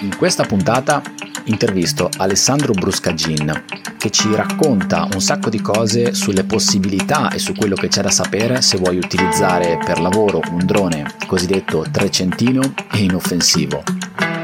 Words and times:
In 0.00 0.16
questa 0.16 0.44
puntata 0.44 1.02
intervisto 1.44 2.08
Alessandro 2.16 2.72
Bruscagin 2.72 3.64
che 3.98 4.10
ci 4.10 4.34
racconta 4.34 5.06
un 5.12 5.20
sacco 5.20 5.50
di 5.50 5.60
cose 5.60 6.14
sulle 6.14 6.44
possibilità 6.44 7.30
e 7.30 7.38
su 7.38 7.52
quello 7.54 7.74
che 7.74 7.88
c'è 7.88 8.00
da 8.00 8.10
sapere 8.10 8.62
se 8.62 8.78
vuoi 8.78 8.96
utilizzare 8.96 9.78
per 9.84 10.00
lavoro 10.00 10.40
un 10.52 10.64
drone 10.64 11.04
cosiddetto 11.26 11.84
trecentino 11.90 12.62
e 12.92 13.02
inoffensivo. 13.02 13.82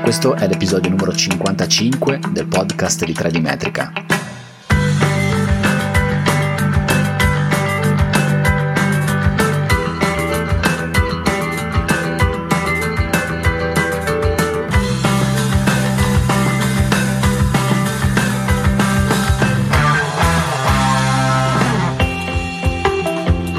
Questo 0.03 0.34
è 0.34 0.46
l'episodio 0.46 0.91
numero 0.91 1.14
55 1.14 2.20
del 2.32 2.46
podcast 2.46 3.04
di 3.07 3.12
3D 3.12 3.41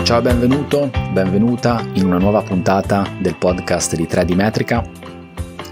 Ciao 0.07 0.19
e 0.19 0.21
benvenuto, 0.21 0.89
benvenuta 1.11 1.85
in 1.95 2.05
una 2.05 2.17
nuova 2.17 2.41
puntata 2.41 3.05
del 3.19 3.35
podcast 3.35 3.93
di 3.97 4.05
3D 4.05 4.35
Metrica. 4.35 4.81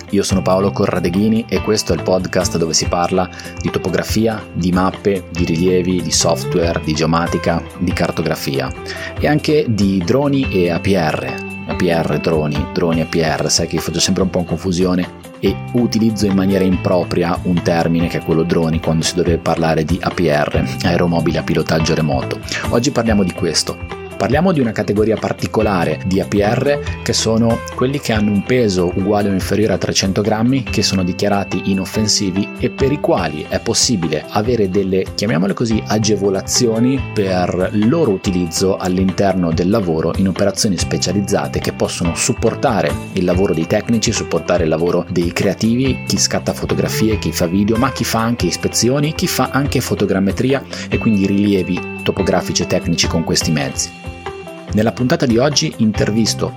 Io 0.10 0.24
sono 0.24 0.42
Paolo 0.42 0.72
Corradeghini 0.72 1.46
e 1.48 1.62
questo 1.62 1.94
è 1.94 1.96
il 1.96 2.04
podcast 2.04 2.58
dove 2.58 2.74
si 2.74 2.86
parla 2.90 3.30
di 3.62 3.70
topografia, 3.70 4.46
di 4.52 4.74
mappe, 4.74 5.30
di 5.32 5.46
rilievi, 5.46 6.02
di 6.02 6.12
software, 6.12 6.82
di 6.84 6.94
geomatica, 6.94 7.64
di 7.78 7.94
cartografia 7.94 8.70
e 9.18 9.26
anche 9.26 9.68
di 9.70 10.04
droni 10.04 10.52
e 10.52 10.70
APR. 10.70 11.64
APR, 11.68 12.20
droni, 12.20 12.68
droni 12.74 13.00
APR, 13.00 13.50
sai 13.50 13.68
che 13.68 13.78
faccio 13.78 14.02
sempre 14.02 14.24
un 14.24 14.32
po' 14.32 14.40
in 14.40 14.46
confusione 14.48 15.10
e 15.40 15.56
utilizzo 15.76 16.26
in 16.26 16.36
maniera 16.36 16.66
impropria 16.66 17.40
un 17.44 17.62
termine 17.62 18.08
che 18.08 18.18
è 18.18 18.26
quello 18.26 18.44
droni 18.44 18.82
quando 18.82 19.06
si 19.06 19.16
dovrebbe 19.16 19.42
parlare 19.42 19.86
di 19.86 19.98
APR, 19.98 20.62
aeromobile 20.84 21.38
a 21.38 21.44
pilotaggio 21.44 21.96
remoto. 21.96 22.38
Oggi 22.72 22.92
parliamo 22.92 23.24
di 23.24 23.32
questo 23.32 24.04
Parliamo 24.18 24.54
di 24.54 24.62
una 24.62 24.72
categoria 24.72 25.18
particolare 25.18 26.00
di 26.06 26.22
APR 26.22 27.02
che 27.04 27.14
sono 27.14 27.60
quelli 27.76 28.00
che 28.00 28.14
hanno 28.14 28.32
un 28.32 28.44
peso 28.44 28.92
uguale 28.96 29.30
o 29.30 29.34
inferiore 29.34 29.74
a 29.74 29.78
300 29.78 30.22
grammi, 30.22 30.64
che 30.64 30.84
sono 30.84 31.04
dichiarati 31.04 31.64
inoffensivi 31.66 32.48
e 32.60 32.70
per 32.70 32.92
i 32.94 33.00
quali 33.02 33.46
è 33.48 33.60
possibile 33.60 34.26
avere 34.30 34.70
delle, 34.70 35.06
chiamiamole 35.16 35.54
così, 35.54 35.84
agevolazioni 35.86 37.12
per 37.14 37.72
loro 37.74 38.12
utilizzo 38.12 38.78
all'interno 38.78 39.52
del 39.52 39.70
lavoro 39.70 40.14
in 40.16 40.30
operazioni 40.30 40.78
specializzate 40.78 41.60
che 41.60 41.74
possono 41.74 42.16
supportare 42.16 42.92
il 43.14 43.26
lavoro 43.26 43.54
dei 43.54 43.68
tecnici, 43.68 44.14
supportare 44.14 44.64
il 44.64 44.70
lavoro 44.70 45.06
dei 45.10 45.34
creativi, 45.34 46.04
chi 46.08 46.18
scatta 46.18 46.54
fotografie, 46.54 47.20
chi 47.20 47.34
fa 47.34 47.48
video, 47.48 47.76
ma 47.76 47.92
chi 47.92 48.06
fa 48.06 48.22
anche 48.22 48.46
ispezioni, 48.46 49.14
chi 49.14 49.28
fa 49.28 49.50
anche 49.52 49.82
fotogrammetria 49.82 50.64
e 50.90 50.98
quindi 50.98 51.28
rilievi 51.28 51.95
topografici 52.06 52.62
e 52.62 52.68
tecnici 52.68 53.08
con 53.08 53.24
questi 53.24 53.50
mezzi. 53.52 53.90
Nella 54.74 54.92
puntata 54.92 55.26
di 55.26 55.40
oggi 55.40 55.74
intervisto, 55.78 56.54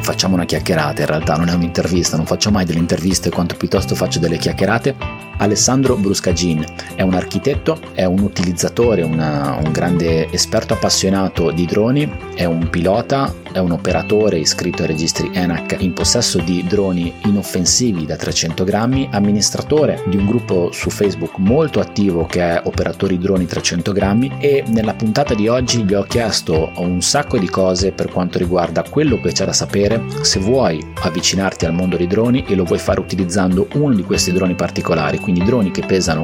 facciamo 0.00 0.34
una 0.34 0.44
chiacchierata, 0.44 1.00
in 1.00 1.08
realtà 1.08 1.34
non 1.34 1.48
è 1.48 1.52
un'intervista, 1.52 2.16
non 2.16 2.26
faccio 2.26 2.52
mai 2.52 2.64
delle 2.64 2.78
interviste 2.78 3.28
quanto 3.28 3.56
piuttosto 3.56 3.96
faccio 3.96 4.20
delle 4.20 4.36
chiacchierate, 4.36 4.94
Alessandro 5.38 5.96
Bruscagin. 5.96 6.64
È 6.94 7.02
un 7.02 7.14
architetto, 7.14 7.78
è 7.92 8.04
un 8.04 8.20
utilizzatore, 8.20 9.02
una, 9.02 9.58
un 9.62 9.72
grande 9.72 10.30
esperto 10.30 10.74
appassionato 10.74 11.50
di 11.50 11.66
droni, 11.66 12.10
è 12.34 12.44
un 12.44 12.68
pilota, 12.70 13.34
è 13.52 13.58
un 13.58 13.72
operatore 13.72 14.38
iscritto 14.38 14.82
ai 14.82 14.88
registri 14.88 15.30
ENAC 15.32 15.76
in 15.80 15.92
possesso 15.92 16.38
di 16.38 16.64
droni 16.66 17.12
inoffensivi 17.24 18.06
da 18.06 18.16
300 18.16 18.64
grammi, 18.64 19.08
amministratore 19.12 20.02
di 20.06 20.16
un 20.16 20.26
gruppo 20.26 20.70
su 20.72 20.90
Facebook 20.90 21.38
molto 21.38 21.80
attivo 21.80 22.26
che 22.26 22.40
è 22.40 22.62
Operatori 22.64 23.18
Droni 23.18 23.46
300 23.46 23.92
grammi 23.92 24.36
e 24.38 24.64
nella 24.68 24.94
puntata 24.94 25.34
di 25.34 25.48
oggi 25.48 25.84
gli 25.84 25.94
ho 25.94 26.02
chiesto 26.02 26.70
un 26.76 27.00
sacco 27.00 27.38
di 27.38 27.48
cose 27.48 27.92
per 27.92 28.10
quanto 28.10 28.38
riguarda 28.38 28.84
quello 28.88 29.20
che 29.20 29.32
c'è 29.32 29.44
da 29.44 29.52
sapere. 29.52 30.02
Se 30.22 30.38
vuoi 30.38 30.84
avvicinarti 31.02 31.64
al 31.64 31.74
mondo 31.74 31.96
dei 31.96 32.06
droni 32.06 32.44
e 32.46 32.54
lo 32.54 32.64
vuoi 32.64 32.78
fare 32.78 33.00
utilizzando 33.00 33.68
uno 33.74 33.94
di 33.94 34.02
questi 34.02 34.32
droni 34.32 34.54
particolari, 34.54 35.18
quindi 35.28 35.44
droni 35.44 35.70
che 35.70 35.82
pesano 35.84 36.22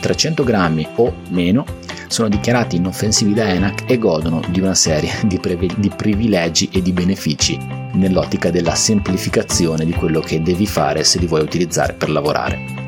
300 0.00 0.44
grammi 0.44 0.86
o 0.96 1.14
meno 1.30 1.64
sono 2.08 2.28
dichiarati 2.28 2.76
inoffensivi 2.76 3.32
da 3.32 3.48
ENAC 3.48 3.84
e 3.86 3.96
godono 3.96 4.42
di 4.50 4.60
una 4.60 4.74
serie 4.74 5.12
di, 5.24 5.38
previ- 5.38 5.72
di 5.78 5.88
privilegi 5.88 6.68
e 6.70 6.82
di 6.82 6.92
benefici 6.92 7.58
nell'ottica 7.94 8.50
della 8.50 8.74
semplificazione 8.74 9.86
di 9.86 9.92
quello 9.92 10.20
che 10.20 10.42
devi 10.42 10.66
fare 10.66 11.04
se 11.04 11.18
li 11.20 11.26
vuoi 11.26 11.40
utilizzare 11.40 11.94
per 11.94 12.10
lavorare. 12.10 12.82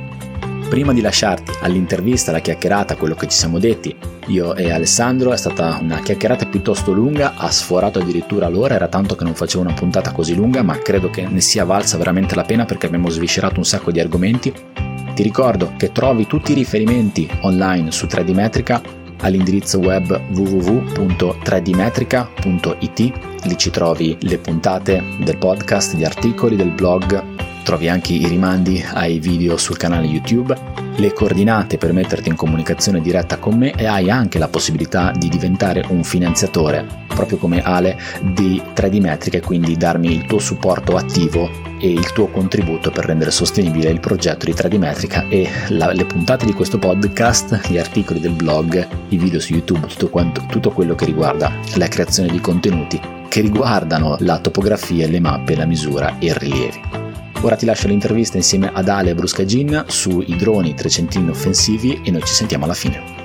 Prima 0.68 0.92
di 0.92 1.00
lasciarti 1.00 1.52
all'intervista, 1.62 2.32
alla 2.32 2.40
chiacchierata, 2.40 2.96
quello 2.96 3.14
che 3.14 3.26
ci 3.28 3.38
siamo 3.38 3.58
detti, 3.58 3.96
io 4.26 4.54
e 4.56 4.70
Alessandro, 4.70 5.32
è 5.32 5.38
stata 5.38 5.78
una 5.80 6.00
chiacchierata 6.00 6.44
piuttosto 6.46 6.92
lunga, 6.92 7.34
ha 7.36 7.50
sforato 7.50 8.00
addirittura 8.00 8.48
l'ora, 8.48 8.74
era 8.74 8.88
tanto 8.88 9.14
che 9.14 9.24
non 9.24 9.34
facevo 9.34 9.62
una 9.62 9.72
puntata 9.72 10.12
così 10.12 10.34
lunga, 10.34 10.62
ma 10.62 10.76
credo 10.76 11.08
che 11.08 11.26
ne 11.26 11.40
sia 11.40 11.64
valsa 11.64 11.96
veramente 11.96 12.34
la 12.34 12.42
pena 12.42 12.66
perché 12.66 12.86
abbiamo 12.86 13.08
sviscerato 13.08 13.58
un 13.58 13.64
sacco 13.64 13.90
di 13.90 14.00
argomenti. 14.00 14.52
Ti 15.16 15.22
ricordo 15.22 15.72
che 15.78 15.92
trovi 15.92 16.26
tutti 16.26 16.52
i 16.52 16.54
riferimenti 16.54 17.26
online 17.40 17.90
su 17.90 18.04
3D 18.04 18.34
Metrica 18.34 18.82
all'indirizzo 19.22 19.78
web 19.78 20.14
www.3dmetrica.it. 20.36 23.12
Lì 23.44 23.56
ci 23.56 23.70
trovi 23.70 24.14
le 24.20 24.36
puntate 24.36 25.02
del 25.18 25.38
podcast, 25.38 25.96
gli 25.96 26.04
articoli 26.04 26.54
del 26.54 26.68
blog, 26.68 27.64
trovi 27.64 27.88
anche 27.88 28.12
i 28.12 28.28
rimandi 28.28 28.84
ai 28.92 29.18
video 29.18 29.56
sul 29.56 29.78
canale 29.78 30.04
YouTube, 30.04 30.54
le 30.96 31.12
coordinate 31.14 31.78
per 31.78 31.94
metterti 31.94 32.28
in 32.28 32.36
comunicazione 32.36 33.00
diretta 33.00 33.38
con 33.38 33.56
me 33.56 33.72
e 33.72 33.86
hai 33.86 34.10
anche 34.10 34.38
la 34.38 34.48
possibilità 34.48 35.12
di 35.16 35.30
diventare 35.30 35.82
un 35.88 36.04
finanziatore, 36.04 36.86
proprio 37.06 37.38
come 37.38 37.62
Ale, 37.62 37.98
di 38.20 38.60
3D 38.74 39.00
Metrica 39.00 39.38
e 39.38 39.40
quindi 39.40 39.78
darmi 39.78 40.12
il 40.12 40.26
tuo 40.26 40.40
supporto 40.40 40.94
attivo 40.94 41.65
e 41.78 41.90
il 41.90 42.12
tuo 42.12 42.28
contributo 42.28 42.90
per 42.90 43.06
rendere 43.06 43.30
sostenibile 43.30 43.90
il 43.90 44.00
progetto 44.00 44.46
di 44.46 44.52
3D 44.52 44.78
Metrica 44.78 45.28
e 45.28 45.48
la, 45.68 45.92
le 45.92 46.04
puntate 46.04 46.44
di 46.44 46.52
questo 46.52 46.78
podcast, 46.78 47.68
gli 47.68 47.78
articoli 47.78 48.20
del 48.20 48.32
blog, 48.32 48.86
i 49.08 49.16
video 49.16 49.40
su 49.40 49.52
YouTube, 49.52 49.86
tutto, 49.86 50.08
quanto, 50.08 50.44
tutto 50.48 50.70
quello 50.70 50.94
che 50.94 51.04
riguarda 51.04 51.52
la 51.74 51.88
creazione 51.88 52.30
di 52.30 52.40
contenuti 52.40 53.00
che 53.28 53.40
riguardano 53.40 54.16
la 54.20 54.38
topografia, 54.38 55.06
le 55.06 55.20
mappe, 55.20 55.56
la 55.56 55.66
misura 55.66 56.18
e 56.18 56.26
i 56.26 56.38
rilievi. 56.38 56.80
Ora 57.42 57.56
ti 57.56 57.66
lascio 57.66 57.86
l'intervista 57.86 58.36
insieme 58.38 58.70
ad 58.72 58.88
Ale 58.88 59.14
Bruscagin 59.14 59.84
sui 59.88 60.36
droni 60.36 60.74
trecentini 60.74 61.28
offensivi 61.28 62.00
e 62.02 62.10
noi 62.10 62.22
ci 62.22 62.32
sentiamo 62.32 62.64
alla 62.64 62.74
fine. 62.74 63.15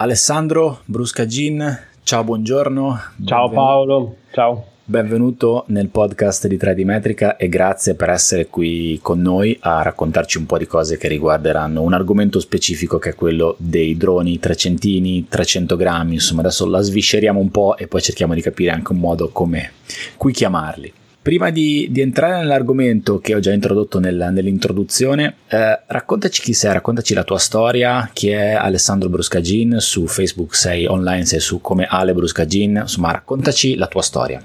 Alessandro 0.00 0.80
Bruscagin, 0.86 1.78
ciao, 2.04 2.24
buongiorno. 2.24 3.00
Ciao 3.22 3.48
Benvenuto. 3.48 3.54
Paolo, 3.54 4.16
ciao. 4.32 4.64
Benvenuto 4.82 5.64
nel 5.66 5.88
podcast 5.88 6.46
di 6.46 6.56
3D 6.56 6.84
Metrica 6.84 7.36
e 7.36 7.50
grazie 7.50 7.94
per 7.94 8.08
essere 8.08 8.46
qui 8.46 8.98
con 9.02 9.20
noi 9.20 9.54
a 9.60 9.82
raccontarci 9.82 10.38
un 10.38 10.46
po' 10.46 10.56
di 10.56 10.66
cose 10.66 10.96
che 10.96 11.06
riguarderanno 11.06 11.82
un 11.82 11.92
argomento 11.92 12.40
specifico 12.40 12.98
che 12.98 13.10
è 13.10 13.14
quello 13.14 13.56
dei 13.58 13.94
droni 13.98 14.38
300, 14.38 15.26
300 15.28 15.76
grammi, 15.76 16.14
insomma 16.14 16.40
adesso 16.40 16.64
la 16.64 16.80
svisceriamo 16.80 17.38
un 17.38 17.50
po' 17.50 17.76
e 17.76 17.86
poi 17.86 18.00
cerchiamo 18.00 18.32
di 18.32 18.40
capire 18.40 18.70
anche 18.70 18.92
un 18.92 19.00
modo 19.00 19.28
come 19.28 19.72
cui 20.16 20.32
chiamarli. 20.32 20.94
Prima 21.22 21.50
di, 21.50 21.88
di, 21.90 22.00
entrare 22.00 22.38
nell'argomento 22.38 23.18
che 23.18 23.34
ho 23.34 23.40
già 23.40 23.52
introdotto 23.52 23.98
nel, 24.00 24.30
nell'introduzione, 24.32 25.34
eh, 25.48 25.80
raccontaci 25.86 26.40
chi 26.40 26.54
sei, 26.54 26.72
raccontaci 26.72 27.12
la 27.12 27.24
tua 27.24 27.36
storia, 27.36 28.08
chi 28.10 28.30
è 28.30 28.52
Alessandro 28.52 29.10
Bruscagin, 29.10 29.76
su 29.80 30.06
Facebook 30.06 30.54
sei 30.54 30.86
online, 30.86 31.26
sei 31.26 31.40
su 31.40 31.60
come 31.60 31.86
Ale 31.86 32.14
Bruscagin, 32.14 32.78
insomma 32.80 33.12
raccontaci 33.12 33.76
la 33.76 33.86
tua 33.86 34.00
storia. 34.00 34.42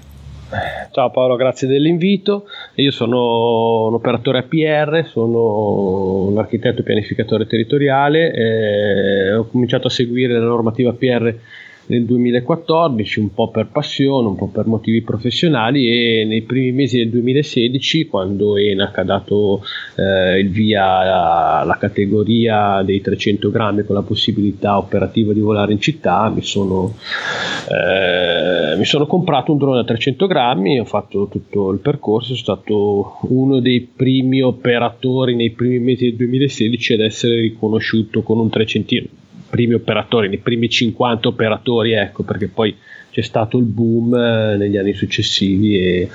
Ciao 0.92 1.10
Paolo, 1.10 1.36
grazie 1.36 1.66
dell'invito. 1.66 2.44
Io 2.74 2.90
sono 2.90 3.86
un 3.86 3.94
operatore 3.94 4.40
APR, 4.40 5.06
sono 5.08 6.26
un 6.28 6.36
architetto 6.36 6.82
pianificatore 6.82 7.46
territoriale, 7.46 8.32
eh, 8.32 9.34
ho 9.34 9.46
cominciato 9.48 9.86
a 9.86 9.90
seguire 9.90 10.38
la 10.38 10.44
normativa 10.44 10.90
APR 10.90 11.34
nel 11.86 12.04
2014, 12.04 13.20
un 13.20 13.32
po' 13.32 13.50
per 13.50 13.68
passione, 13.68 14.28
un 14.28 14.36
po' 14.36 14.48
per 14.48 14.66
motivi 14.66 15.02
professionali 15.02 15.88
e 15.88 16.24
nei 16.24 16.42
primi 16.42 16.72
mesi 16.72 16.98
del 16.98 17.10
2016, 17.10 18.06
quando 18.06 18.56
ENAC 18.56 18.98
ha 18.98 19.04
dato 19.04 19.62
eh, 19.96 20.38
il 20.38 20.50
via 20.50 21.60
alla 21.60 21.76
categoria 21.78 22.82
dei 22.82 23.00
300 23.00 23.50
grammi 23.50 23.84
con 23.84 23.94
la 23.94 24.02
possibilità 24.02 24.78
operativa 24.78 25.32
di 25.32 25.40
volare 25.40 25.72
in 25.72 25.80
città, 25.80 26.28
mi 26.28 26.42
sono, 26.42 26.94
eh, 27.70 28.76
mi 28.76 28.84
sono 28.84 29.06
comprato 29.06 29.52
un 29.52 29.58
drone 29.58 29.80
a 29.80 29.84
300 29.84 30.26
grammi, 30.26 30.80
ho 30.80 30.84
fatto 30.84 31.28
tutto 31.28 31.70
il 31.70 31.78
percorso, 31.78 32.34
sono 32.34 32.56
stato 32.56 33.18
uno 33.28 33.60
dei 33.60 33.80
primi 33.80 34.42
operatori 34.42 35.34
nei 35.34 35.50
primi 35.50 35.78
mesi 35.78 36.04
del 36.06 36.16
2016 36.16 36.94
ad 36.94 37.00
essere 37.00 37.40
riconosciuto 37.40 38.22
con 38.22 38.38
un 38.38 38.50
300 38.50 38.84
primi 39.48 39.74
operatori, 39.74 40.28
nei 40.28 40.38
primi 40.38 40.68
50 40.68 41.28
operatori, 41.28 41.92
ecco, 41.92 42.22
perché 42.22 42.48
poi 42.48 42.76
c'è 43.10 43.22
stato 43.22 43.56
il 43.56 43.64
boom 43.64 44.14
eh, 44.14 44.56
negli 44.56 44.76
anni 44.76 44.92
successivi 44.92 45.78
e, 45.78 46.08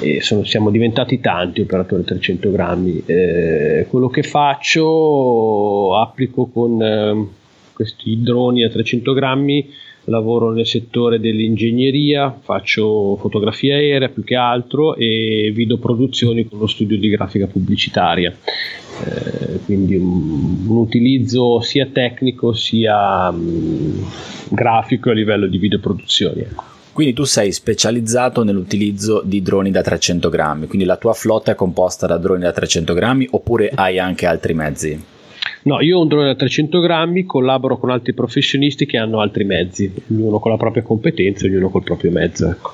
e 0.00 0.20
sono, 0.22 0.44
siamo 0.44 0.70
diventati 0.70 1.20
tanti 1.20 1.60
operatori 1.60 2.04
300 2.04 2.50
grammi. 2.50 3.02
Eh, 3.04 3.86
quello 3.88 4.08
che 4.08 4.22
faccio 4.22 5.96
applico 5.98 6.46
con 6.46 6.82
eh, 6.82 7.26
questi 7.74 8.20
droni 8.22 8.64
a 8.64 8.70
300 8.70 9.12
grammi 9.12 9.68
lavoro 10.04 10.52
nel 10.52 10.66
settore 10.66 11.20
dell'ingegneria, 11.20 12.36
faccio 12.40 13.16
fotografia 13.16 13.76
aerea 13.76 14.08
più 14.08 14.24
che 14.24 14.34
altro 14.34 14.96
e 14.96 15.52
videoproduzioni 15.54 16.48
con 16.48 16.58
lo 16.58 16.66
studio 16.66 16.98
di 16.98 17.08
grafica 17.08 17.46
pubblicitaria. 17.46 18.34
Eh, 19.04 19.60
quindi 19.64 19.96
un, 19.96 20.66
un, 20.66 20.76
utilizzo 20.76 21.60
sia 21.60 21.86
tecnico 21.86 22.52
sia 22.52 23.28
um, 23.30 24.06
grafico 24.48 25.10
a 25.10 25.14
livello 25.14 25.46
di 25.46 25.58
videoproduzioni. 25.58 26.40
Ecco. 26.40 26.64
Quindi 26.92 27.14
tu 27.14 27.24
sei 27.24 27.52
specializzato 27.52 28.42
nell'utilizzo 28.42 29.22
di 29.24 29.40
droni 29.42 29.70
da 29.70 29.80
300 29.80 30.28
grammi, 30.28 30.66
quindi 30.66 30.86
la 30.86 30.96
tua 30.96 31.14
flotta 31.14 31.52
è 31.52 31.54
composta 31.54 32.06
da 32.06 32.18
droni 32.18 32.42
da 32.42 32.52
300 32.52 32.92
grammi 32.92 33.28
oppure 33.30 33.70
hai 33.74 33.98
anche 33.98 34.26
altri 34.26 34.54
mezzi? 34.54 35.18
No, 35.62 35.80
io 35.80 35.98
ho 35.98 36.02
un 36.02 36.08
drone 36.08 36.26
da 36.26 36.34
300 36.34 36.80
grammi, 36.80 37.26
collaboro 37.26 37.78
con 37.78 37.90
altri 37.90 38.14
professionisti 38.14 38.86
che 38.86 38.96
hanno 38.96 39.20
altri 39.20 39.44
mezzi, 39.44 39.92
ognuno 40.10 40.38
con 40.38 40.50
la 40.50 40.56
propria 40.56 40.82
competenza, 40.82 41.46
ognuno 41.46 41.68
col 41.68 41.82
proprio 41.82 42.10
mezzo. 42.10 42.48
Ecco. 42.48 42.72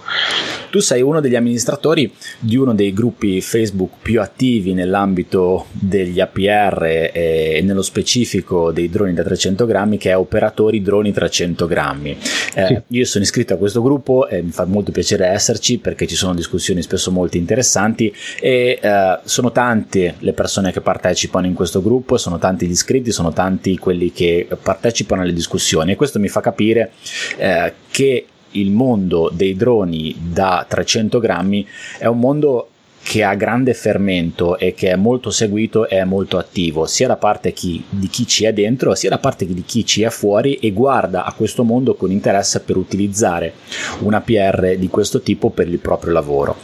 Tu 0.71 0.79
sei 0.81 1.03
uno 1.03 1.21
degli 1.21 1.35
amministratori 1.35 2.13
di 2.39 2.57
uno 2.57 2.75
dei 2.75 2.93
gruppi 2.93 3.41
Facebook 3.41 3.95
più 4.03 4.21
attivi 4.21 4.73
nell'ambito 4.73 5.67
degli 5.71 6.21
APR 6.21 7.11
e 7.13 7.61
nello 7.65 7.83
specifico 7.83 8.71
dei 8.73 8.89
droni 8.89 9.15
da 9.15 9.25
300 9.25 9.67
grammi 9.67 9.97
che 9.97 10.11
è 10.11 10.17
Operatori 10.17 10.83
Droni 10.83 11.13
300 11.13 11.67
grammi. 11.67 12.11
Eh, 12.55 12.67
sì. 12.67 12.83
Io 12.89 13.05
sono 13.05 13.25
iscritto 13.25 13.55
a 13.55 13.57
questo 13.57 13.83
gruppo 13.83 14.29
e 14.29 14.43
mi 14.43 14.51
fa 14.51 14.65
molto 14.65 14.93
piacere 14.93 15.27
esserci 15.27 15.79
perché 15.79 16.07
ci 16.07 16.15
sono 16.15 16.35
discussioni 16.35 16.83
spesso 16.83 17.11
molto 17.11 17.37
interessanti 17.37 18.13
e 18.41 18.79
eh, 18.81 19.19
sono 19.25 19.51
tante 19.51 20.15
le 20.19 20.33
persone 20.35 20.73
che 20.73 20.81
partecipano 20.81 21.47
in 21.47 21.55
questo 21.55 21.83
gruppo, 21.83 22.17
sono 22.17 22.39
tanti 22.39 22.67
gli 22.67 22.76
iscritti, 22.77 23.11
sono 23.11 23.33
tanti 23.33 23.77
quelli 23.79 24.13
che 24.13 24.47
partecipano 24.63 25.23
alle 25.23 25.33
discussioni 25.33 25.93
e 25.93 25.97
questo 25.97 26.19
mi 26.19 26.29
fa 26.29 26.41
capire 26.41 26.93
eh, 27.37 27.73
che 27.91 28.27
il 28.53 28.71
mondo 28.71 29.31
dei 29.33 29.55
droni 29.55 30.17
da 30.19 30.65
300 30.69 31.19
grammi 31.19 31.67
è 31.99 32.07
un 32.07 32.19
mondo 32.19 32.69
che 33.07 33.23
ha 33.23 33.35
grande 33.35 33.73
fermento 33.73 34.59
e 34.59 34.75
che 34.75 34.91
è 34.91 34.97
molto 34.97 35.31
seguito 35.31 35.89
e 35.89 35.99
è 35.99 36.05
molto 36.05 36.39
attivo, 36.39 36.87
sia 36.87 37.07
da 37.07 37.17
parte 37.17 37.53
chi, 37.53 37.85
di 37.89 38.09
chi 38.09 38.27
ci 38.27 38.45
è 38.47 38.53
dentro, 38.53 38.97
sia 38.97 39.11
da 39.11 39.19
parte 39.19 39.47
di 39.47 39.63
chi 39.65 39.87
ci 39.87 40.03
è 40.03 40.11
fuori 40.11 40.55
e 40.55 40.73
guarda 40.73 41.25
a 41.25 41.33
questo 41.33 41.63
mondo 41.63 41.95
con 41.95 42.11
interesse 42.11 42.61
per 42.61 42.77
utilizzare 42.77 43.55
una 44.01 44.21
PR 44.21 44.75
di 44.77 44.89
questo 44.89 45.21
tipo 45.21 45.51
per 45.51 45.69
il 45.69 45.79
proprio 45.79 46.13
lavoro. 46.13 46.57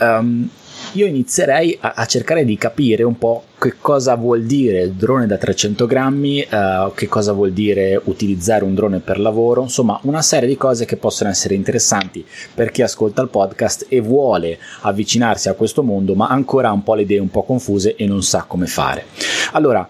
Um, 0.00 0.50
io 0.92 1.06
inizierei 1.06 1.76
a, 1.80 1.92
a, 1.96 2.06
cercare 2.06 2.44
di 2.44 2.56
capire 2.56 3.02
un 3.02 3.16
po' 3.16 3.44
che 3.58 3.74
cosa 3.80 4.14
vuol 4.16 4.44
dire 4.44 4.82
il 4.82 4.92
drone 4.92 5.26
da 5.26 5.36
300 5.36 5.86
grammi, 5.86 6.46
uh, 6.50 6.92
che 6.94 7.06
cosa 7.08 7.32
vuol 7.32 7.52
dire 7.52 8.00
utilizzare 8.04 8.64
un 8.64 8.74
drone 8.74 8.98
per 9.00 9.20
lavoro, 9.20 9.62
insomma 9.62 9.98
una 10.02 10.22
serie 10.22 10.48
di 10.48 10.56
cose 10.56 10.86
che 10.86 10.96
possono 10.96 11.30
essere 11.30 11.54
interessanti 11.54 12.24
per 12.54 12.70
chi 12.70 12.82
ascolta 12.82 13.22
il 13.22 13.28
podcast 13.28 13.86
e 13.88 14.00
vuole 14.00 14.58
avvicinarsi 14.80 15.48
a 15.48 15.54
questo 15.54 15.82
mondo 15.82 16.14
ma 16.14 16.28
ancora 16.28 16.68
ha 16.68 16.72
un 16.72 16.82
po' 16.82 16.94
le 16.94 17.02
idee 17.02 17.18
un 17.18 17.30
po' 17.30 17.42
confuse 17.42 17.94
e 17.94 18.06
non 18.06 18.22
sa 18.22 18.44
come 18.46 18.66
fare. 18.66 19.04
Allora, 19.52 19.88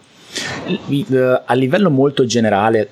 a 1.45 1.55
livello 1.55 1.91
molto 1.91 2.25
generale 2.25 2.89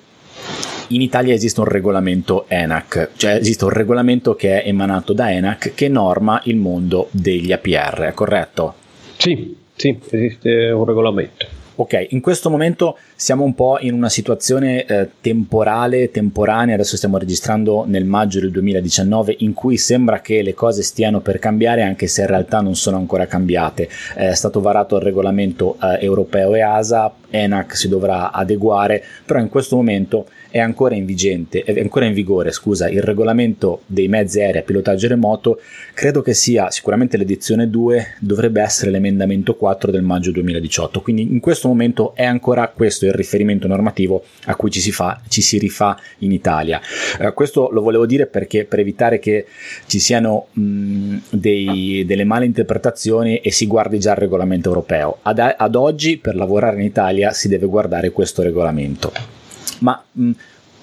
in 0.88 1.02
Italia 1.02 1.34
esiste 1.34 1.60
un 1.60 1.66
regolamento 1.66 2.46
ENAC, 2.48 3.10
cioè 3.16 3.34
esiste 3.34 3.64
un 3.64 3.70
regolamento 3.70 4.34
che 4.34 4.62
è 4.62 4.68
emanato 4.68 5.12
da 5.12 5.30
ENAC 5.30 5.74
che 5.74 5.88
norma 5.88 6.40
il 6.44 6.56
mondo 6.56 7.08
degli 7.10 7.52
APR, 7.52 8.02
è 8.02 8.14
corretto? 8.14 8.74
Sì, 9.16 9.56
sì, 9.74 9.98
esiste 10.10 10.70
un 10.70 10.84
regolamento. 10.84 11.56
Ok, 11.80 12.08
in 12.10 12.20
questo 12.20 12.50
momento 12.50 12.98
siamo 13.14 13.44
un 13.44 13.54
po' 13.54 13.78
in 13.78 13.94
una 13.94 14.08
situazione 14.08 14.84
eh, 14.84 15.10
temporale, 15.20 16.10
temporanea, 16.10 16.74
adesso 16.74 16.96
stiamo 16.96 17.18
registrando 17.18 17.84
nel 17.86 18.04
maggio 18.04 18.40
del 18.40 18.50
2019 18.50 19.36
in 19.38 19.52
cui 19.52 19.76
sembra 19.76 20.20
che 20.20 20.42
le 20.42 20.54
cose 20.54 20.82
stiano 20.82 21.20
per 21.20 21.38
cambiare 21.38 21.82
anche 21.82 22.08
se 22.08 22.22
in 22.22 22.26
realtà 22.26 22.60
non 22.60 22.74
sono 22.74 22.96
ancora 22.96 23.26
cambiate. 23.26 23.88
È 24.16 24.34
stato 24.34 24.60
varato 24.60 24.96
il 24.96 25.02
regolamento 25.02 25.76
eh, 25.80 26.04
europeo 26.04 26.56
EASA, 26.56 27.14
ENAC 27.30 27.76
si 27.76 27.88
dovrà 27.88 28.32
adeguare, 28.32 29.00
però 29.24 29.38
in 29.38 29.48
questo 29.48 29.76
momento 29.76 30.26
è 30.50 30.58
ancora 30.58 30.94
in, 30.94 31.04
vigente, 31.04 31.62
è 31.62 31.78
ancora 31.80 32.06
in 32.06 32.14
vigore 32.14 32.52
scusa, 32.52 32.88
il 32.88 33.02
regolamento 33.02 33.82
dei 33.86 34.08
mezzi 34.08 34.40
aerei 34.40 34.62
a 34.62 34.64
pilotaggio 34.64 35.08
remoto, 35.08 35.60
credo 35.94 36.22
che 36.22 36.34
sia 36.34 36.70
sicuramente 36.70 37.16
l'edizione 37.16 37.68
2, 37.68 38.14
dovrebbe 38.20 38.62
essere 38.62 38.90
l'emendamento 38.90 39.54
4 39.54 39.90
del 39.90 40.02
maggio 40.02 40.30
2018, 40.32 41.00
quindi 41.02 41.22
in 41.22 41.40
questo 41.40 41.68
momento 41.68 42.14
è 42.14 42.24
ancora 42.24 42.68
questo 42.68 43.04
il 43.04 43.12
riferimento 43.12 43.66
normativo 43.66 44.24
a 44.46 44.56
cui 44.56 44.70
ci 44.70 44.80
si, 44.80 44.90
fa, 44.90 45.20
ci 45.28 45.42
si 45.42 45.58
rifà 45.58 45.98
in 46.18 46.32
Italia. 46.32 46.80
Eh, 47.20 47.32
questo 47.32 47.68
lo 47.70 47.82
volevo 47.82 48.06
dire 48.06 48.26
perché 48.26 48.64
per 48.64 48.78
evitare 48.78 49.18
che 49.18 49.46
ci 49.86 49.98
siano 49.98 50.46
mh, 50.52 51.16
dei, 51.30 52.04
delle 52.06 52.24
male 52.24 52.46
interpretazioni 52.46 53.38
e 53.38 53.50
si 53.50 53.66
guardi 53.66 53.98
già 53.98 54.12
il 54.12 54.18
regolamento 54.18 54.68
europeo. 54.68 55.18
Ad, 55.22 55.38
ad 55.38 55.74
oggi 55.74 56.16
per 56.16 56.34
lavorare 56.34 56.76
in 56.76 56.84
Italia 56.84 57.32
si 57.32 57.48
deve 57.48 57.66
guardare 57.66 58.10
questo 58.10 58.42
regolamento. 58.42 59.37
Ma 59.80 60.02
mh, 60.10 60.30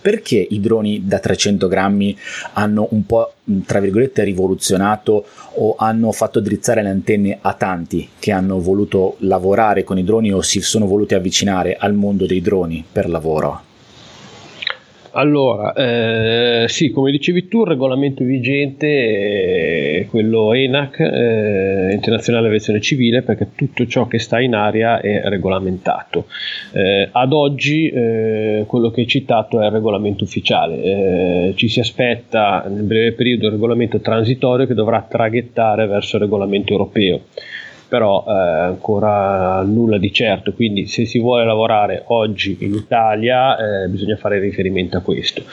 perché 0.06 0.38
i 0.38 0.60
droni 0.60 1.08
da 1.08 1.18
300 1.18 1.68
grammi 1.68 2.16
hanno 2.54 2.88
un 2.92 3.08
po' 3.08 3.34
tra 3.66 3.80
virgolette 3.80 4.24
rivoluzionato 4.24 5.26
o 5.56 5.76
hanno 5.80 6.12
fatto 6.12 6.40
drizzare 6.40 6.84
le 6.84 6.90
antenne 6.90 7.40
a 7.42 7.54
tanti 7.54 8.10
che 8.20 8.32
hanno 8.32 8.60
voluto 8.60 9.16
lavorare 9.22 9.84
con 9.84 9.98
i 9.98 10.04
droni 10.04 10.32
o 10.32 10.44
si 10.44 10.62
sono 10.62 10.86
voluti 10.86 11.16
avvicinare 11.16 11.76
al 11.76 11.96
mondo 11.96 12.28
dei 12.28 12.42
droni 12.42 12.86
per 12.90 13.10
lavoro? 13.10 13.74
Allora, 15.18 15.72
eh, 15.72 16.66
sì, 16.68 16.92
come 16.92 17.10
dicevi 17.10 17.48
tu, 17.48 17.62
il 17.62 17.68
regolamento 17.68 18.26
vigente 18.26 20.00
è 20.00 20.06
quello 20.08 20.52
ENAC, 20.52 21.00
eh, 21.00 21.94
Internazionale 21.94 22.48
Aviazione 22.48 22.82
Civile, 22.82 23.22
perché 23.22 23.48
tutto 23.56 23.88
ciò 23.88 24.08
che 24.08 24.20
sta 24.20 24.42
in 24.42 24.54
aria 24.54 25.00
è 25.00 25.22
regolamentato. 25.30 26.26
Eh, 26.74 27.08
ad 27.10 27.32
oggi 27.32 27.88
eh, 27.88 28.66
quello 28.68 28.92
che 28.92 29.02
hai 29.02 29.08
citato 29.08 29.62
è 29.62 29.68
il 29.68 29.72
regolamento 29.72 30.26
ufficiale, 30.26 30.84
eh, 30.84 31.54
ci 31.56 31.70
si 31.70 31.80
aspetta 31.80 32.66
nel 32.68 32.84
breve 32.84 33.14
periodo 33.14 33.46
il 33.46 33.54
regolamento 33.54 34.02
transitorio 34.02 34.68
che 34.68 34.74
dovrà 34.74 35.02
traghettare 35.10 35.88
verso 35.88 36.18
il 36.18 36.24
regolamento 36.24 36.74
europeo 36.74 37.22
però 37.88 38.26
eh, 38.28 38.32
ancora 38.32 39.62
nulla 39.62 39.98
di 39.98 40.12
certo, 40.12 40.54
quindi 40.54 40.88
se 40.88 41.06
si 41.06 41.20
vuole 41.20 41.46
lavorare 41.46 42.04
oggi 42.08 42.58
in 42.62 42.74
Italia 42.74 43.58
eh, 43.84 43.88
bisogna 43.88 44.16
fare 44.16 44.40
riferimento 44.40 44.98
a 44.98 45.02
questo. 45.02 45.44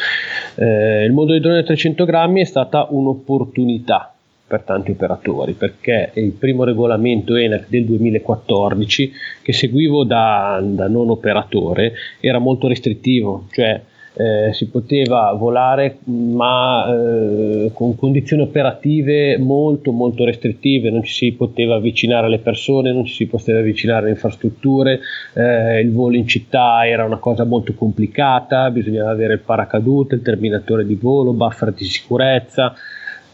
Eh, 0.57 1.05
il 1.05 1.13
mondo 1.13 1.33
dei 1.33 1.41
droni 1.41 1.59
a 1.59 1.63
300 1.63 2.05
grammi 2.05 2.41
è 2.41 2.45
stata 2.45 2.87
un'opportunità 2.91 4.13
per 4.53 4.63
tanti 4.63 4.91
operatori 4.91 5.55
perché 5.55 6.11
il 6.15 6.33
primo 6.33 6.65
regolamento 6.65 7.37
ENAC 7.37 7.69
del 7.69 7.87
2014 7.87 9.13
che 9.41 9.53
seguivo 9.55 10.05
da, 10.05 10.61
da 10.63 10.89
non 10.89 11.09
operatore 11.09 11.95
era 12.21 12.39
molto 12.39 12.69
restrittivo, 12.69 13.47
cioè 13.51 13.81
eh, 14.15 14.53
si 14.53 14.69
poteva 14.69 15.33
volare 15.33 15.99
ma 16.05 16.87
eh, 16.87 17.71
con 17.73 17.97
condizioni 17.97 18.43
operative 18.43 19.39
molto 19.39 19.93
molto 19.93 20.25
restrittive, 20.25 20.91
non 20.91 21.03
ci 21.03 21.13
si 21.13 21.33
poteva 21.33 21.77
avvicinare 21.77 22.27
alle 22.27 22.39
persone, 22.39 22.93
non 22.93 23.05
ci 23.05 23.15
si 23.15 23.27
poteva 23.27 23.61
avvicinare 23.61 24.03
alle 24.03 24.11
infrastrutture, 24.11 25.01
eh, 25.35 25.81
il 25.81 25.93
volo 25.93 26.17
in 26.17 26.27
città 26.27 26.87
era 26.87 27.05
una 27.05 27.17
cosa 27.19 27.45
molto 27.45 27.75
complicata, 27.75 28.71
bisognava 28.71 29.11
avere 29.11 29.35
il 29.35 29.41
paracadute, 29.41 30.17
il 30.17 30.23
terminatore 30.23 30.85
di 30.85 30.95
volo, 30.95 31.33
buffer 31.33 31.73
di 31.73 31.85
sicurezza, 31.85 32.75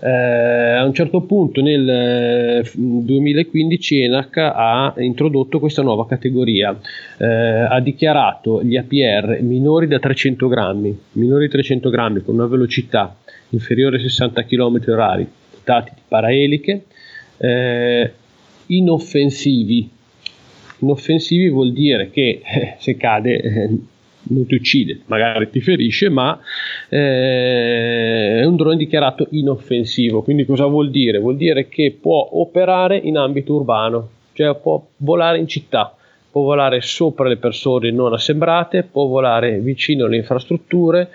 eh, 0.00 0.76
a 0.76 0.84
un 0.84 0.94
certo 0.94 1.22
punto 1.22 1.60
nel 1.60 2.62
2015 2.74 4.00
eh, 4.00 4.04
ENAC 4.04 4.36
ha 4.36 4.94
introdotto 4.98 5.58
questa 5.58 5.82
nuova 5.82 6.06
categoria, 6.06 6.78
eh, 7.18 7.26
ha 7.26 7.80
dichiarato 7.80 8.62
gli 8.62 8.76
APR 8.76 9.38
minori 9.42 9.86
da 9.86 9.98
300 9.98 10.48
grammi, 10.48 10.98
minori 11.12 11.46
di 11.46 11.52
300 11.52 11.90
grammi 11.90 12.22
con 12.22 12.34
una 12.34 12.46
velocità 12.46 13.16
inferiore 13.50 13.96
a 13.96 14.00
60 14.00 14.44
km 14.44 14.78
h 14.78 15.26
dotati 15.68 15.92
di 15.94 16.00
paraeliche, 16.06 16.84
eh, 17.36 18.12
inoffensivi. 18.66 19.90
Inoffensivi 20.80 21.48
vuol 21.48 21.72
dire 21.72 22.10
che 22.10 22.40
se 22.78 22.96
cade 22.96 23.40
eh, 23.40 23.78
non 24.28 24.46
ti 24.46 24.54
uccide, 24.54 25.00
magari 25.06 25.50
ti 25.50 25.60
ferisce, 25.60 26.08
ma 26.08 26.38
eh, 26.88 28.40
è 28.40 28.44
un 28.44 28.56
drone 28.56 28.76
dichiarato 28.76 29.26
inoffensivo. 29.30 30.22
Quindi 30.22 30.44
cosa 30.44 30.66
vuol 30.66 30.90
dire? 30.90 31.18
Vuol 31.18 31.36
dire 31.36 31.68
che 31.68 31.96
può 32.00 32.28
operare 32.32 32.96
in 32.96 33.16
ambito 33.16 33.54
urbano, 33.54 34.08
cioè 34.32 34.54
può 34.56 34.84
volare 34.98 35.38
in 35.38 35.48
città, 35.48 35.94
può 36.30 36.42
volare 36.42 36.80
sopra 36.80 37.28
le 37.28 37.36
persone 37.36 37.90
non 37.90 38.12
assembrate, 38.12 38.84
può 38.84 39.06
volare 39.06 39.58
vicino 39.58 40.04
alle 40.04 40.16
infrastrutture, 40.16 41.08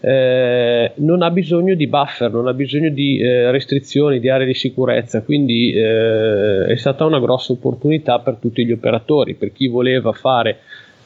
eh, 0.00 0.92
non 0.96 1.22
ha 1.22 1.30
bisogno 1.30 1.74
di 1.74 1.86
buffer, 1.88 2.30
non 2.30 2.46
ha 2.46 2.52
bisogno 2.52 2.90
di 2.90 3.18
eh, 3.18 3.50
restrizioni, 3.50 4.20
di 4.20 4.28
aree 4.28 4.46
di 4.46 4.54
sicurezza, 4.54 5.22
quindi 5.22 5.72
eh, 5.72 6.66
è 6.66 6.76
stata 6.76 7.04
una 7.04 7.18
grossa 7.18 7.52
opportunità 7.52 8.20
per 8.20 8.36
tutti 8.40 8.64
gli 8.64 8.72
operatori, 8.72 9.34
per 9.34 9.52
chi 9.52 9.66
voleva 9.66 10.12
fare 10.12 10.60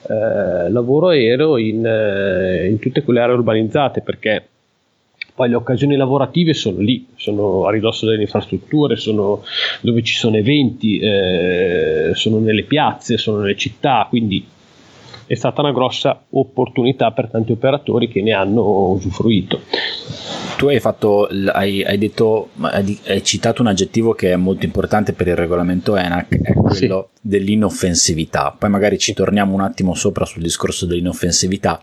eh, 0.08 0.70
lavoro 0.70 1.08
aereo 1.08 1.56
in, 1.58 1.84
eh, 1.84 2.68
in 2.68 2.78
tutte 2.78 3.02
quelle 3.02 3.20
aree 3.20 3.34
urbanizzate, 3.34 4.00
perché 4.00 4.46
poi 5.34 5.48
le 5.48 5.54
occasioni 5.54 5.96
lavorative 5.96 6.52
sono 6.52 6.80
lì, 6.80 7.06
sono 7.16 7.66
a 7.66 7.70
ridosso 7.70 8.06
delle 8.06 8.22
infrastrutture, 8.22 8.96
sono 8.96 9.42
dove 9.80 10.02
ci 10.02 10.14
sono 10.14 10.36
eventi, 10.36 10.98
eh, 10.98 12.10
sono 12.14 12.38
nelle 12.38 12.64
piazze, 12.64 13.16
sono 13.16 13.38
nelle 13.38 13.56
città, 13.56 14.06
quindi 14.08 14.46
è 15.26 15.34
stata 15.34 15.62
una 15.62 15.72
grossa 15.72 16.24
opportunità 16.30 17.10
per 17.12 17.28
tanti 17.30 17.52
operatori 17.52 18.08
che 18.08 18.20
ne 18.20 18.32
hanno 18.32 18.90
usufruito. 18.90 19.60
Tu 20.62 20.68
hai, 20.68 20.78
fatto, 20.78 21.26
hai, 21.26 21.82
hai, 21.82 21.98
detto, 21.98 22.50
hai 22.60 23.24
citato 23.24 23.62
un 23.62 23.66
aggettivo 23.66 24.12
che 24.12 24.30
è 24.30 24.36
molto 24.36 24.64
importante 24.64 25.12
per 25.12 25.26
il 25.26 25.34
regolamento 25.34 25.96
ENAC, 25.96 26.40
è 26.40 26.52
quello 26.52 27.08
sì. 27.12 27.18
dell'inoffensività. 27.20 28.54
Poi 28.56 28.70
magari 28.70 28.96
ci 28.96 29.12
torniamo 29.12 29.54
un 29.54 29.60
attimo 29.60 29.92
sopra 29.96 30.24
sul 30.24 30.40
discorso 30.40 30.86
dell'inoffensività. 30.86 31.82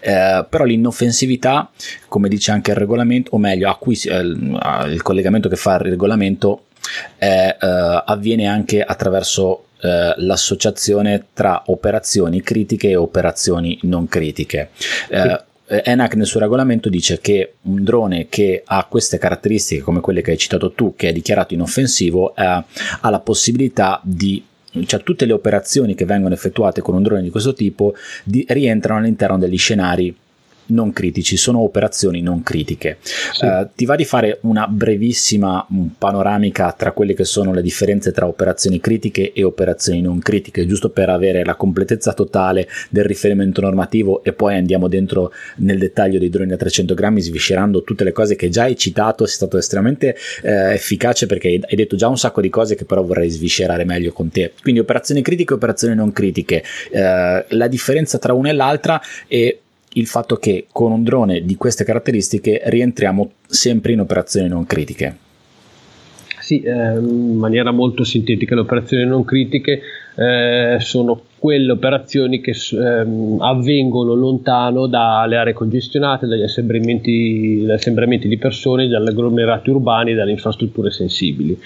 Eh, 0.00 0.44
però 0.50 0.64
l'inoffensività, 0.64 1.70
come 2.08 2.28
dice 2.28 2.50
anche 2.50 2.72
il 2.72 2.76
regolamento, 2.76 3.36
o 3.36 3.38
meglio, 3.38 3.70
a 3.70 3.76
cui, 3.76 3.96
eh, 4.06 4.18
il 4.18 5.00
collegamento 5.04 5.48
che 5.48 5.54
fa 5.54 5.74
il 5.74 5.82
regolamento 5.82 6.64
eh, 7.18 7.56
avviene 7.60 8.48
anche 8.48 8.82
attraverso 8.82 9.66
eh, 9.80 10.14
l'associazione 10.16 11.26
tra 11.32 11.62
operazioni 11.66 12.42
critiche 12.42 12.88
e 12.88 12.96
operazioni 12.96 13.78
non 13.82 14.08
critiche. 14.08 14.70
Eh, 15.70 15.82
ENAC 15.84 16.14
nel 16.14 16.26
suo 16.26 16.40
regolamento 16.40 16.88
dice 16.88 17.18
che 17.20 17.54
un 17.62 17.84
drone 17.84 18.28
che 18.28 18.62
ha 18.64 18.86
queste 18.88 19.18
caratteristiche 19.18 19.82
come 19.82 20.00
quelle 20.00 20.22
che 20.22 20.30
hai 20.30 20.38
citato 20.38 20.72
tu, 20.72 20.94
che 20.96 21.08
è 21.08 21.12
dichiarato 21.12 21.52
inoffensivo, 21.52 22.34
eh, 22.34 22.42
ha 22.42 23.10
la 23.10 23.20
possibilità 23.20 24.00
di 24.02 24.42
cioè 24.84 25.02
tutte 25.02 25.24
le 25.24 25.32
operazioni 25.32 25.94
che 25.94 26.04
vengono 26.04 26.34
effettuate 26.34 26.82
con 26.82 26.94
un 26.94 27.02
drone 27.02 27.22
di 27.22 27.30
questo 27.30 27.54
tipo 27.54 27.94
di, 28.22 28.44
rientrano 28.48 29.00
all'interno 29.00 29.38
degli 29.38 29.58
scenari 29.58 30.14
non 30.68 30.92
critici, 30.92 31.36
sono 31.36 31.60
operazioni 31.60 32.20
non 32.20 32.42
critiche. 32.42 32.98
Sì. 33.00 33.44
Uh, 33.44 33.68
ti 33.74 33.84
va 33.84 33.96
di 33.96 34.04
fare 34.04 34.38
una 34.42 34.66
brevissima 34.66 35.66
panoramica 35.96 36.72
tra 36.72 36.92
quelle 36.92 37.14
che 37.14 37.24
sono 37.24 37.52
le 37.52 37.62
differenze 37.62 38.12
tra 38.12 38.26
operazioni 38.26 38.80
critiche 38.80 39.32
e 39.32 39.42
operazioni 39.42 40.00
non 40.00 40.18
critiche, 40.18 40.66
giusto 40.66 40.90
per 40.90 41.08
avere 41.10 41.44
la 41.44 41.54
completezza 41.54 42.12
totale 42.12 42.68
del 42.90 43.04
riferimento 43.04 43.60
normativo 43.60 44.22
e 44.24 44.32
poi 44.32 44.56
andiamo 44.56 44.88
dentro 44.88 45.32
nel 45.56 45.78
dettaglio 45.78 46.18
dei 46.18 46.28
droni 46.28 46.50
da 46.50 46.56
300 46.56 46.94
grammi 46.94 47.20
sviscerando 47.20 47.82
tutte 47.82 48.04
le 48.04 48.12
cose 48.12 48.36
che 48.36 48.48
già 48.48 48.62
hai 48.64 48.76
citato, 48.76 49.26
sei 49.26 49.34
stato 49.34 49.58
estremamente 49.58 50.16
eh, 50.42 50.74
efficace 50.74 51.26
perché 51.26 51.48
hai 51.48 51.76
detto 51.76 51.96
già 51.96 52.08
un 52.08 52.18
sacco 52.18 52.40
di 52.40 52.48
cose 52.48 52.74
che 52.74 52.84
però 52.84 53.02
vorrei 53.02 53.30
sviscerare 53.30 53.84
meglio 53.84 54.12
con 54.12 54.30
te. 54.30 54.52
Quindi 54.60 54.80
operazioni 54.80 55.22
critiche 55.22 55.52
e 55.52 55.56
operazioni 55.56 55.94
non 55.94 56.12
critiche, 56.12 56.62
eh, 56.90 57.44
la 57.48 57.68
differenza 57.68 58.18
tra 58.18 58.32
una 58.32 58.50
e 58.50 58.52
l'altra 58.52 59.00
e 59.26 59.60
il 59.98 60.06
fatto 60.06 60.36
che 60.36 60.66
con 60.70 60.92
un 60.92 61.02
drone 61.02 61.44
di 61.44 61.56
queste 61.56 61.84
caratteristiche 61.84 62.62
rientriamo 62.64 63.32
sempre 63.46 63.92
in 63.92 64.00
operazioni 64.00 64.48
non 64.48 64.64
critiche. 64.64 65.16
Sì, 66.40 66.62
eh, 66.62 66.98
in 66.98 67.36
maniera 67.36 67.72
molto 67.72 68.04
sintetica, 68.04 68.54
le 68.54 68.62
operazioni 68.62 69.04
non 69.04 69.24
critiche 69.24 69.80
eh, 70.18 70.78
sono 70.80 71.20
quelle 71.38 71.70
operazioni 71.70 72.40
che 72.40 72.52
ehm, 72.72 73.40
avvengono 73.40 74.14
lontano 74.14 74.88
dalle 74.88 75.36
aree 75.36 75.52
congestionate, 75.52 76.26
dagli 76.26 76.42
assembramenti, 76.42 77.60
dagli 77.60 77.76
assembramenti 77.76 78.26
di 78.26 78.36
persone, 78.36 78.88
dagli 78.88 79.06
agglomerati 79.06 79.70
urbani, 79.70 80.14
dalle 80.14 80.32
infrastrutture 80.32 80.90
sensibili. 80.90 81.56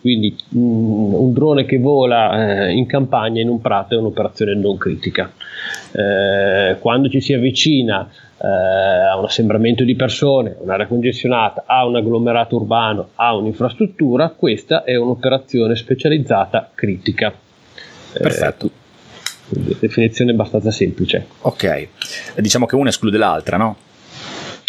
Quindi 0.00 0.34
mh, 0.48 0.58
mm, 0.58 1.14
un 1.14 1.32
drone 1.32 1.64
che 1.64 1.78
vola 1.78 2.66
eh, 2.66 2.72
in 2.72 2.86
campagna, 2.86 3.40
in 3.40 3.48
un 3.48 3.60
prato, 3.60 3.94
è 3.94 3.98
un'operazione 3.98 4.56
non 4.56 4.76
critica. 4.76 5.30
Eh, 5.92 6.76
quando 6.80 7.08
ci 7.08 7.20
si 7.20 7.32
avvicina 7.32 8.10
eh, 8.42 8.48
a 8.48 9.16
un 9.16 9.24
assembramento 9.24 9.84
di 9.84 9.94
persone, 9.94 10.56
un'area 10.58 10.88
congestionata, 10.88 11.62
a 11.64 11.86
un 11.86 11.94
agglomerato 11.94 12.56
urbano, 12.56 13.10
a 13.14 13.36
un'infrastruttura, 13.36 14.30
questa 14.30 14.82
è 14.82 14.96
un'operazione 14.96 15.76
specializzata 15.76 16.68
critica. 16.74 17.32
Perfetto. 18.12 18.66
Eh, 18.66 19.76
definizione 19.80 20.30
abbastanza 20.30 20.70
semplice. 20.70 21.26
Ok, 21.40 21.88
diciamo 22.36 22.66
che 22.66 22.76
una 22.76 22.90
esclude 22.90 23.18
l'altra, 23.18 23.56
no? 23.56 23.76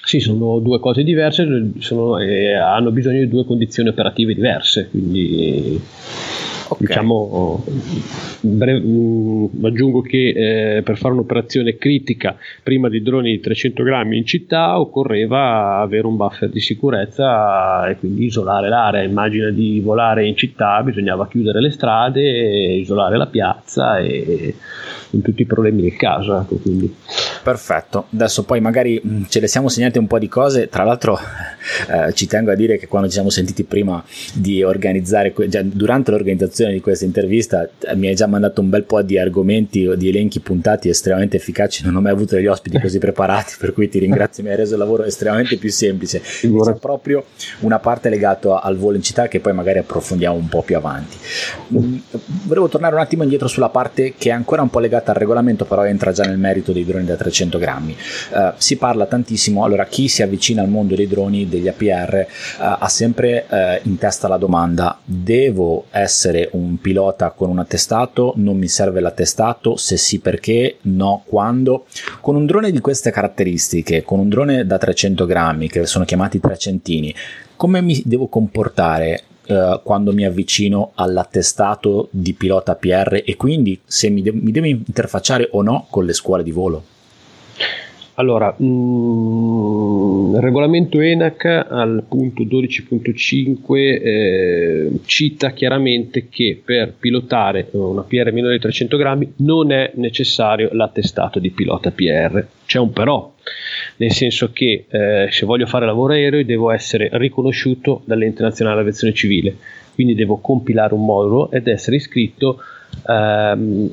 Sì, 0.03 0.19
sono 0.19 0.60
due 0.60 0.79
cose 0.79 1.03
diverse, 1.03 1.71
sono, 1.79 2.17
eh, 2.17 2.53
hanno 2.55 2.91
bisogno 2.91 3.19
di 3.19 3.27
due 3.27 3.45
condizioni 3.45 3.89
operative 3.89 4.33
diverse, 4.33 4.89
quindi 4.89 5.79
Okay. 6.71 6.87
Diciamo, 6.87 7.63
bre- 8.39 8.79
mh, 8.79 9.49
mm, 9.57 9.65
aggiungo 9.65 10.01
che 10.01 10.77
eh, 10.77 10.81
per 10.83 10.97
fare 10.97 11.13
un'operazione 11.13 11.75
critica 11.75 12.37
prima 12.63 12.87
di 12.87 13.01
droni 13.01 13.31
di 13.31 13.39
300 13.41 13.83
grammi 13.83 14.17
in 14.17 14.25
città 14.25 14.79
occorreva 14.79 15.79
avere 15.79 16.07
un 16.07 16.15
buffer 16.15 16.49
di 16.49 16.61
sicurezza 16.61 17.89
e 17.89 17.97
quindi 17.97 18.25
isolare 18.25 18.69
l'area. 18.69 19.01
Immagina 19.01 19.49
di 19.49 19.81
volare 19.81 20.25
in 20.25 20.37
città, 20.37 20.81
bisognava 20.81 21.27
chiudere 21.27 21.59
le 21.59 21.71
strade, 21.71 22.21
isolare 22.21 23.17
la 23.17 23.27
piazza 23.27 23.97
e 23.97 24.55
con 25.12 25.22
tutti 25.22 25.41
i 25.41 25.46
problemi 25.46 25.82
del 25.82 25.96
caso. 25.96 26.39
Ecco, 26.39 26.56
quindi. 26.56 26.96
Perfetto, 27.44 28.08
adesso 28.13 28.44
poi 28.44 28.62
magari 28.62 29.01
mm, 29.06 29.24
ce 29.27 29.39
le 29.39 29.48
siamo 29.48 29.68
segnate 29.68 30.00
un 30.00 30.08
po' 30.08 30.18
di 30.18 30.27
cose, 30.27 30.70
tra 30.70 30.84
l'altro 30.84 31.20
eh, 31.89 32.13
ci 32.13 32.27
tengo 32.27 32.51
a 32.51 32.56
dire 32.56 32.77
che 32.77 32.88
quando 32.88 33.08
ci 33.08 33.15
siamo 33.15 33.30
sentiti 33.30 33.63
prima 33.63 34.03
di 34.34 34.63
organizzare, 34.63 35.34
già 35.48 35.62
durante 35.62 36.12
l'organizzazione 36.12 36.72
di 36.72 36.80
questa 36.80 37.06
intervista 37.06 37.68
eh, 37.80 37.96
mi 37.96 38.08
hai 38.08 38.15
già 38.15 38.27
mandato 38.27 38.62
un 38.62 38.70
bel 38.70 38.84
po' 38.84 39.01
di 39.01 39.20
argomenti 39.20 39.86
o 39.86 39.96
di 39.96 40.10
elenchi 40.10 40.39
puntati 40.39 40.88
estremamente 40.88 41.38
efficaci, 41.38 41.84
non 41.84 41.96
ho 41.96 42.01
mai 42.01 42.12
avuto 42.12 42.36
degli 42.36 42.48
ospiti 42.48 42.80
così 42.80 42.98
preparati, 43.00 43.56
per 43.60 43.74
cui 43.74 43.89
ti 43.89 44.00
ringrazio, 44.00 44.44
mi 44.44 44.50
hai 44.50 44.56
reso 44.56 44.74
il 44.74 44.80
lavoro 44.80 45.03
estremamente 45.03 45.58
più 45.58 45.70
semplice. 45.72 46.22
C'è 46.22 46.75
proprio 46.80 47.25
una 47.60 47.80
parte 47.80 48.10
legata 48.10 48.62
al 48.62 48.77
volo 48.77 48.96
in 48.96 49.03
città 49.03 49.27
che 49.27 49.39
poi 49.39 49.53
magari 49.53 49.80
approfondiamo 49.80 50.36
un 50.36 50.48
po' 50.48 50.62
più 50.62 50.77
avanti. 50.77 51.18
Mm, 51.74 51.98
volevo 52.44 52.68
tornare 52.68 52.94
un 52.94 53.01
attimo 53.01 53.24
indietro 53.24 53.48
sulla 53.48 53.70
parte 53.70 54.13
che 54.18 54.30
è 54.30 54.32
ancora 54.32 54.62
un 54.62 54.70
po' 54.70 54.80
legata 54.80 55.00
al 55.10 55.15
regolamento, 55.15 55.65
però 55.65 55.86
entra 55.86 56.12
già 56.12 56.24
nel 56.24 56.38
merito 56.38 56.72
dei 56.72 56.86
droni 56.86 57.05
da 57.05 57.15
300 57.15 57.58
grammi. 57.58 57.96
Uh, 58.31 58.51
si 58.58 58.77
parla 58.77 59.05
tantissimo, 59.05 59.63
allora 59.63 59.86
chi 59.86 60.08
si 60.08 60.22
avvicina 60.22 60.62
al 60.62 60.70
mondo 60.70 60.96
dei 60.96 61.08
droni, 61.08 61.50
degli 61.50 61.67
APR, 61.67 62.13
uh, 62.13 62.63
eh, 62.63 62.75
ha 62.79 62.88
sempre 62.88 63.46
uh, 63.50 63.88
in 63.88 63.98
testa 63.98 64.27
la 64.27 64.38
domanda, 64.38 65.00
devo 65.03 65.86
essere 65.89 66.50
un 66.53 66.79
pilota 66.79 67.31
con 67.31 67.50
un 67.50 67.60
attestato? 67.60 68.34
Non 68.38 68.58
mi 68.58 68.67
serve 68.67 69.00
l'attestato? 69.00 69.75
Se 69.75 69.98
sì 69.98 70.20
perché? 70.20 70.77
No 70.81 71.24
quando? 71.25 71.86
Con 72.20 72.36
un 72.36 72.46
drone 72.46 72.72
di 72.72 72.79
queste 72.79 73.12
caratteristiche, 73.12 74.03
con 74.03 74.20
un 74.20 74.29
drone 74.29 74.65
da 74.65 74.77
300 74.77 75.25
grammi, 75.25 75.70
che 75.70 75.86
sono 75.86 76.05
chiamati 76.05 76.39
trecentini, 76.39 77.13
come 77.55 77.81
mi 77.81 78.01
devo 78.05 78.27
comportare 78.27 79.24
eh, 79.51 79.81
quando 79.84 80.13
mi 80.13 80.25
avvicino 80.25 80.91
all'attestato 80.96 82.08
di 82.12 82.34
pilota 82.34 82.75
PR 82.75 83.22
e 83.25 83.36
quindi 83.36 83.79
se 83.86 84.10
mi, 84.10 84.22
de- 84.22 84.31
mi 84.31 84.51
devo 84.51 84.67
interfacciare 84.67 85.50
o 85.51 85.62
no 85.62 85.88
con 85.89 86.05
le 86.05 86.13
scuole 86.13 86.43
di 86.43 86.51
volo? 86.51 86.84
Allora, 88.15 88.53
mh, 88.56 88.65
mm, 88.65 90.36
il 90.36 90.41
regolamento 90.41 91.00
ENAC 91.00 91.46
al 91.46 92.03
punto 92.08 92.44
12.5 92.44 93.75
eh, 93.77 94.91
cita 95.06 95.51
chiaramente 95.51 96.27
che 96.30 96.62
per 96.63 96.94
pilotare 97.00 97.70
una 97.72 98.01
PR 98.01 98.32
minore 98.34 98.56
di 98.56 98.60
300 98.60 98.98
grammi 98.98 99.34
non 99.38 99.72
è 99.72 99.91
necessario 99.96 100.70
l'attestato 100.74 101.39
di 101.39 101.51
pilota 101.51 101.91
PR. 101.91 102.46
C'è 102.65 102.80
un 102.80 102.91
però, 102.91 103.34
nel 103.98 104.12
senso 104.12 104.51
che 104.51 104.86
eh, 104.89 105.27
se 105.30 105.46
voglio 105.46 105.65
fare 105.65 105.86
lavoro 105.86 106.13
aereo 106.13 106.44
devo 106.44 106.72
essere 106.72 107.10
riconosciuto 107.13 108.01
dall'ente 108.06 108.44
nazionale 108.44 108.77
dell'aviazione 108.77 109.13
civile, 109.13 109.56
quindi 109.94 110.15
devo 110.15 110.38
compilare 110.38 110.94
un 110.94 111.06
modulo 111.06 111.50
ed 111.51 111.68
essere 111.68 111.96
iscritto. 111.96 112.60
Ehm, 113.08 113.89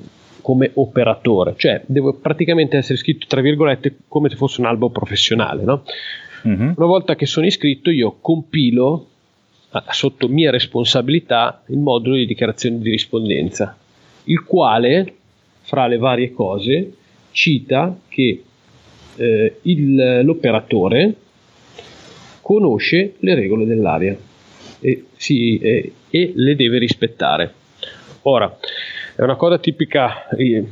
come 0.48 0.70
operatore, 0.72 1.52
cioè 1.58 1.82
devo 1.84 2.14
praticamente 2.14 2.78
essere 2.78 2.94
iscritto 2.94 3.26
tra 3.28 3.42
virgolette 3.42 3.96
come 4.08 4.30
se 4.30 4.36
fosse 4.36 4.62
un 4.62 4.66
albo 4.66 4.88
professionale. 4.88 5.62
No? 5.62 5.82
Mm-hmm. 6.48 6.72
Una 6.74 6.86
volta 6.86 7.16
che 7.16 7.26
sono 7.26 7.44
iscritto 7.44 7.90
io 7.90 8.16
compilo 8.18 9.08
sotto 9.90 10.26
mia 10.28 10.50
responsabilità 10.50 11.62
il 11.66 11.76
modulo 11.76 12.16
di 12.16 12.24
dichiarazione 12.24 12.78
di 12.78 12.88
rispondenza, 12.88 13.76
il 14.24 14.42
quale 14.42 15.16
fra 15.60 15.86
le 15.86 15.98
varie 15.98 16.32
cose 16.32 16.94
cita 17.30 17.94
che 18.08 18.42
eh, 19.16 19.56
il, 19.60 20.22
l'operatore 20.24 21.14
conosce 22.40 23.16
le 23.18 23.34
regole 23.34 23.66
dell'aria 23.66 24.16
e, 24.80 25.04
si, 25.14 25.58
eh, 25.58 25.92
e 26.08 26.32
le 26.34 26.56
deve 26.56 26.78
rispettare. 26.78 27.52
Ora, 28.22 28.58
è 29.18 29.22
una 29.24 29.34
cosa 29.34 29.58
tipica 29.58 30.28
eh, 30.28 30.64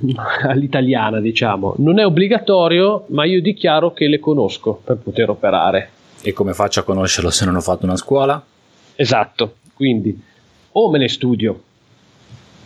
all'italiana, 0.47 1.19
diciamo. 1.19 1.75
Non 1.79 1.99
è 1.99 2.07
obbligatorio, 2.07 3.07
ma 3.09 3.25
io 3.25 3.43
dichiaro 3.43 3.93
che 3.93 4.07
le 4.07 4.21
conosco 4.21 4.81
per 4.85 4.99
poter 4.99 5.31
operare. 5.31 5.91
E 6.23 6.33
come 6.33 6.53
faccio 6.53 6.79
a 6.79 6.85
conoscerlo 6.85 7.31
se 7.31 7.45
non 7.45 7.57
ho 7.57 7.61
fatto 7.61 7.87
una 7.87 7.97
scuola? 7.97 8.41
Esatto, 8.95 9.57
quindi 9.75 10.17
o 10.71 10.91
me 10.91 10.99
le 10.99 11.09
studio 11.09 11.61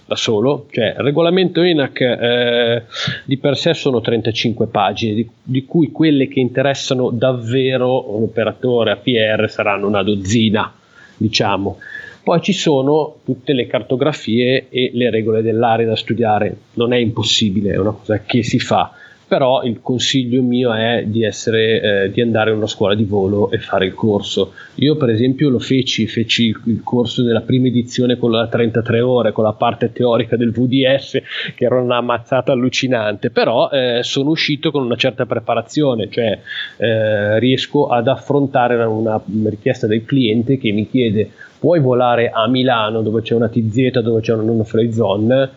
da 0.04 0.16
solo, 0.16 0.66
cioè 0.70 0.88
il 0.98 1.02
regolamento 1.02 1.62
ENAC 1.62 2.00
eh, 2.00 2.82
di 3.24 3.38
per 3.38 3.56
sé 3.56 3.72
sono 3.72 4.02
35 4.02 4.66
pagine, 4.66 5.14
di, 5.14 5.30
di, 5.42 5.64
cui 5.64 5.90
quelle 5.90 6.28
che 6.28 6.40
interessano 6.40 7.08
davvero 7.08 8.16
un 8.16 8.24
operatore 8.24 8.90
APR 8.90 9.48
saranno 9.48 9.86
una 9.86 10.02
dozzina, 10.02 10.70
diciamo. 11.16 11.78
Poi 12.22 12.40
ci 12.42 12.52
sono 12.52 13.16
tutte 13.24 13.54
le 13.54 13.66
cartografie 13.66 14.68
e 14.68 14.90
le 14.92 15.10
regole 15.10 15.40
dell'area 15.40 15.86
da 15.86 15.96
studiare, 15.96 16.54
non 16.74 16.92
è 16.92 16.98
impossibile, 16.98 17.72
è 17.72 17.78
una 17.78 17.92
cosa 17.92 18.20
che 18.20 18.42
si 18.42 18.58
fa. 18.58 18.92
Però 19.26 19.62
il 19.62 19.80
consiglio 19.80 20.42
mio 20.42 20.74
è 20.74 21.04
di, 21.06 21.22
essere, 21.22 21.80
eh, 21.80 22.10
di, 22.10 22.20
andare 22.20 22.50
a 22.50 22.54
una 22.54 22.66
scuola 22.66 22.96
di 22.96 23.04
volo 23.04 23.48
e 23.52 23.58
fare 23.58 23.86
il 23.86 23.94
corso. 23.94 24.54
Io 24.74 24.96
per 24.96 25.08
esempio 25.08 25.48
lo 25.50 25.60
feci, 25.60 26.08
feci 26.08 26.52
il 26.64 26.80
corso 26.82 27.22
della 27.22 27.42
prima 27.42 27.68
edizione 27.68 28.18
con 28.18 28.32
la 28.32 28.48
33 28.48 29.00
ore, 29.00 29.30
con 29.30 29.44
la 29.44 29.52
parte 29.52 29.92
teorica 29.92 30.36
del 30.36 30.50
VDS, 30.50 31.22
che 31.54 31.64
era 31.64 31.80
una 31.80 32.00
mazzata 32.00 32.50
allucinante, 32.50 33.30
però 33.30 33.70
eh, 33.70 34.00
sono 34.02 34.30
uscito 34.30 34.72
con 34.72 34.82
una 34.82 34.96
certa 34.96 35.26
preparazione, 35.26 36.10
cioè 36.10 36.36
eh, 36.78 37.38
riesco 37.38 37.86
ad 37.86 38.08
affrontare 38.08 38.82
una 38.82 39.22
richiesta 39.44 39.86
del 39.86 40.04
cliente 40.04 40.58
che 40.58 40.72
mi 40.72 40.90
chiede 40.90 41.30
puoi 41.60 41.78
volare 41.78 42.30
a 42.30 42.48
Milano 42.48 43.02
dove 43.02 43.20
c'è 43.20 43.34
una 43.34 43.48
TZ, 43.48 44.00
dove 44.00 44.22
c'è 44.22 44.32
una 44.32 44.42
non 44.42 44.64
free 44.64 44.92
zone? 44.92 45.50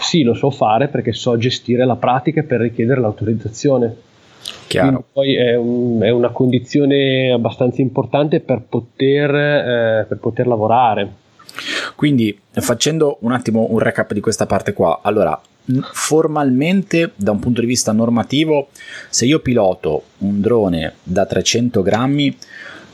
Sì, 0.00 0.22
lo 0.22 0.34
so 0.34 0.50
fare 0.50 0.88
perché 0.88 1.12
so 1.12 1.36
gestire 1.36 1.84
la 1.84 1.96
pratica 1.96 2.42
per 2.42 2.60
richiedere 2.60 3.00
l'autorizzazione. 3.00 3.94
Chiaro. 4.66 5.04
poi 5.12 5.36
è, 5.36 5.54
un, 5.54 6.02
è, 6.02 6.10
una 6.10 6.30
condizione 6.30 7.30
abbastanza 7.30 7.80
importante 7.80 8.40
per 8.40 8.62
poter, 8.68 9.34
eh, 9.34 10.04
per 10.08 10.18
poter 10.18 10.46
lavorare. 10.46 11.12
Quindi 11.94 12.36
facendo 12.50 13.18
un 13.20 13.32
attimo 13.32 13.66
un 13.70 13.78
recap 13.78 14.12
di 14.12 14.20
questa 14.20 14.46
parte 14.46 14.72
qua, 14.72 15.00
allora 15.02 15.40
formalmente 15.92 17.12
da 17.14 17.30
un 17.30 17.38
punto 17.38 17.60
di 17.60 17.66
vista 17.66 17.92
normativo 17.92 18.68
se 19.08 19.24
io 19.24 19.38
piloto 19.40 20.02
un 20.18 20.40
drone 20.40 20.94
da 21.02 21.24
300 21.24 21.80
grammi 21.80 22.36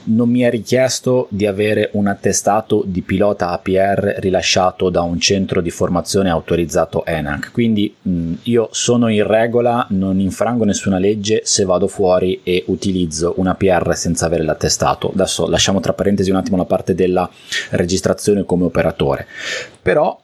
non 0.04 0.28
mi 0.28 0.40
è 0.40 0.50
richiesto 0.50 1.26
di 1.30 1.46
avere 1.46 1.90
un 1.92 2.06
attestato 2.06 2.82
di 2.86 3.02
pilota 3.02 3.50
APR 3.50 4.16
rilasciato 4.18 4.88
da 4.88 5.02
un 5.02 5.20
centro 5.20 5.60
di 5.60 5.70
formazione 5.70 6.30
autorizzato 6.30 7.04
ENAC. 7.04 7.52
Quindi 7.52 7.94
mh, 8.00 8.32
io 8.44 8.68
sono 8.72 9.08
in 9.08 9.26
regola, 9.26 9.86
non 9.90 10.18
infrango 10.20 10.64
nessuna 10.64 10.98
legge 10.98 11.42
se 11.44 11.64
vado 11.64 11.86
fuori 11.86 12.40
e 12.42 12.64
utilizzo 12.68 13.34
un 13.36 13.48
APR 13.48 13.94
senza 13.94 14.26
avere 14.26 14.44
l'attestato. 14.44 15.10
Adesso 15.12 15.48
lasciamo 15.48 15.80
tra 15.80 15.92
parentesi 15.92 16.30
un 16.30 16.36
attimo 16.36 16.56
la 16.56 16.64
parte 16.64 16.94
della 16.94 17.28
registrazione 17.70 18.44
come 18.44 18.64
operatore. 18.64 19.26
Però 19.82 20.18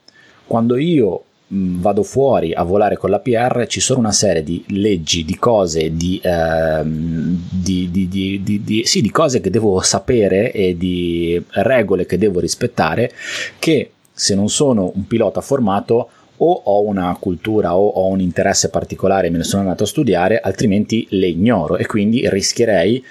quando 0.47 0.77
io 0.77 1.25
vado 1.49 2.03
fuori 2.03 2.53
a 2.53 2.65
volare 2.65 2.97
con 2.97 3.11
l'APR 3.11 3.67
ci 3.69 3.79
sono 3.79 4.01
una 4.01 4.13
serie 4.13 4.43
di 4.43 4.65
leggi, 4.69 5.25
di 5.25 5.37
cose, 5.37 5.95
di, 5.95 6.21
eh, 6.21 6.83
di, 6.85 7.89
di, 7.91 8.83
sì, 8.85 9.01
di 9.01 9.11
cose 9.11 9.41
che 9.41 9.51
devo 9.51 9.81
sapere 9.81 10.51
e 10.51 10.77
di 10.77 11.41
regole 11.51 12.05
che 12.05 12.19
devo 12.19 12.41
rispettare 12.41 13.13
che 13.61 13.93
se 14.13 14.35
non 14.35 14.49
sono 14.49 14.91
un 14.95 15.07
pilota 15.07 15.41
formato 15.41 16.09
o 16.39 16.63
ho 16.65 16.83
una 16.83 17.17
cultura 17.19 17.77
o 17.77 17.87
ho 17.87 18.09
un 18.09 18.21
interesse 18.21 18.69
particolare 18.69 19.27
e 19.27 19.31
me 19.31 19.39
ne 19.39 19.45
sono 19.45 19.63
andato 19.63 19.85
a 19.85 19.87
studiare, 19.87 20.41
altrimenti 20.41 21.07
le 21.11 21.29
ignoro 21.29 21.77
e 21.77 21.87
quindi 21.87 22.29
rischierei 22.29 23.03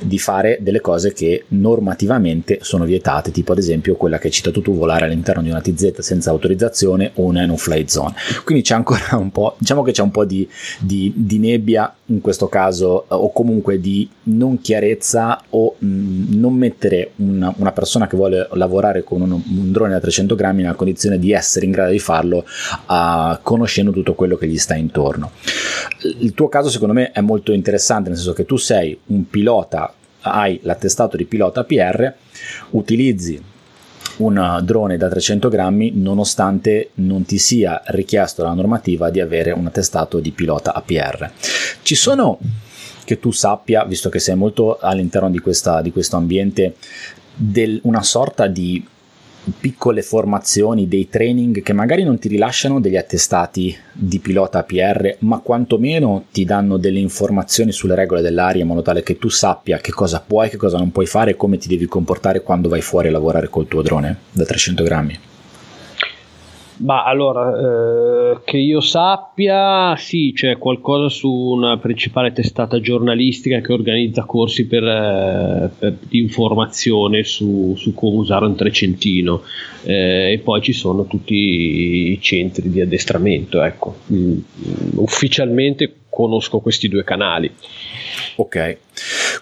di 0.00 0.18
fare 0.18 0.58
delle 0.60 0.80
cose 0.80 1.12
che 1.12 1.44
normativamente 1.48 2.58
sono 2.62 2.84
vietate, 2.84 3.30
tipo 3.30 3.52
ad 3.52 3.58
esempio 3.58 3.96
quella 3.96 4.18
che 4.18 4.28
hai 4.28 4.32
citato 4.32 4.60
tu, 4.60 4.74
volare 4.74 5.06
all'interno 5.06 5.42
di 5.42 5.50
una 5.50 5.60
TZ 5.60 6.00
senza 6.00 6.30
autorizzazione 6.30 7.12
o 7.14 7.22
una 7.22 7.44
no-fly 7.46 7.88
zone. 7.88 8.14
Quindi 8.44 8.62
c'è 8.62 8.74
ancora 8.74 9.16
un 9.16 9.30
po', 9.30 9.56
diciamo 9.58 9.82
che 9.82 9.92
c'è 9.92 10.02
un 10.02 10.10
po' 10.10 10.24
di, 10.24 10.48
di, 10.78 11.12
di 11.14 11.38
nebbia 11.38 11.92
in 12.06 12.20
questo 12.20 12.48
caso, 12.48 13.04
o 13.08 13.32
comunque 13.32 13.80
di 13.80 14.08
non 14.24 14.60
chiarezza 14.60 15.42
o 15.50 15.74
mh, 15.78 16.38
non 16.38 16.54
mettere 16.54 17.12
una, 17.16 17.52
una, 17.56 17.72
persona 17.72 18.06
che 18.06 18.16
vuole 18.16 18.48
lavorare 18.52 19.04
con 19.04 19.20
un, 19.20 19.32
un, 19.32 19.72
drone 19.72 19.92
da 19.92 20.00
300 20.00 20.34
grammi 20.34 20.62
nella 20.62 20.74
condizione 20.74 21.18
di 21.18 21.32
essere 21.32 21.66
in 21.66 21.72
grado 21.72 21.92
di 21.92 21.98
farlo 21.98 22.44
uh, 22.86 23.38
conoscendo 23.42 23.90
tutto 23.90 24.14
quello 24.14 24.36
che 24.36 24.46
gli 24.46 24.58
sta 24.58 24.74
intorno. 24.74 25.32
Il 26.20 26.34
tuo 26.34 26.48
caso 26.48 26.70
secondo 26.70 26.94
me 26.94 27.12
è 27.12 27.20
molto 27.20 27.52
interessante, 27.52 28.08
nel 28.08 28.18
senso 28.18 28.32
che 28.32 28.44
tu 28.44 28.56
sei 28.56 28.98
un 29.06 29.28
pilota 29.28 29.92
hai 30.22 30.58
l'attestato 30.62 31.16
di 31.16 31.24
pilota 31.24 31.64
PR, 31.64 32.12
utilizzi 32.70 33.42
un 34.18 34.60
drone 34.64 34.96
da 34.96 35.08
300 35.08 35.48
grammi 35.48 35.92
nonostante 35.94 36.90
non 36.94 37.24
ti 37.24 37.38
sia 37.38 37.82
richiesto 37.86 38.42
dalla 38.42 38.54
normativa 38.54 39.10
di 39.10 39.20
avere 39.20 39.52
un 39.52 39.66
attestato 39.66 40.18
di 40.18 40.32
pilota 40.32 40.74
APR. 40.74 41.30
Ci 41.82 41.94
sono 41.94 42.38
che 43.04 43.18
tu 43.20 43.30
sappia, 43.30 43.84
visto 43.84 44.08
che 44.08 44.18
sei 44.18 44.36
molto 44.36 44.78
all'interno 44.78 45.30
di, 45.30 45.38
questa, 45.38 45.80
di 45.80 45.92
questo 45.92 46.16
ambiente, 46.16 46.74
del, 47.34 47.80
una 47.84 48.02
sorta 48.02 48.46
di 48.48 48.84
piccole 49.58 50.02
formazioni, 50.02 50.88
dei 50.88 51.08
training 51.08 51.62
che 51.62 51.72
magari 51.72 52.02
non 52.02 52.18
ti 52.18 52.28
rilasciano 52.28 52.80
degli 52.80 52.96
attestati 52.96 53.76
di 53.92 54.18
pilota 54.18 54.58
APR, 54.58 55.16
ma 55.20 55.38
quantomeno 55.38 56.24
ti 56.32 56.44
danno 56.44 56.76
delle 56.76 56.98
informazioni 56.98 57.72
sulle 57.72 57.94
regole 57.94 58.22
dell'aria 58.22 58.62
in 58.62 58.68
modo 58.68 58.82
tale 58.82 59.02
che 59.02 59.18
tu 59.18 59.28
sappia 59.28 59.78
che 59.78 59.92
cosa 59.92 60.22
puoi, 60.26 60.48
che 60.48 60.56
cosa 60.56 60.78
non 60.78 60.92
puoi 60.92 61.06
fare 61.06 61.32
e 61.32 61.36
come 61.36 61.58
ti 61.58 61.68
devi 61.68 61.86
comportare 61.86 62.42
quando 62.42 62.68
vai 62.68 62.80
fuori 62.80 63.08
a 63.08 63.12
lavorare 63.12 63.48
col 63.48 63.68
tuo 63.68 63.82
drone 63.82 64.16
da 64.32 64.44
300 64.44 64.82
grammi. 64.82 65.18
Ma 66.78 67.02
allora, 67.04 67.58
eh, 67.58 68.38
che 68.44 68.56
io 68.56 68.80
sappia, 68.80 69.96
sì, 69.96 70.32
c'è 70.34 70.58
qualcosa 70.58 71.08
su 71.08 71.28
una 71.28 71.76
principale 71.78 72.32
testata 72.32 72.80
giornalistica 72.80 73.60
che 73.60 73.72
organizza 73.72 74.24
corsi 74.24 74.66
per, 74.66 74.84
eh, 74.84 75.70
per 75.76 75.96
informazione 76.10 77.24
su, 77.24 77.74
su, 77.76 77.94
come 77.94 78.18
usare 78.18 78.46
un 78.46 78.54
trecentino 78.54 79.42
eh, 79.82 80.32
e 80.32 80.38
poi 80.38 80.62
ci 80.62 80.72
sono 80.72 81.06
tutti 81.06 81.34
i 82.12 82.18
centri 82.20 82.70
di 82.70 82.80
addestramento, 82.80 83.60
ecco. 83.62 83.96
Mm, 84.12 84.38
ufficialmente 84.96 85.94
conosco 86.08 86.60
questi 86.60 86.88
due 86.88 87.02
canali. 87.02 87.50
Ok, 88.36 88.78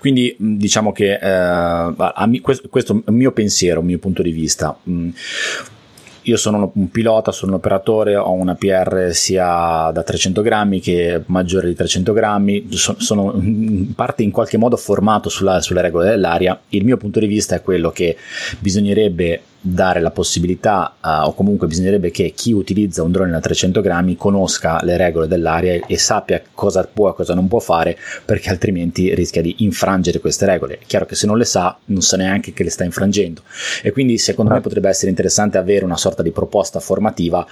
quindi 0.00 0.34
mm, 0.42 0.56
diciamo 0.56 0.92
che 0.92 1.18
eh, 1.20 2.40
questo, 2.40 2.94
è 2.94 3.10
il 3.10 3.14
mio 3.14 3.32
pensiero, 3.32 3.80
il 3.80 3.86
mio 3.86 3.98
punto 3.98 4.22
di 4.22 4.30
vista. 4.30 4.78
Io 6.26 6.36
sono 6.36 6.72
un 6.74 6.90
pilota, 6.90 7.30
sono 7.30 7.52
un 7.52 7.58
operatore, 7.58 8.16
ho 8.16 8.32
una 8.32 8.54
PR 8.54 9.10
sia 9.12 9.90
da 9.92 10.02
300 10.02 10.42
grammi 10.42 10.80
che 10.80 11.22
maggiore 11.26 11.68
di 11.68 11.74
300 11.74 12.12
grammi, 12.12 12.68
sono 12.70 13.32
in 13.40 13.94
parte 13.94 14.24
in 14.24 14.32
qualche 14.32 14.56
modo 14.56 14.76
formato 14.76 15.28
sulla, 15.28 15.60
sulle 15.60 15.82
regole 15.82 16.08
dell'aria. 16.08 16.58
Il 16.70 16.84
mio 16.84 16.96
punto 16.96 17.20
di 17.20 17.26
vista 17.26 17.54
è 17.54 17.62
quello 17.62 17.90
che 17.90 18.16
bisognerebbe 18.58 19.40
dare 19.68 20.00
la 20.00 20.12
possibilità 20.12 20.94
uh, 21.02 21.26
o 21.26 21.34
comunque 21.34 21.66
bisognerebbe 21.66 22.12
che 22.12 22.32
chi 22.34 22.52
utilizza 22.52 23.02
un 23.02 23.10
drone 23.10 23.32
da 23.32 23.40
300 23.40 23.80
grammi 23.80 24.16
conosca 24.16 24.78
le 24.82 24.96
regole 24.96 25.26
dell'aria 25.26 25.80
e 25.86 25.98
sappia 25.98 26.40
cosa 26.54 26.84
può 26.84 27.10
e 27.10 27.14
cosa 27.14 27.34
non 27.34 27.48
può 27.48 27.58
fare 27.58 27.98
perché 28.24 28.50
altrimenti 28.50 29.12
rischia 29.14 29.42
di 29.42 29.56
infrangere 29.58 30.20
queste 30.20 30.46
regole. 30.46 30.78
È 30.78 30.84
chiaro 30.86 31.04
che 31.04 31.16
se 31.16 31.26
non 31.26 31.36
le 31.36 31.44
sa 31.44 31.76
non 31.86 32.00
sa 32.00 32.16
neanche 32.16 32.52
che 32.52 32.62
le 32.62 32.70
sta 32.70 32.84
infrangendo 32.84 33.42
e 33.82 33.90
quindi 33.90 34.18
secondo 34.18 34.52
me 34.52 34.60
potrebbe 34.60 34.88
essere 34.88 35.10
interessante 35.10 35.58
avere 35.58 35.84
una 35.84 35.96
sorta 35.96 36.22
di 36.22 36.30
proposta 36.30 36.78
formativa 36.78 37.44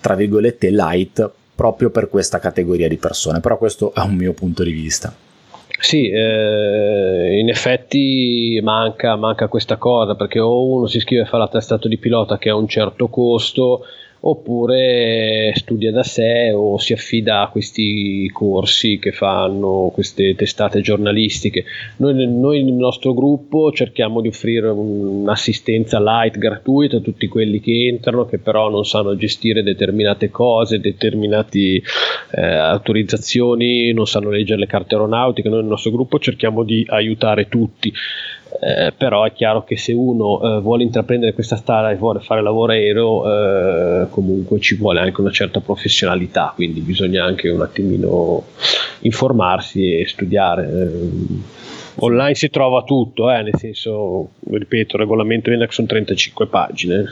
tra 0.00 0.14
virgolette 0.14 0.70
light 0.70 1.30
proprio 1.54 1.90
per 1.90 2.08
questa 2.08 2.38
categoria 2.38 2.88
di 2.88 2.96
persone, 2.96 3.40
però 3.40 3.58
questo 3.58 3.92
è 3.92 4.00
un 4.00 4.14
mio 4.14 4.32
punto 4.32 4.62
di 4.62 4.72
vista. 4.72 5.25
Sì, 5.86 6.08
eh, 6.10 7.38
in 7.38 7.48
effetti 7.48 8.58
manca, 8.60 9.14
manca, 9.14 9.46
questa 9.46 9.76
cosa 9.76 10.16
perché 10.16 10.40
o 10.40 10.64
uno 10.68 10.86
si 10.88 10.96
iscrive 10.96 11.22
a 11.22 11.26
fare 11.26 11.44
l'attestato 11.44 11.86
di 11.86 11.96
pilota 11.96 12.38
che 12.38 12.48
ha 12.48 12.56
un 12.56 12.66
certo 12.66 13.06
costo 13.06 13.84
oppure 14.28 15.52
studia 15.54 15.92
da 15.92 16.02
sé 16.02 16.50
o 16.52 16.78
si 16.78 16.92
affida 16.92 17.42
a 17.42 17.48
questi 17.48 18.28
corsi 18.32 18.98
che 18.98 19.12
fanno 19.12 19.90
queste 19.94 20.34
testate 20.34 20.80
giornalistiche. 20.80 21.64
Noi, 21.98 22.26
noi 22.26 22.64
nel 22.64 22.74
nostro 22.74 23.14
gruppo 23.14 23.70
cerchiamo 23.70 24.20
di 24.20 24.28
offrire 24.28 24.68
un'assistenza 24.68 26.00
light 26.00 26.38
gratuita 26.38 26.96
a 26.96 27.00
tutti 27.00 27.28
quelli 27.28 27.60
che 27.60 27.86
entrano 27.86 28.26
che 28.26 28.38
però 28.38 28.68
non 28.68 28.84
sanno 28.84 29.16
gestire 29.16 29.62
determinate 29.62 30.30
cose, 30.30 30.80
determinate 30.80 31.82
eh, 32.30 32.40
autorizzazioni, 32.40 33.92
non 33.92 34.06
sanno 34.06 34.30
leggere 34.30 34.58
le 34.58 34.66
carte 34.66 34.94
aeronautiche. 34.94 35.48
Noi 35.48 35.60
nel 35.60 35.68
nostro 35.68 35.92
gruppo 35.92 36.18
cerchiamo 36.18 36.64
di 36.64 36.84
aiutare 36.88 37.48
tutti. 37.48 37.92
Eh, 38.60 38.92
però 38.96 39.24
è 39.24 39.32
chiaro 39.32 39.64
che 39.64 39.76
se 39.76 39.92
uno 39.92 40.40
eh, 40.40 40.60
vuole 40.60 40.82
intraprendere 40.82 41.32
questa 41.32 41.56
strada 41.56 41.90
e 41.90 41.96
vuole 41.96 42.20
fare 42.20 42.42
lavoro 42.42 42.72
aereo 42.72 43.24
eh, 44.02 44.06
comunque 44.10 44.60
ci 44.60 44.76
vuole 44.76 45.00
anche 45.00 45.20
una 45.20 45.30
certa 45.30 45.60
professionalità 45.60 46.52
quindi 46.54 46.80
bisogna 46.80 47.24
anche 47.24 47.48
un 47.48 47.60
attimino 47.60 48.44
informarsi 49.00 49.98
e 49.98 50.06
studiare 50.06 50.64
eh, 50.64 51.64
online 51.98 52.34
si 52.34 52.50
trova 52.50 52.82
tutto, 52.82 53.30
eh, 53.30 53.42
nel 53.42 53.54
senso, 53.56 54.32
ripeto, 54.50 54.96
il 54.96 55.02
regolamento 55.02 55.50
Enac 55.50 55.72
sono 55.72 55.86
35 55.86 56.46
pagine. 56.46 57.04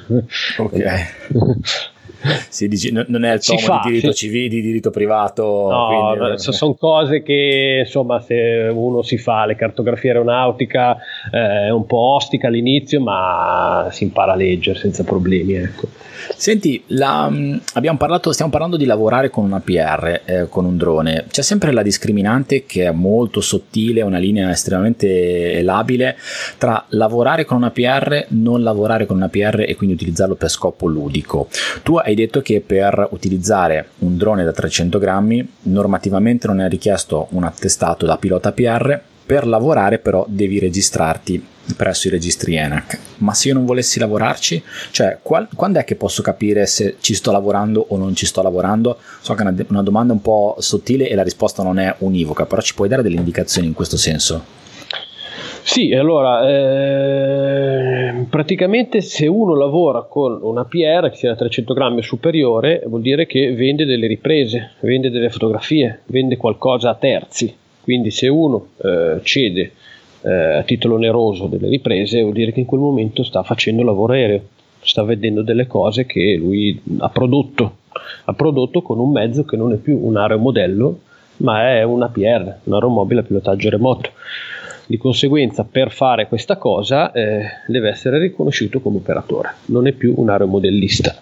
Ok. 0.59 0.83
si 2.49 2.69
dice, 2.69 2.91
non 2.91 3.25
è 3.25 3.35
il 3.35 3.45
tomo 3.45 3.59
fa, 3.59 3.81
di 3.85 3.91
diritto 3.91 4.13
sì. 4.13 4.27
civile, 4.27 4.49
di 4.49 4.63
diritto 4.63 4.91
privato. 4.91 5.43
No, 5.71 6.15
quindi... 6.17 6.39
sono 6.39 6.75
cose 6.75 7.23
che 7.23 7.83
insomma, 7.85 8.21
se 8.21 8.71
uno 8.73 9.03
si 9.03 9.19
fa 9.19 9.45
le 9.47 9.57
cartografie 9.57 10.11
aeronautica 10.11 10.97
eh, 11.31 11.67
è 11.67 11.71
un 11.71 11.87
po' 11.87 12.15
ostica 12.15 12.49
all'inizio, 12.49 13.01
ma 13.01 13.89
si 13.91 14.05
impara 14.05 14.33
a 14.33 14.37
leggere 14.37 14.79
senza 14.79 15.05
problemi. 15.05 15.55
Ecco. 15.55 15.89
Senti, 16.37 16.83
la, 16.89 17.29
mm, 17.31 17.57
parlato, 17.97 18.33
stiamo 18.33 18.51
parlando 18.51 18.77
di 18.77 18.85
lavorare 18.85 19.31
con 19.31 19.45
una 19.45 19.61
PR, 19.61 20.21
eh, 20.25 20.47
con 20.49 20.65
un 20.65 20.77
drone. 20.77 21.25
C'è 21.29 21.43
sempre 21.43 21.73
la 21.73 21.83
discriminante 21.83 22.65
che 22.65 22.85
è 22.85 22.91
molto 22.91 23.41
sottile, 23.41 24.03
una 24.03 24.19
linea 24.19 24.51
estremamente 24.51 25.63
labile 25.63 26.17
tra 26.59 26.85
lavorare 26.89 27.45
con 27.45 27.57
una 27.57 27.71
PR, 27.71 28.27
non 28.29 28.63
lavorare 28.63 29.07
con 29.07 29.17
una 29.17 29.29
PR 29.29 29.65
e 29.67 29.75
quindi 29.77 29.95
utilizzarlo 29.95 30.35
per 30.35 30.51
scopo 30.51 30.87
ludico. 30.87 31.49
Tu 31.83 31.97
hai 31.97 32.15
detto 32.15 32.41
che 32.43 32.61
per 32.61 33.09
utilizzare 33.11 33.89
un 33.99 34.17
drone 34.17 34.45
da 34.45 34.53
300 34.53 34.99
grammi 34.99 35.47
normativamente 35.63 36.47
non 36.47 36.61
è 36.61 36.69
richiesto 36.69 37.29
un 37.31 37.45
attestato 37.45 38.07
da 38.07 38.17
pilota 38.17 38.53
PR, 38.53 39.01
per 39.27 39.47
lavorare 39.47 39.99
però 39.99 40.27
devi 40.29 40.59
registrarti 40.59 41.53
presso 41.77 42.09
i 42.09 42.11
registri 42.11 42.57
ENAC. 42.57 42.99
Ma 43.19 43.35
se 43.35 43.49
io 43.49 43.55
non 43.55 43.65
volessi 43.65 43.99
lavorarci, 43.99 44.63
cioè 44.91 45.19
qual, 45.23 45.49
quando 45.55 45.79
è 45.79 45.85
che 45.85 45.97
posso 45.97 46.23
capire 46.23 46.67
se 46.67 46.97
ci 47.01 47.15
sto 47.15 47.33
lavorando 47.33 47.85
o 47.89 47.97
non 47.97 48.15
ci 48.15 48.27
sto 48.27 48.43
lavorando? 48.43 48.99
So 49.21 49.35
che 49.35 49.43
è 49.43 49.47
una, 49.47 49.65
una 49.69 49.83
domanda 49.83 50.13
un 50.13 50.23
po' 50.23 50.57
sottile 50.59 51.09
e 51.09 51.15
la 51.15 51.23
risposta 51.23 51.63
non 51.63 51.79
è 51.79 51.95
univoca, 51.99 52.47
però 52.47 52.61
ci 52.61 52.75
puoi 52.75 52.89
dare 52.89 53.03
delle 53.03 53.17
indicazioni 53.17 53.67
in 53.67 53.75
questo 53.75 53.97
senso? 53.97 54.63
Sì, 55.67 55.95
allora, 55.95 56.47
eh, 56.47 58.27
praticamente 58.29 59.01
se 59.01 59.27
uno 59.27 59.55
lavora 59.57 60.03
con 60.03 60.39
una 60.43 60.67
PR 60.67 61.09
che 61.09 61.17
sia 61.17 61.31
da 61.31 61.37
300 61.37 61.73
grammi 61.73 62.01
o 62.01 62.03
superiore, 62.03 62.83
vuol 62.85 63.01
dire 63.01 63.25
che 63.25 63.55
vende 63.55 63.87
delle 63.87 64.07
riprese, 64.07 64.73
vende 64.81 65.09
delle 65.09 65.31
fotografie, 65.31 66.03
vende 66.05 66.37
qualcosa 66.37 66.91
a 66.91 66.95
terzi. 66.97 67.57
Quindi 67.81 68.11
se 68.11 68.29
uno 68.29 68.69
eh, 68.77 69.21
cede 69.23 69.73
eh, 70.25 70.57
a 70.57 70.63
titolo 70.63 70.95
oneroso 70.95 71.47
delle 71.47 71.69
riprese, 71.69 72.23
vuol 72.23 72.33
dire 72.33 72.53
che 72.53 72.61
in 72.61 72.67
quel 72.67 72.81
momento 72.81 73.23
sta 73.23 73.43
facendo 73.43 73.83
lavoro 73.83 74.15
aereo, 74.15 74.41
sta 74.81 75.03
vedendo 75.03 75.43
delle 75.43 75.67
cose 75.67 76.07
che 76.07 76.37
lui 76.37 76.81
ha 76.99 77.09
prodotto, 77.11 77.77
ha 78.25 78.33
prodotto 78.33 78.83
con 78.83 78.99
un 78.99 79.13
mezzo 79.13 79.45
che 79.45 79.57
non 79.57 79.73
è 79.73 79.77
più 79.77 79.99
un 80.03 80.17
aeromodello, 80.17 80.99
ma 81.39 81.69
è 81.71 81.83
una 81.83 82.09
PR, 82.09 82.57
un 82.65 82.73
aeromobile 82.73 83.21
a 83.21 83.25
pilotaggio 83.25 83.69
remoto. 83.69 84.11
Di 84.87 84.99
conseguenza, 84.99 85.67
per 85.71 85.91
fare 85.91 86.29
questa 86.29 86.57
cosa 86.57 87.11
eh, 87.13 87.45
deve 87.67 87.89
essere 87.89 88.19
riconosciuto 88.19 88.81
come 88.81 88.99
operatore, 88.99 89.55
non 89.67 89.87
è 89.87 89.93
più 89.93 90.15
un 90.17 90.29
aeromodellista. 90.29 91.17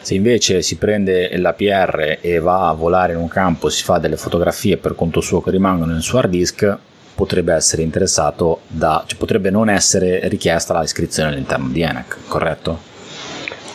Se 0.00 0.14
invece 0.14 0.62
si 0.62 0.76
prende 0.76 1.36
la 1.36 1.52
PR 1.52 2.18
e 2.20 2.38
va 2.38 2.68
a 2.68 2.74
volare 2.74 3.12
in 3.12 3.18
un 3.18 3.28
campo, 3.28 3.68
si 3.68 3.82
fa 3.82 3.98
delle 3.98 4.16
fotografie 4.16 4.76
per 4.76 4.94
conto 4.94 5.20
suo 5.20 5.40
che 5.40 5.50
rimangono 5.50 5.92
nel 5.92 6.02
suo 6.02 6.18
hard 6.18 6.30
disk, 6.30 6.78
potrebbe 7.16 7.54
essere 7.54 7.82
interessato 7.82 8.60
da, 8.68 9.02
cioè 9.06 9.18
potrebbe 9.18 9.50
non 9.50 9.70
essere 9.70 10.28
richiesta 10.28 10.74
la 10.74 10.82
iscrizione 10.82 11.30
all'interno 11.30 11.68
di 11.68 11.80
ENAC, 11.80 12.18
corretto? 12.28 12.94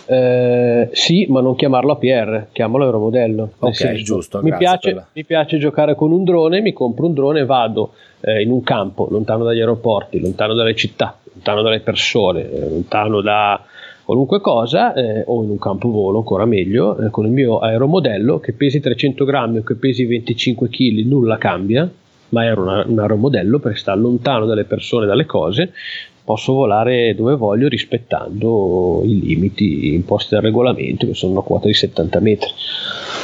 Eh, 0.06 0.90
sì, 0.92 1.26
ma 1.30 1.42
non 1.42 1.56
chiamarlo 1.56 1.94
APR, 1.94 2.48
chiamalo 2.52 2.86
Euromodello. 2.86 3.54
Ok, 3.60 3.76
senso, 3.76 4.04
giusto. 4.04 4.42
Mi 4.44 4.56
piace, 4.56 5.06
mi 5.14 5.24
piace, 5.24 5.58
giocare 5.58 5.96
con 5.96 6.12
un 6.12 6.24
drone, 6.24 6.62
mi 6.62 6.72
compro 6.72 7.08
un 7.08 7.14
drone 7.14 7.40
e 7.40 7.46
vado 7.46 7.94
eh, 8.20 8.42
in 8.42 8.52
un 8.52 8.62
campo 8.62 9.08
lontano 9.10 9.44
dagli 9.44 9.60
aeroporti, 9.60 10.20
lontano 10.20 10.54
dalle 10.54 10.76
città, 10.76 11.18
lontano 11.34 11.62
dalle 11.62 11.80
persone, 11.80 12.42
eh, 12.42 12.70
lontano 12.70 13.22
da 13.22 13.64
qualunque 14.04 14.42
cosa 14.42 14.94
eh, 14.94 15.24
o 15.26 15.44
in 15.44 15.50
un 15.50 15.60
campo 15.60 15.90
volo 15.90 16.18
ancora 16.18 16.46
meglio 16.46 16.98
eh, 16.98 17.10
con 17.10 17.26
il 17.26 17.32
mio 17.32 17.60
aeromodello 17.60 18.40
che 18.40 18.52
pesi 18.52 18.82
300 18.82 19.24
grammi 19.24 19.60
o 19.60 19.64
che 19.64 19.76
pesi 19.76 20.06
25 20.06 20.68
kg 20.68 21.06
nulla 21.06 21.38
cambia 21.38 21.90
ma 22.32 22.46
era 22.46 22.84
un 22.86 23.00
aeromodello 23.00 23.60
perché 23.60 23.78
sta 23.78 23.94
lontano 23.96 24.46
dalle 24.46 24.66
persone, 24.66 25.06
dalle 25.06 25.26
cose, 25.26 25.72
posso 26.24 26.54
volare 26.54 27.16
dove 27.16 27.36
voglio 27.36 27.68
rispettando 27.68 29.02
i 29.06 29.20
limiti 29.20 29.94
imposti 29.94 30.36
dal 30.36 30.44
regolamento 30.44 31.06
che 31.06 31.14
sono 31.14 31.34
una 31.34 31.42
quota 31.42 31.68
di 31.68 31.74
70 31.74 32.20
metri. 32.20 32.50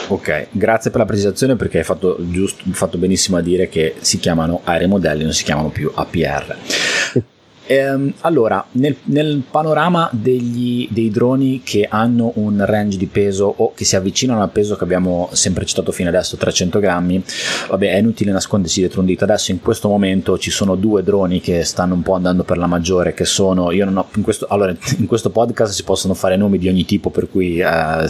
Ok, 0.10 0.48
grazie 0.52 0.90
per 0.90 1.02
la 1.02 1.06
precisazione 1.06 1.56
perché 1.56 1.80
hai 1.80 1.84
fatto, 1.84 2.18
giusto, 2.30 2.64
fatto 2.72 2.98
benissimo 2.98 3.38
a 3.38 3.42
dire 3.42 3.68
che 3.70 3.96
si 4.00 4.20
chiamano 4.20 4.62
aeromodelli, 4.64 5.24
non 5.24 5.34
si 5.34 5.44
chiamano 5.44 5.70
più 5.70 5.92
APR. 5.94 6.56
Ehm, 7.68 8.14
allora, 8.22 8.66
nel, 8.72 8.96
nel 9.06 9.44
panorama 9.50 10.10
degli, 10.12 10.88
dei 10.90 11.10
droni 11.10 11.62
che 11.64 11.86
hanno 11.90 12.32
un 12.36 12.64
range 12.66 12.98
di 12.98 13.08
peso 13.08 13.54
o 13.56 13.74
che 13.74 13.84
si 13.84 13.96
avvicinano 13.96 14.42
al 14.42 14.50
peso 14.50 14.76
che 14.76 14.84
abbiamo 14.84 15.30
sempre 15.34 15.66
citato 15.66 15.92
fino 15.92 16.10
adesso, 16.10 16.38
300 16.38 16.80
grammi, 16.80 17.24
vabbè, 17.70 17.92
è 17.92 17.98
inutile 17.98 18.32
nascondersi 18.32 18.80
dietro 18.80 19.02
un 19.02 19.06
dito. 19.06 19.26
Adesso 19.26 19.52
in 19.52 19.60
questo 19.60 19.90
momento 19.90 20.38
ci 20.38 20.50
sono 20.50 20.76
due 20.76 21.04
droni 21.04 21.42
che 21.42 21.64
stanno 21.64 21.94
un 21.94 22.02
po' 22.02 22.14
andando 22.14 22.44
per 22.44 22.58
la 22.58 22.68
maggiore, 22.68 23.14
che 23.14 23.26
sono, 23.26 23.72
io 23.72 23.86
non 23.86 23.98
ho, 23.98 24.08
in 24.16 24.22
questo, 24.22 24.48
allora, 24.50 24.74
in 24.98 25.06
questo 25.06 25.30
podcast 25.30 25.74
si 25.74 25.84
possono 25.84 26.14
fare 26.14 26.38
nomi 26.38 26.58
di 26.58 26.70
ogni 26.70 26.86
tipo, 26.86 27.10
per 27.10 27.30
cui 27.30 27.60
eh, 27.60 28.08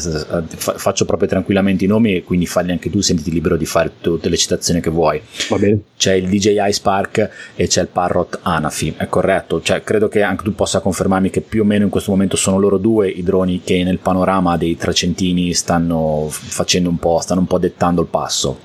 faccio 0.58 1.06
proprio 1.06 1.28
tranquillamente 1.28 1.84
i 1.84 1.88
nomi 1.88 2.16
e 2.16 2.24
quindi 2.24 2.46
falli 2.46 2.72
anche 2.72 2.92
tu, 2.92 3.02
sentiti 3.02 3.32
libero 3.32 3.58
di 3.58 3.66
fare 3.66 3.92
tutte 4.02 4.30
le 4.30 4.38
citazioni 4.38 4.82
che 4.82 4.92
vuoi. 4.92 5.20
Va 5.50 5.58
bene. 5.58 5.80
C'è 5.98 6.14
il 6.14 6.30
DJI 6.30 6.72
Spark 6.72 7.30
e 7.56 7.68
c'è 7.68 7.82
il 7.82 7.88
Parrot 7.88 8.40
Anafi, 8.44 8.94
è 8.98 9.08
corretto? 9.08 9.47
Corretto, 9.48 9.62
cioè, 9.62 9.82
credo 9.82 10.08
che 10.10 10.22
anche 10.22 10.44
tu 10.44 10.54
possa 10.54 10.82
confermarmi 10.82 11.30
che 11.30 11.42
più 11.42 11.62
o 11.62 11.66
meno 11.66 11.86
in 11.86 11.90
questo 11.90 12.12
momento 12.12 12.36
sono 12.36 12.60
loro 12.60 12.78
due 12.78 13.10
i 13.10 13.24
droni 13.24 13.62
che 13.64 13.84
nel 13.84 14.00
panorama 14.00 14.58
dei 14.58 14.76
trecentini 14.76 15.54
stanno 15.54 16.28
facendo 16.30 16.90
un 16.90 16.98
po', 16.98 17.20
stanno 17.20 17.40
un 17.40 17.48
po' 17.48 17.58
dettando 17.58 18.02
il 18.02 18.08
passo. 18.08 18.60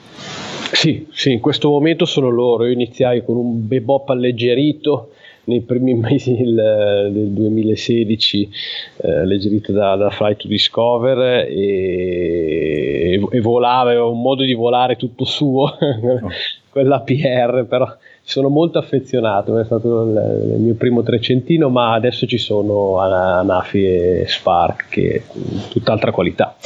Sì, 0.73 1.07
sì, 1.13 1.33
in 1.33 1.41
questo 1.41 1.71
momento 1.71 2.05
sono 2.05 2.29
loro. 2.29 2.67
Io 2.67 2.73
iniziai 2.73 3.25
con 3.25 3.37
un 3.37 3.67
bebop 3.67 4.09
alleggerito 4.11 5.11
nei 5.45 5.61
primi 5.61 5.95
mesi 6.01 6.35
del, 6.37 7.11
del 7.13 7.29
2016, 7.29 8.51
eh, 9.03 9.11
alleggerito 9.11 9.73
da, 9.73 9.97
da 9.97 10.11
Fly 10.11 10.37
to 10.37 10.49
Discover 10.49 11.47
e, 11.49 13.21
e, 13.31 13.41
volava, 13.41 13.91
aveva 13.91 14.07
un 14.07 14.21
modo 14.21 14.43
di 14.43 14.55
volare 14.55 14.97
tutto 14.97 15.25
suo, 15.25 15.65
oh. 15.79 16.31
quella 16.71 17.01
PR, 17.01 17.67
però 17.69 17.87
sono 18.23 18.49
molto 18.49 18.79
affezionato, 18.79 19.59
è 19.59 19.65
stato 19.65 20.03
il, 20.05 20.61
mio 20.61 20.75
primo 20.75 21.03
trecentino, 21.03 21.69
ma 21.69 21.93
adesso 21.93 22.27
ci 22.27 22.39
sono 22.39 22.99
Anafi 22.99 23.85
e 23.85 24.25
Spark 24.27 24.89
che 24.89 25.25
tutt'altra 25.69 26.13
qualità. 26.13 26.57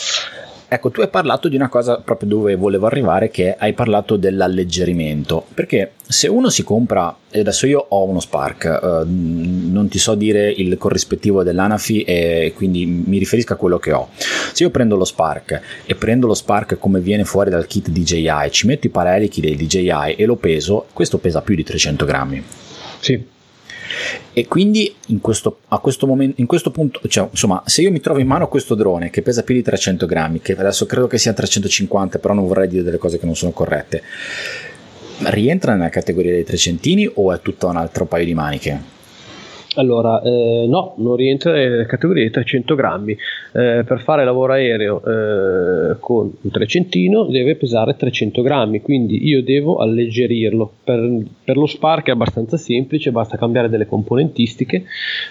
Ecco, 0.68 0.90
tu 0.90 1.00
hai 1.00 1.08
parlato 1.08 1.48
di 1.48 1.54
una 1.54 1.68
cosa 1.68 1.98
proprio 1.98 2.28
dove 2.28 2.56
volevo 2.56 2.86
arrivare, 2.86 3.30
che 3.30 3.54
hai 3.56 3.72
parlato 3.72 4.16
dell'alleggerimento, 4.16 5.44
perché 5.54 5.92
se 6.04 6.26
uno 6.26 6.48
si 6.48 6.64
compra, 6.64 7.14
e 7.30 7.38
adesso 7.38 7.68
io 7.68 7.86
ho 7.88 8.02
uno 8.02 8.18
Spark, 8.18 8.64
eh, 8.64 9.04
non 9.06 9.86
ti 9.88 9.98
so 9.98 10.16
dire 10.16 10.50
il 10.50 10.76
corrispettivo 10.76 11.44
dell'Anafi 11.44 12.02
e 12.02 12.52
quindi 12.56 12.84
mi 12.84 13.18
riferisco 13.18 13.52
a 13.52 13.56
quello 13.56 13.78
che 13.78 13.92
ho. 13.92 14.08
Se 14.52 14.64
io 14.64 14.70
prendo 14.70 14.96
lo 14.96 15.04
Spark 15.04 15.60
e 15.86 15.94
prendo 15.94 16.26
lo 16.26 16.34
Spark 16.34 16.78
come 16.78 16.98
viene 16.98 17.24
fuori 17.24 17.48
dal 17.48 17.66
kit 17.66 17.88
DJI, 17.88 18.50
ci 18.50 18.66
metto 18.66 18.88
i 18.88 18.90
paralichi 18.90 19.40
del 19.40 19.54
DJI 19.54 20.14
e 20.16 20.26
lo 20.26 20.34
peso, 20.34 20.86
questo 20.92 21.18
pesa 21.18 21.42
più 21.42 21.54
di 21.54 21.62
300 21.62 22.04
grammi. 22.04 22.42
Sì 22.98 23.34
e 24.32 24.46
quindi 24.46 24.94
in 25.08 25.20
questo, 25.20 25.60
a 25.68 25.78
questo 25.78 26.06
momento, 26.06 26.40
in 26.40 26.46
questo 26.46 26.70
punto, 26.70 27.00
cioè, 27.08 27.28
insomma, 27.30 27.62
se 27.66 27.82
io 27.82 27.90
mi 27.90 28.00
trovo 28.00 28.20
in 28.20 28.26
mano 28.26 28.48
questo 28.48 28.74
drone 28.74 29.10
che 29.10 29.22
pesa 29.22 29.42
più 29.42 29.54
di 29.54 29.62
300 29.62 30.06
grammi, 30.06 30.40
che 30.40 30.52
adesso 30.52 30.86
credo 30.86 31.06
che 31.06 31.18
sia 31.18 31.32
350, 31.32 32.18
però 32.18 32.34
non 32.34 32.46
vorrei 32.46 32.68
dire 32.68 32.82
delle 32.82 32.98
cose 32.98 33.18
che 33.18 33.26
non 33.26 33.36
sono 33.36 33.52
corrette, 33.52 34.02
rientra 35.24 35.74
nella 35.74 35.88
categoria 35.88 36.32
dei 36.32 36.44
trecentini 36.44 37.10
o 37.14 37.32
è 37.32 37.40
tutto 37.40 37.66
un 37.68 37.76
altro 37.76 38.06
paio 38.06 38.24
di 38.24 38.34
maniche? 38.34 38.94
Allora, 39.76 40.22
eh, 40.22 40.66
no, 40.68 40.94
non 40.98 41.16
rientra 41.16 41.52
nelle 41.52 41.84
categorie 41.84 42.24
di 42.24 42.30
300 42.30 42.74
grammi. 42.74 43.12
Eh, 43.12 43.84
per 43.86 44.00
fare 44.00 44.24
lavoro 44.24 44.54
aereo 44.54 45.02
eh, 45.02 45.96
con 46.00 46.32
un 46.40 46.50
trecentino 46.50 47.24
deve 47.24 47.56
pesare 47.56 47.94
300 47.94 48.42
grammi, 48.42 48.80
quindi 48.80 49.26
io 49.26 49.42
devo 49.42 49.76
alleggerirlo. 49.76 50.72
Per, 50.82 51.24
per, 51.44 51.56
lo 51.56 51.66
Spark 51.66 52.06
è 52.08 52.10
abbastanza 52.10 52.56
semplice, 52.56 53.10
basta 53.10 53.36
cambiare 53.36 53.68
delle 53.68 53.86
componentistiche, 53.86 54.84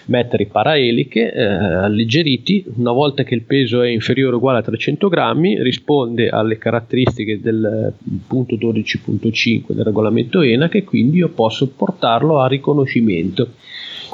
mettere 0.06 0.44
i 0.44 0.48
paraeliche 0.48 1.34
eh, 1.34 1.44
alleggeriti. 1.44 2.66
Una 2.76 2.92
volta 2.92 3.24
che 3.24 3.34
il 3.34 3.42
peso 3.42 3.82
è 3.82 3.90
inferiore 3.90 4.36
o 4.36 4.38
uguale 4.38 4.60
a 4.60 4.64
300 4.64 5.10
grammi, 5.10 5.62
risponde 5.64 6.30
alle 6.30 6.60
caratteristiche 6.60 7.42
del 7.42 7.94
punto 8.28 8.56
12.5 8.56 9.72
del 9.72 9.84
regolamento 9.84 10.42
ENAC 10.42 10.76
e 10.76 10.84
quindi 10.84 11.18
io 11.18 11.30
posso 11.30 11.68
portarlo 11.68 12.40
a 12.40 12.48
riconoscimento. 12.48 13.50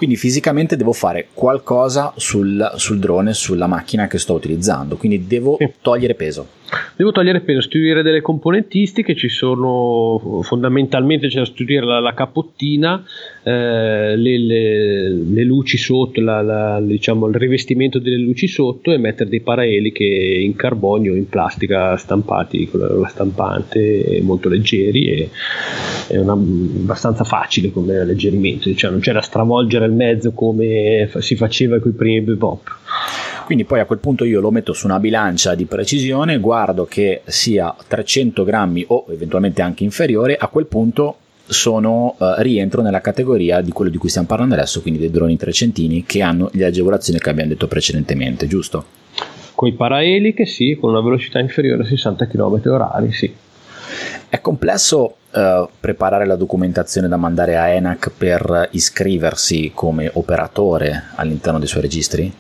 Quindi 0.01 0.17
fisicamente 0.17 0.75
devo 0.77 0.93
fare 0.93 1.27
qualcosa 1.31 2.11
sul, 2.15 2.73
sul 2.75 2.97
drone, 2.97 3.35
sulla 3.35 3.67
macchina 3.67 4.07
che 4.07 4.17
sto 4.17 4.33
utilizzando, 4.33 4.97
quindi 4.97 5.27
devo 5.27 5.57
sì. 5.59 5.73
togliere 5.79 6.15
peso. 6.15 6.47
Devo 6.95 7.11
togliere 7.11 7.41
peso, 7.41 7.61
studiare 7.61 8.03
delle 8.03 8.21
componentistiche, 8.21 9.15
ci 9.15 9.27
sono 9.27 10.39
fondamentalmente 10.43 11.27
c'è 11.27 11.39
da 11.39 11.45
studiare 11.45 11.85
la, 11.85 11.99
la 11.99 12.13
capottina, 12.13 13.03
eh, 13.43 14.15
le, 14.15 14.37
le, 14.37 15.09
le, 15.09 15.43
luci 15.43 15.77
sotto, 15.77 16.21
la, 16.21 16.41
la, 16.41 16.79
diciamo, 16.79 17.27
il 17.27 17.35
rivestimento 17.35 17.99
delle 17.99 18.17
luci 18.17 18.47
sotto 18.47 18.91
e 18.91 18.97
mettere 18.97 19.29
dei 19.29 19.41
paraeliche 19.41 20.03
in 20.05 20.55
carbonio 20.55 21.15
in 21.15 21.27
plastica 21.27 21.97
stampati 21.97 22.67
con 22.69 22.79
la, 22.79 23.07
stampante 23.07 24.19
molto 24.21 24.47
leggeri 24.47 25.05
e 25.07 25.29
è 26.07 26.17
una, 26.17 26.33
abbastanza 26.33 27.23
facile 27.23 27.71
come 27.71 27.97
alleggerimento, 27.97 28.73
cioè 28.75 28.91
non 28.91 28.99
c'è 28.99 29.11
da 29.11 29.21
stravolgere 29.21 29.85
il 29.85 29.93
mezzo 29.93 30.31
come 30.33 31.09
si 31.19 31.35
faceva 31.35 31.79
con 31.79 31.91
i 31.91 31.95
primi 31.95 32.21
bebop. 32.21 32.79
Quindi 33.51 33.67
poi 33.67 33.81
a 33.81 33.85
quel 33.85 33.99
punto 33.99 34.23
io 34.23 34.39
lo 34.39 34.49
metto 34.49 34.71
su 34.71 34.85
una 34.85 34.97
bilancia 34.97 35.55
di 35.55 35.65
precisione, 35.65 36.39
guardo 36.39 36.85
che 36.85 37.19
sia 37.25 37.75
300 37.85 38.45
grammi 38.45 38.85
o 38.87 39.07
eventualmente 39.09 39.61
anche 39.61 39.83
inferiore, 39.83 40.37
a 40.37 40.47
quel 40.47 40.67
punto 40.67 41.17
sono, 41.47 42.15
uh, 42.17 42.25
rientro 42.37 42.81
nella 42.81 43.01
categoria 43.01 43.59
di 43.59 43.73
quello 43.73 43.91
di 43.91 43.97
cui 43.97 44.07
stiamo 44.07 44.27
parlando 44.27 44.53
adesso, 44.53 44.81
quindi 44.81 45.01
dei 45.01 45.11
droni 45.11 45.35
trecentini 45.35 46.05
che 46.05 46.21
hanno 46.21 46.49
le 46.53 46.63
agevolazioni 46.63 47.19
che 47.19 47.29
abbiamo 47.29 47.49
detto 47.49 47.67
precedentemente, 47.67 48.47
giusto? 48.47 48.85
Con 49.53 49.67
i 49.67 49.73
paraeliche 49.73 50.45
sì, 50.45 50.77
con 50.79 50.91
una 50.91 51.01
velocità 51.01 51.39
inferiore 51.39 51.83
a 51.83 51.87
60 51.87 52.27
km 52.27 52.61
h 52.63 53.09
sì. 53.11 53.35
È 54.29 54.39
complesso 54.39 55.15
uh, 55.29 55.67
preparare 55.77 56.25
la 56.25 56.37
documentazione 56.37 57.09
da 57.09 57.17
mandare 57.17 57.57
a 57.57 57.67
ENAC 57.67 58.11
per 58.17 58.69
iscriversi 58.71 59.71
come 59.73 60.09
operatore 60.13 61.07
all'interno 61.15 61.59
dei 61.59 61.67
suoi 61.67 61.81
registri? 61.81 62.33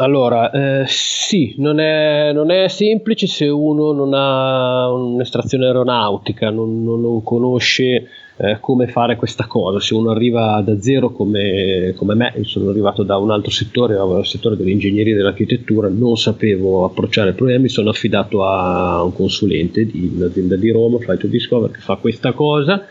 Allora, 0.00 0.50
eh, 0.50 0.84
sì, 0.86 1.54
non 1.58 1.78
è, 1.78 2.32
non 2.32 2.50
è, 2.50 2.68
semplice 2.68 3.26
se 3.26 3.48
uno 3.48 3.92
non 3.92 4.14
ha 4.14 4.90
un'estrazione 4.90 5.66
aeronautica, 5.66 6.48
non, 6.48 6.82
non, 6.82 7.02
non 7.02 7.22
conosce 7.22 8.08
eh, 8.38 8.56
come 8.60 8.86
fare 8.86 9.16
questa 9.16 9.44
cosa. 9.44 9.78
Se 9.78 9.92
uno 9.92 10.10
arriva 10.10 10.62
da 10.64 10.80
zero 10.80 11.10
come, 11.10 11.92
come 11.96 12.14
me, 12.14 12.32
io 12.34 12.44
sono 12.44 12.70
arrivato 12.70 13.02
da 13.02 13.18
un 13.18 13.30
altro 13.30 13.50
settore, 13.50 13.94
dal 13.94 14.24
settore 14.24 14.56
dell'ingegneria 14.56 15.12
e 15.12 15.16
dell'architettura, 15.16 15.88
non 15.88 16.16
sapevo 16.16 16.86
approcciare 16.86 17.28
il 17.28 17.34
problema, 17.34 17.60
mi 17.60 17.68
sono 17.68 17.90
affidato 17.90 18.42
a 18.46 19.02
un 19.02 19.12
consulente 19.12 19.84
di 19.84 20.12
un'azienda 20.16 20.56
di 20.56 20.70
Roma, 20.70 20.96
Flight 20.96 21.20
to 21.20 21.26
Discover, 21.26 21.72
che 21.72 21.80
fa 21.80 21.96
questa 21.96 22.32
cosa 22.32 22.86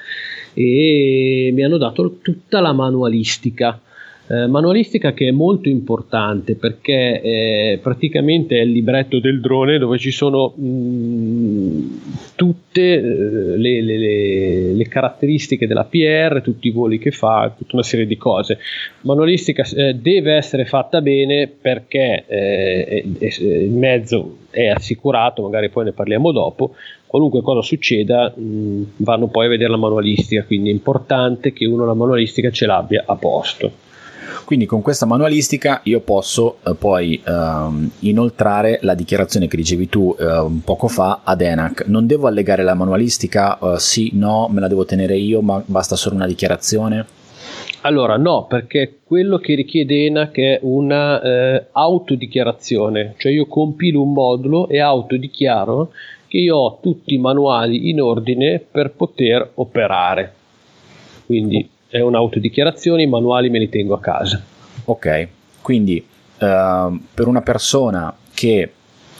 e 0.53 1.49
mi 1.55 1.63
hanno 1.63 1.77
dato 1.77 2.17
tutta 2.21 2.59
la 2.59 2.71
manualistica 2.71 3.81
eh, 4.31 4.45
manualistica 4.45 5.13
che 5.13 5.29
è 5.29 5.31
molto 5.31 5.69
importante 5.69 6.53
perché 6.53 7.19
eh, 7.19 7.79
praticamente 7.81 8.59
è 8.59 8.61
il 8.61 8.69
libretto 8.69 9.19
del 9.19 9.41
drone 9.41 9.79
dove 9.79 9.97
ci 9.97 10.11
sono 10.11 10.53
mh, 10.55 10.67
mm, 10.67 11.97
tutte 12.35 12.93
eh, 12.93 13.01
le, 13.57 13.81
le, 13.81 14.73
le, 14.73 14.87
caratteristiche 14.87 15.65
della 15.65 15.85
PR, 15.85 16.41
tutti 16.43 16.67
i 16.67 16.71
voli 16.71 16.99
che 16.99 17.09
fa, 17.09 17.51
tutta 17.57 17.71
una 17.73 17.83
serie 17.83 18.05
di 18.05 18.17
cose. 18.17 18.59
Manualistica 19.01 19.63
eh, 19.75 19.95
deve 19.95 20.35
essere 20.35 20.65
fatta 20.65 21.01
bene 21.01 21.47
perché 21.47 22.25
eh, 22.27 23.03
il 23.39 23.71
mezzo 23.71 24.37
è 24.51 24.67
assicurato, 24.67 25.41
magari 25.41 25.69
poi 25.69 25.85
ne 25.85 25.91
parliamo 25.91 26.31
dopo, 26.31 26.75
qualunque 27.07 27.41
cosa 27.41 27.63
succeda 27.63 28.31
mh, 28.35 28.43
mm, 28.43 28.83
vanno 28.97 29.27
poi 29.27 29.47
a 29.47 29.49
vedere 29.49 29.71
la 29.71 29.77
manualistica, 29.77 30.43
quindi 30.43 30.69
è 30.69 30.73
importante 30.73 31.51
che 31.51 31.65
uno 31.65 31.83
la 31.83 31.95
manualistica 31.95 32.51
ce 32.51 32.67
l'abbia 32.67 33.05
a 33.07 33.15
posto. 33.15 33.87
Quindi 34.49 34.65
con 34.65 34.81
questa 34.81 35.05
manualistica 35.05 35.81
io 35.83 35.99
posso 35.99 36.57
eh, 36.65 36.73
poi 36.73 37.21
ehm, 37.23 37.91
inoltrare 37.99 38.79
la 38.81 38.95
dichiarazione 38.95 39.45
che 39.47 39.55
dicevi 39.55 39.87
tu 39.87 40.15
eh, 40.19 40.47
poco 40.65 40.87
fa 40.87 41.19
ad 41.23 41.41
ENAC. 41.41 41.85
Non 41.85 42.07
devo 42.07 42.25
allegare 42.25 42.63
la 42.63 42.73
manualistica? 42.73 43.59
Eh, 43.59 43.77
sì, 43.77 44.09
no, 44.13 44.47
me 44.51 44.59
la 44.59 44.67
devo 44.67 44.85
tenere 44.85 45.15
io, 45.17 45.41
ma 45.41 45.61
basta 45.63 45.95
solo 45.95 46.15
una 46.15 46.25
dichiarazione? 46.25 47.05
Allora, 47.81 48.17
no, 48.17 48.47
perché 48.47 49.01
quello 49.03 49.37
che 49.37 49.53
richiede 49.53 50.05
ENAC 50.05 50.39
è 50.39 50.59
una 50.63 51.21
eh, 51.21 51.65
autodichiarazione, 51.71 53.13
cioè 53.17 53.31
io 53.31 53.45
compilo 53.45 54.01
un 54.01 54.13
modulo 54.13 54.67
e 54.67 54.79
autodichiaro 54.79 55.91
che 56.27 56.37
io 56.37 56.55
ho 56.55 56.79
tutti 56.81 57.13
i 57.13 57.19
manuali 57.19 57.91
in 57.91 58.01
ordine 58.01 58.57
per 58.59 58.93
poter 58.93 59.51
operare. 59.53 60.33
Quindi 61.27 61.69
è 61.89 61.99
un'autodichiarazione, 61.99 63.01
i 63.01 63.07
manuali 63.07 63.49
me 63.49 63.59
li 63.59 63.69
tengo 63.69 63.95
a 63.95 63.99
casa. 63.99 64.41
Ok, 64.85 65.27
quindi 65.61 66.05
uh, 66.39 66.99
per 67.13 67.27
una 67.27 67.41
persona 67.41 68.15
che 68.33 68.71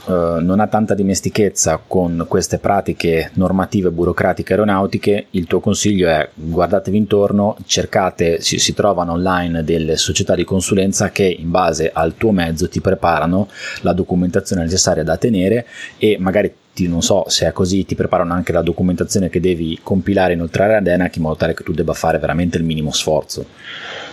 uh, 0.05 0.11
non 0.11 0.59
ha 0.59 0.67
tanta 0.67 0.93
dimestichezza 0.93 1.81
con 1.85 2.25
queste 2.27 2.59
pratiche 2.59 3.31
normative 3.33 3.89
burocratiche 3.89 4.53
aeronautiche, 4.53 5.27
il 5.31 5.45
tuo 5.45 5.59
consiglio 5.59 6.07
è 6.09 6.29
guardatevi 6.33 6.95
intorno, 6.95 7.57
cercate, 7.65 8.39
si, 8.41 8.59
si 8.59 8.73
trovano 8.73 9.13
online 9.13 9.63
delle 9.63 9.97
società 9.97 10.35
di 10.35 10.43
consulenza 10.43 11.09
che 11.09 11.25
in 11.25 11.49
base 11.49 11.89
al 11.91 12.15
tuo 12.15 12.31
mezzo 12.31 12.69
ti 12.69 12.81
preparano 12.81 13.47
la 13.81 13.93
documentazione 13.93 14.61
necessaria 14.63 15.03
da 15.03 15.17
tenere 15.17 15.65
e 15.97 16.17
magari 16.19 16.53
ti, 16.79 16.87
non 16.87 17.01
so 17.01 17.25
se 17.27 17.45
è 17.47 17.51
così, 17.51 17.85
ti 17.85 17.95
preparano 17.95 18.33
anche 18.33 18.53
la 18.53 18.61
documentazione 18.61 19.29
che 19.29 19.41
devi 19.41 19.77
compilare 19.83 20.31
e 20.31 20.35
inoltrare 20.35 20.77
ad 20.77 20.87
ENAC 20.87 21.17
in 21.17 21.23
modo 21.23 21.35
tale 21.35 21.53
che 21.53 21.63
tu 21.63 21.73
debba 21.73 21.93
fare 21.93 22.17
veramente 22.19 22.57
il 22.57 22.63
minimo 22.63 22.91
sforzo. 22.91 23.45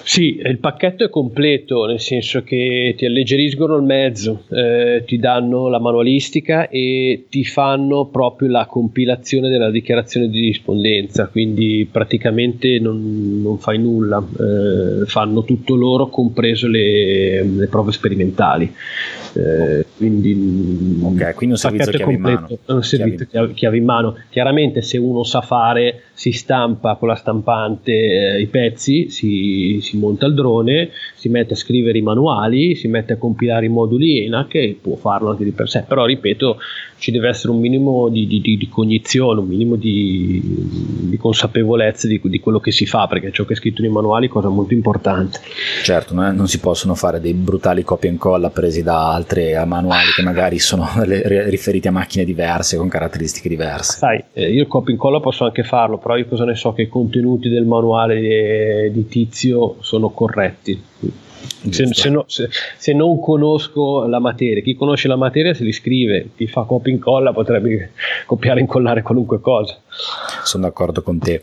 Sì, 0.02 0.40
il 0.40 0.58
pacchetto 0.58 1.04
è 1.04 1.08
completo, 1.08 1.84
nel 1.84 2.00
senso 2.00 2.42
che 2.44 2.94
ti 2.96 3.06
alleggeriscono 3.06 3.74
il 3.74 3.82
mezzo, 3.82 4.44
eh, 4.50 5.02
ti 5.04 5.18
danno 5.18 5.68
la 5.68 5.80
manualistica 5.80 6.68
e 6.68 7.26
ti 7.28 7.44
fanno 7.44 8.06
proprio 8.06 8.48
la 8.48 8.66
compilazione 8.66 9.48
della 9.48 9.70
dichiarazione 9.70 10.28
di 10.28 10.40
rispondenza, 10.40 11.26
quindi 11.26 11.88
praticamente 11.90 12.78
non, 12.78 13.40
non 13.42 13.58
fai 13.58 13.80
nulla, 13.80 14.24
eh, 14.38 15.06
fanno 15.06 15.42
tutto 15.42 15.74
loro, 15.74 16.06
compreso 16.06 16.68
le, 16.68 17.42
le 17.42 17.66
prove 17.66 17.90
sperimentali. 17.90 18.72
Eh, 19.32 19.84
quindi, 19.96 20.98
ok, 21.02 21.34
quindi 21.34 21.54
un 21.54 21.56
servizio 21.56 21.90
chiave 21.90 22.04
completo, 22.04 22.55
servizio 22.82 23.26
chiave. 23.26 23.52
chiave 23.54 23.76
in 23.76 23.84
mano. 23.84 24.16
Chiaramente 24.30 24.82
se 24.82 24.98
uno 24.98 25.24
sa 25.24 25.40
fare, 25.40 26.02
si 26.12 26.32
stampa 26.32 26.96
con 26.96 27.08
la 27.08 27.14
stampante 27.14 27.92
eh, 27.92 28.40
i 28.40 28.46
pezzi, 28.46 29.10
si, 29.10 29.80
si 29.82 29.96
monta 29.98 30.26
il 30.26 30.34
drone, 30.34 30.90
si 31.14 31.28
mette 31.28 31.54
a 31.54 31.56
scrivere 31.56 31.98
i 31.98 32.02
manuali, 32.02 32.74
si 32.74 32.88
mette 32.88 33.14
a 33.14 33.16
compilare 33.16 33.66
i 33.66 33.70
moduli 33.70 34.24
ENAC 34.24 34.54
e 34.54 34.78
può 34.80 34.96
farlo 34.96 35.30
anche 35.30 35.44
di 35.44 35.52
per 35.52 35.68
sé. 35.68 35.84
Però 35.86 36.04
ripeto, 36.04 36.58
ci 36.98 37.10
deve 37.10 37.28
essere 37.28 37.52
un 37.52 37.60
minimo 37.60 38.08
di, 38.08 38.26
di, 38.26 38.40
di, 38.40 38.56
di 38.56 38.68
cognizione, 38.68 39.40
un 39.40 39.46
minimo 39.46 39.76
di, 39.76 41.16
consapevolezza 41.18 42.06
di, 42.06 42.20
quello 42.40 42.60
che 42.60 42.70
si 42.70 42.86
fa, 42.86 43.06
perché 43.06 43.32
ciò 43.32 43.44
che 43.44 43.52
è 43.52 43.56
scritto 43.56 43.82
nei 43.82 43.90
manuali 43.90 44.26
è 44.26 44.30
cosa 44.30 44.48
molto 44.48 44.74
importante. 44.74 45.40
Certo, 45.82 46.14
non, 46.14 46.24
è, 46.24 46.32
non 46.32 46.48
si 46.48 46.58
possono 46.60 46.94
fare 46.94 47.20
dei 47.20 47.34
brutali 47.34 47.82
copia 47.82 48.08
e 48.08 48.12
incolla 48.12 48.50
presi 48.50 48.82
da 48.82 49.12
altri 49.12 49.52
manuali 49.66 50.10
che 50.14 50.22
magari 50.22 50.58
sono 50.58 50.88
riferiti 51.04 51.88
a 51.88 51.92
macchine 51.92 52.24
diverse 52.24 52.76
con 52.76 52.88
caratteristiche 52.88 53.48
diverse. 53.48 53.98
Sai, 53.98 54.22
eh, 54.32 54.50
io 54.50 54.62
il 54.62 54.68
copia 54.68 54.90
e 54.90 54.94
incolla 54.94 55.20
posso 55.20 55.44
anche 55.44 55.62
farlo, 55.64 55.98
però 55.98 56.16
io 56.16 56.26
cosa 56.26 56.44
ne 56.44 56.54
so 56.54 56.72
che 56.72 56.82
i 56.82 56.88
contenuti 56.88 57.48
del 57.48 57.64
manuale 57.64 58.90
di, 58.90 58.92
di 58.92 59.08
Tizio 59.08 59.76
sono 59.80 60.10
corretti 60.10 60.82
se, 61.70 61.86
se, 61.92 62.10
no, 62.10 62.24
se, 62.26 62.48
se, 62.76 62.92
non 62.92 63.20
conosco 63.20 64.06
la 64.06 64.18
materia, 64.18 64.62
chi 64.62 64.74
conosce 64.74 65.08
la 65.08 65.16
materia 65.16 65.54
se 65.54 65.64
li 65.64 65.72
scrive, 65.72 66.30
chi 66.36 66.46
fa 66.46 66.62
copia 66.62 66.92
e 66.92 66.96
incolla 66.96 67.32
potrebbe 67.32 67.92
copiare 68.26 68.60
e 68.60 68.62
incollare 68.62 69.02
qualunque 69.02 69.40
cosa. 69.40 69.78
Sono 70.44 70.64
d'accordo 70.64 71.02
con 71.02 71.18
te. 71.18 71.42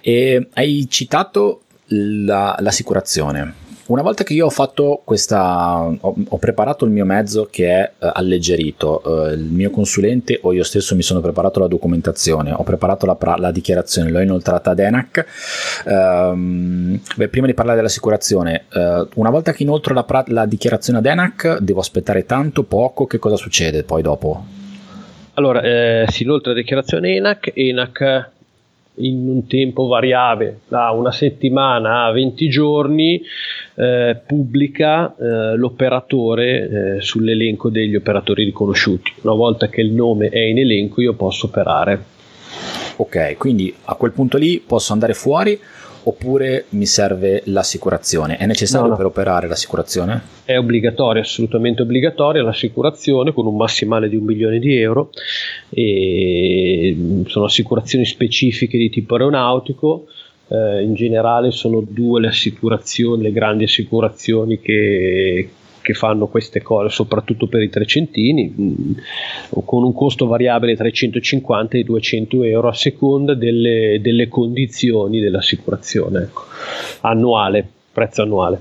E 0.00 0.48
hai 0.54 0.86
citato 0.88 1.62
la, 1.86 2.56
l'assicurazione. 2.60 3.62
Una 3.86 4.02
volta 4.02 4.24
che 4.24 4.32
io 4.32 4.46
ho 4.46 4.50
fatto 4.50 5.02
questa, 5.04 5.84
ho, 5.84 6.14
ho 6.28 6.38
preparato 6.38 6.84
il 6.84 6.90
mio 6.90 7.04
mezzo 7.04 7.48
che 7.50 7.68
è 7.68 7.90
uh, 7.98 8.10
alleggerito, 8.12 9.02
uh, 9.04 9.32
il 9.32 9.44
mio 9.44 9.70
consulente 9.70 10.38
o 10.42 10.52
io 10.52 10.64
stesso 10.64 10.94
mi 10.94 11.02
sono 11.02 11.20
preparato 11.20 11.60
la 11.60 11.66
documentazione, 11.66 12.52
ho 12.52 12.62
preparato 12.62 13.06
la, 13.06 13.16
la 13.36 13.50
dichiarazione, 13.50 14.10
l'ho 14.10 14.20
inoltrata 14.20 14.70
ad 14.70 14.78
ENAC. 14.78 15.26
Um, 15.84 17.00
beh, 17.16 17.28
prima 17.28 17.46
di 17.46 17.54
parlare 17.54 17.76
dell'assicurazione, 17.76 18.64
uh, 18.72 19.08
una 19.16 19.30
volta 19.30 19.52
che 19.52 19.62
inoltro 19.62 19.92
la, 19.92 20.24
la 20.28 20.46
dichiarazione 20.46 20.98
ad 20.98 21.06
ENAC, 21.06 21.58
devo 21.58 21.80
aspettare 21.80 22.24
tanto, 22.24 22.62
poco, 22.62 23.06
che 23.06 23.18
cosa 23.18 23.36
succede 23.36 23.82
poi 23.82 24.02
dopo? 24.02 24.44
Allora, 25.34 25.62
eh, 25.62 26.06
si 26.08 26.22
inoltra 26.22 26.52
la 26.52 26.58
dichiarazione 26.58 27.16
ENAC, 27.16 27.50
ENAC 27.54 28.30
in 28.96 29.28
un 29.28 29.46
tempo 29.46 29.86
variabile, 29.86 30.60
da 30.68 30.90
una 30.90 31.10
settimana 31.10 32.04
a 32.04 32.12
20 32.12 32.48
giorni, 32.48 33.20
eh, 33.74 34.20
pubblica 34.26 35.14
eh, 35.16 35.56
l'operatore 35.56 36.96
eh, 36.96 37.00
sull'elenco 37.00 37.70
degli 37.70 37.96
operatori 37.96 38.44
riconosciuti. 38.44 39.12
Una 39.22 39.34
volta 39.34 39.68
che 39.68 39.80
il 39.80 39.92
nome 39.92 40.28
è 40.28 40.38
in 40.38 40.58
elenco 40.58 41.00
io 41.00 41.14
posso 41.14 41.46
operare. 41.46 42.12
Ok, 42.96 43.36
quindi 43.36 43.74
a 43.84 43.94
quel 43.96 44.12
punto 44.12 44.38
lì 44.38 44.62
posso 44.64 44.92
andare 44.92 45.14
fuori 45.14 45.58
oppure 46.04 46.66
mi 46.70 46.86
serve 46.86 47.42
l'assicurazione? 47.46 48.36
È 48.36 48.46
necessario 48.46 48.86
no, 48.86 48.92
no. 48.92 48.96
per 48.96 49.06
operare 49.06 49.48
l'assicurazione? 49.48 50.22
È 50.44 50.56
obbligatoria, 50.56 51.22
assolutamente 51.22 51.82
obbligatoria 51.82 52.42
l'assicurazione 52.42 53.32
con 53.32 53.46
un 53.46 53.56
massimale 53.56 54.08
di 54.08 54.16
un 54.16 54.24
milione 54.24 54.58
di 54.58 54.76
euro 54.76 55.10
e 55.70 57.22
sono 57.26 57.46
assicurazioni 57.46 58.04
specifiche 58.04 58.78
di 58.78 58.90
tipo 58.90 59.14
aeronautico. 59.14 60.06
Eh, 60.48 60.82
in 60.82 60.94
generale 60.94 61.50
sono 61.50 61.82
due 61.86 62.20
le 62.20 62.28
assicurazioni, 62.28 63.22
le 63.22 63.32
grandi 63.32 63.64
assicurazioni 63.64 64.60
che, 64.60 65.48
che 65.84 65.92
fanno 65.92 66.28
queste 66.28 66.62
cose, 66.62 66.88
soprattutto 66.88 67.46
per 67.46 67.60
i 67.60 67.68
trecentini, 67.68 68.48
mh, 68.48 68.62
mm, 68.62 68.92
con 69.66 69.84
un 69.84 69.92
costo 69.92 70.26
variabile 70.26 70.76
tra 70.76 70.88
i 70.88 70.92
150 70.94 71.76
e 71.76 71.80
i 71.80 71.84
200 71.84 72.42
euro 72.42 72.68
a 72.68 72.72
seconda 72.72 73.34
delle, 73.34 74.00
delle 74.00 74.26
condizioni 74.28 75.20
dell'assicurazione, 75.20 76.22
ecco. 76.22 76.44
annuale, 77.02 77.68
prezzo 77.92 78.22
annuale. 78.22 78.60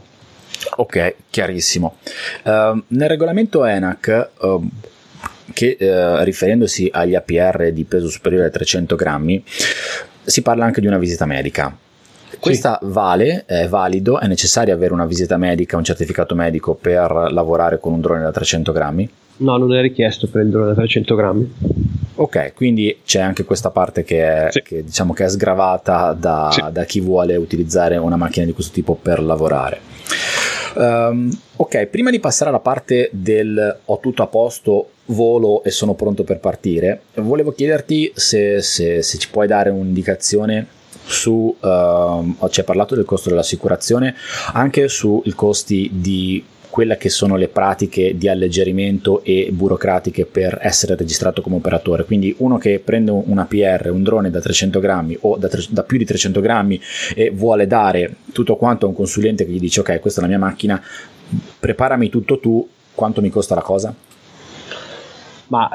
Ok, 0.76 1.16
chiarissimo. 1.30 1.96
Uh, 2.44 2.84
nel 2.88 3.08
regolamento 3.08 3.64
ENAC, 3.64 4.32
uh, 4.42 4.68
che 5.54 5.78
uh, 5.80 6.24
riferendosi 6.24 6.90
agli 6.92 7.16
APR 7.16 7.72
di 7.72 7.86
peso 7.86 8.10
superiore 8.10 8.48
a 8.48 8.50
300 8.50 8.96
grammi, 8.98 9.44
si 10.26 10.42
parla 10.42 10.66
anche 10.66 10.82
di 10.82 10.88
una 10.88 10.98
visita 10.98 11.26
medica. 11.26 11.78
Questa 12.40 12.80
sì. 12.82 12.88
vale, 12.90 13.46
è 13.46 13.68
valido, 13.68 14.20
è 14.20 14.28
necessario 14.28 14.74
avere 14.74 14.94
una 14.94 15.06
visita 15.06 15.38
medica, 15.38 15.78
un 15.78 15.84
certificato 15.84 16.36
medico 16.36 16.74
per 16.74 17.30
lavorare 17.32 17.80
con 17.80 17.94
un 17.94 18.02
drone 18.02 18.22
da 18.22 18.32
300 18.32 18.72
grammi? 18.72 19.10
No, 19.38 19.58
non 19.58 19.74
è 19.74 19.82
richiesto 19.82 20.28
per 20.28 20.44
il 20.44 20.50
drone 20.50 20.68
da 20.68 20.74
300 20.76 21.16
grammi. 21.16 21.54
Ok, 22.16 22.54
quindi 22.54 23.00
c'è 23.04 23.20
anche 23.20 23.44
questa 23.44 23.72
parte 23.72 24.04
che 24.04 24.24
è, 24.24 24.52
sì. 24.52 24.62
che, 24.62 24.84
diciamo, 24.84 25.14
che 25.14 25.26
è 25.26 25.30
sgravata 25.30 26.14
da, 26.14 26.50
sì. 26.52 26.64
da, 26.72 26.84
chi 26.84 27.00
vuole 27.00 27.36
utilizzare 27.36 27.98
una 27.98 28.16
macchina 28.16 28.46
di 28.46 28.54
questo 28.54 28.72
tipo 28.72 28.94
per 28.96 29.22
lavorare. 29.22 29.80
Um, 30.76 31.32
ok, 31.56 31.86
prima 31.88 32.12
di 32.12 32.20
passare 32.20 32.50
alla 32.50 32.60
parte 32.60 33.10
del 33.12 33.80
ho 33.84 34.00
tutto 34.00 34.22
a 34.22 34.28
posto, 34.28 34.90
volo 35.06 35.64
e 35.64 35.72
sono 35.72 35.96
pronto 35.96 36.24
per 36.24 36.40
partire, 36.40 37.02
volevo 37.16 37.52
chiederti 37.52 38.12
se, 38.14 38.62
se, 38.62 39.02
se 39.02 39.18
ci 39.18 39.30
puoi 39.30 39.48
dare 39.48 39.70
un'indicazione 39.70 40.68
su, 41.06 41.56
uh, 41.60 42.50
ci 42.50 42.60
hai 42.60 42.66
parlato 42.66 42.96
del 42.96 43.06
costo 43.06 43.30
dell'assicurazione, 43.30 44.16
anche 44.54 44.88
sui 44.88 45.34
costi 45.34 45.90
di 45.94 46.44
quelle 46.74 46.98
che 46.98 47.10
sono 47.10 47.36
le 47.36 47.50
pratiche 47.50 48.18
di 48.18 48.28
alleggerimento 48.28 49.24
e 49.24 49.50
burocratiche 49.52 50.26
per 50.26 50.58
essere 50.60 50.96
registrato 50.96 51.44
come 51.44 51.58
operatore. 51.58 52.04
Quindi 52.04 52.34
uno 52.40 52.58
che 52.58 52.82
prende 52.84 53.12
un 53.12 53.38
APR, 53.38 53.92
un 53.92 54.02
drone 54.02 54.32
da 54.32 54.42
300 54.42 54.80
grammi 54.80 55.16
o 55.22 55.38
da, 55.38 55.50
tre, 55.50 55.62
da, 55.70 55.84
più 55.84 56.00
di 56.00 56.06
300 56.06 56.42
grammi 56.42 56.82
e 57.14 57.30
vuole 57.30 57.68
dare 57.68 58.16
tutto 58.32 58.56
quanto 58.56 58.88
a 58.88 58.90
un 58.90 58.96
consulente 58.96 59.46
che 59.46 59.52
gli 59.52 59.60
dice 59.60 59.82
ok 59.82 60.00
questa 60.00 60.22
è 60.22 60.24
la 60.24 60.30
mia 60.30 60.40
macchina, 60.40 60.82
preparami 61.60 62.10
tutto 62.10 62.40
tu, 62.40 62.68
quanto 62.96 63.22
mi 63.22 63.30
costa 63.30 63.54
la 63.54 63.62
cosa? 63.62 63.94
Ma 65.48 65.70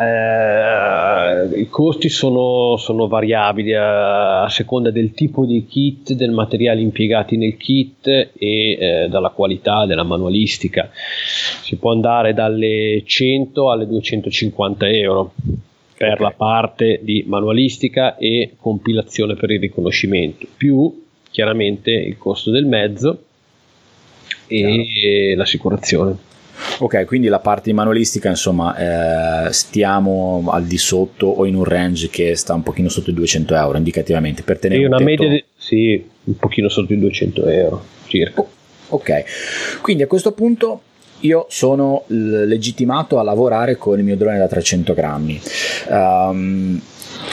eh, 1.50 1.60
i 1.60 1.68
costi 1.68 2.08
sono, 2.08 2.76
sono 2.76 3.06
variabili 3.06 3.74
a, 3.74 4.42
a, 4.42 4.48
seconda 4.48 4.90
del 4.90 5.12
tipo 5.12 5.44
di 5.44 5.66
kit, 5.66 6.12
del 6.12 6.30
materiale 6.30 6.80
impiegati 6.80 7.36
nel 7.36 7.56
kit 7.56 8.06
e 8.06 8.30
eh, 8.38 9.06
dalla 9.08 9.30
qualità 9.30 9.86
della 9.86 10.04
manualistica. 10.04 10.90
Si 10.92 11.76
può 11.76 11.92
andare 11.92 12.34
dalle 12.34 13.02
100 13.04 13.70
alle 13.70 13.86
250 13.86 14.88
euro 14.88 15.32
per 15.96 16.12
okay. 16.12 16.22
la 16.22 16.32
parte 16.36 17.00
di 17.02 17.24
manualistica 17.26 18.16
e 18.16 18.54
compilazione 18.58 19.34
per 19.34 19.50
il 19.50 19.60
riconoscimento, 19.60 20.46
più 20.56 21.06
chiaramente 21.30 21.90
il 21.90 22.16
costo 22.16 22.50
del 22.50 22.66
mezzo 22.66 23.24
e 24.46 24.86
Chiaro. 24.86 25.36
l'assicurazione. 25.36 26.26
Ok, 26.80 27.04
quindi 27.06 27.28
la 27.28 27.38
parte 27.38 27.70
di 27.70 27.72
manualistica, 27.72 28.28
insomma, 28.28 29.46
eh, 29.46 29.52
stiamo 29.52 30.44
al 30.50 30.64
di 30.64 30.78
sotto 30.78 31.26
o 31.26 31.46
in 31.46 31.54
un 31.54 31.64
range 31.64 32.08
che 32.08 32.36
sta 32.36 32.54
un 32.54 32.62
pochino 32.62 32.88
sotto 32.88 33.10
i 33.10 33.14
200 33.14 33.54
euro 33.54 33.78
indicativamente 33.78 34.42
per 34.42 34.58
tenere 34.58 34.80
sì, 34.80 34.86
una 34.86 34.96
tetto... 34.98 35.08
media 35.08 35.28
di... 35.28 35.44
sì, 35.56 36.04
un 36.24 36.36
pochino 36.36 36.68
sotto 36.68 36.92
i 36.92 36.98
200 36.98 37.46
euro 37.46 37.84
circa. 38.06 38.40
Oh, 38.40 38.48
ok, 38.88 39.80
quindi 39.80 40.02
a 40.02 40.06
questo 40.06 40.32
punto 40.32 40.82
io 41.20 41.46
sono 41.48 42.04
legittimato 42.06 43.18
a 43.18 43.22
lavorare 43.22 43.76
con 43.76 43.98
il 43.98 44.04
mio 44.04 44.16
drone 44.16 44.38
da 44.38 44.46
300 44.46 44.94
grammi. 44.94 45.40
Um, 45.88 46.80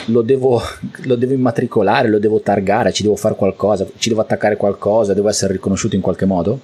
lo 0.06 0.22
devo, 0.22 0.60
lo 1.04 1.14
devo, 1.16 1.32
immatricolare, 1.32 2.08
lo 2.08 2.18
devo 2.18 2.40
targare, 2.40 2.92
ci 2.92 3.02
devo 3.02 3.16
fare 3.16 3.36
qualcosa, 3.36 3.86
ci 3.98 4.08
devo 4.08 4.20
attaccare 4.20 4.56
qualcosa, 4.56 5.14
devo 5.14 5.28
essere 5.28 5.52
riconosciuto 5.52 5.94
in 5.94 6.02
qualche 6.02 6.24
modo? 6.24 6.60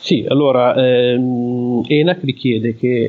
Sì, 0.00 0.24
allora 0.28 0.74
ehm, 0.74 1.82
ENAC 1.86 2.24
richiede 2.24 2.74
che 2.76 3.04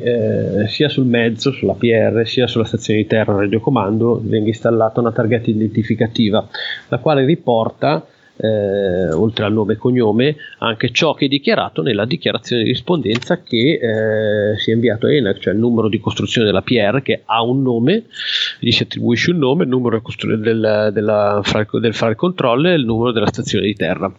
eh, 0.62 0.68
sia 0.68 0.88
sul 0.88 1.04
mezzo, 1.04 1.52
sulla 1.52 1.74
PR, 1.74 2.26
sia 2.26 2.46
sulla 2.46 2.64
stazione 2.64 3.00
di 3.00 3.06
terra 3.06 3.36
radiocomando 3.36 4.20
venga 4.24 4.48
installata 4.48 5.00
una 5.00 5.12
targhetta 5.12 5.50
identificativa, 5.50 6.46
la 6.88 6.98
quale 6.98 7.24
riporta 7.24 8.06
eh, 8.36 9.12
oltre 9.12 9.44
al 9.44 9.52
nome 9.52 9.74
e 9.74 9.76
cognome, 9.76 10.36
anche 10.58 10.90
ciò 10.90 11.14
che 11.14 11.26
è 11.26 11.28
dichiarato 11.28 11.82
nella 11.82 12.04
dichiarazione 12.04 12.62
di 12.62 12.70
rispondenza 12.70 13.42
che 13.42 13.78
eh, 13.80 14.58
si 14.58 14.70
è 14.70 14.74
inviato 14.74 15.06
a 15.06 15.12
ENAC, 15.12 15.38
cioè 15.38 15.52
il 15.52 15.58
numero 15.58 15.88
di 15.88 16.00
costruzione 16.00 16.46
della 16.46 16.62
PR 16.62 17.02
che 17.02 17.22
ha 17.24 17.42
un 17.42 17.62
nome, 17.62 18.04
gli 18.58 18.70
si 18.70 18.82
attribuisce 18.82 19.30
un 19.30 19.38
nome, 19.38 19.64
il 19.64 19.68
numero 19.68 20.02
del, 20.24 20.90
della, 20.92 21.42
del 21.80 21.94
file 21.94 22.14
control 22.14 22.66
e 22.66 22.74
il 22.74 22.84
numero 22.84 23.12
della 23.12 23.28
stazione 23.28 23.66
di 23.66 23.74
terra. 23.74 24.12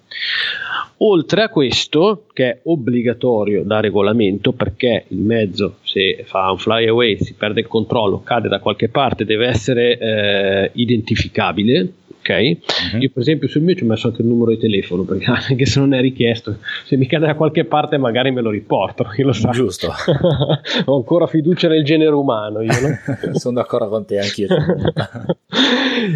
Oltre 0.98 1.42
a 1.44 1.50
questo, 1.50 2.26
che 2.32 2.50
è 2.50 2.60
obbligatorio 2.64 3.64
da 3.64 3.82
regolamento, 3.82 4.54
perché 4.54 5.06
il 5.10 5.20
mezzo, 5.20 5.76
se 5.84 6.24
fa 6.26 6.50
un 6.52 6.58
flyaway, 6.58 7.18
si 7.18 7.34
perde 7.34 7.60
il 7.60 7.68
controllo, 7.68 8.22
cade 8.24 8.48
da 8.48 8.60
qualche 8.60 8.88
parte, 8.88 9.26
deve 9.26 9.48
essere 9.48 9.98
eh, 9.98 10.72
identificabile 10.76 11.94
ok? 12.26 12.58
Uh-huh. 12.94 13.02
Io 13.02 13.10
per 13.14 13.22
esempio 13.22 13.48
sul 13.48 13.62
mio 13.62 13.76
ci 13.76 13.84
ho 13.84 13.88
messo 13.88 14.08
anche 14.08 14.24
il 14.24 14.28
numero 14.28 14.50
di 14.52 14.58
telefono 14.58 15.04
perché 15.04 15.26
anche 15.30 15.66
se 15.66 15.80
non 15.80 15.94
è 15.94 16.02
richiesto, 16.02 16.58
se 16.84 16.98
mi 16.98 17.06
cade 17.06 17.28
da 17.28 17.36
qualche 17.36 17.66
parte 17.66 17.98
magari 17.98 18.32
me 18.32 18.42
lo 18.42 18.50
riporto, 18.50 19.06
io 19.16 19.26
lo 19.28 19.34
so. 19.34 19.50
Giusto. 19.52 19.92
Ho 20.86 20.96
ancora 20.96 21.28
fiducia 21.28 21.68
nel 21.68 21.84
genere 21.84 22.14
umano, 22.14 22.62
io, 22.62 22.72
no? 22.82 23.38
Sono 23.38 23.56
d'accordo 23.56 23.90
con 23.90 24.06
te 24.06 24.20
anch'io. 24.20 24.48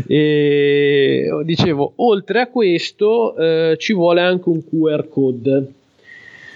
e 0.07 1.29
dicevo, 1.43 1.93
oltre 1.97 2.41
a 2.41 2.47
questo 2.47 3.35
eh, 3.35 3.75
ci 3.77 3.93
vuole 3.93 4.21
anche 4.21 4.49
un 4.49 4.63
QR 4.63 5.07
code 5.07 5.73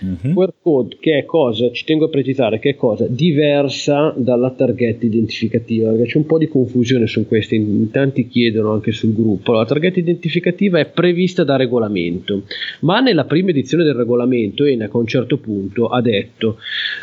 Mm-hmm. 0.03 0.35
QR 0.35 0.53
code 0.61 0.97
che 0.99 1.19
è 1.19 1.25
cosa, 1.25 1.71
ci 1.71 1.85
tengo 1.85 2.05
a 2.05 2.09
precisare, 2.09 2.59
che 2.59 2.71
è 2.71 2.75
cosa 2.75 3.05
diversa 3.07 4.13
dalla 4.17 4.51
targhetta 4.51 5.05
identificativa, 5.05 5.91
perché 5.91 6.05
c'è 6.07 6.17
un 6.17 6.25
po' 6.25 6.37
di 6.37 6.47
confusione 6.47 7.07
su 7.07 7.25
questo, 7.25 7.55
in 7.55 7.89
tanti 7.89 8.27
chiedono 8.27 8.73
anche 8.73 8.91
sul 8.91 9.13
gruppo. 9.13 9.53
La 9.53 9.65
targhetta 9.65 9.99
identificativa 9.99 10.79
è 10.79 10.85
prevista 10.85 11.43
da 11.43 11.55
regolamento, 11.55 12.43
ma 12.81 12.99
nella 12.99 13.23
prima 13.23 13.51
edizione 13.51 13.83
del 13.85 13.95
regolamento 13.95 14.65
ENAC 14.65 14.93
a 14.93 14.97
un 14.97 15.07
certo 15.07 15.37
punto 15.37 15.87
ha 15.87 16.01
detto 16.01 16.57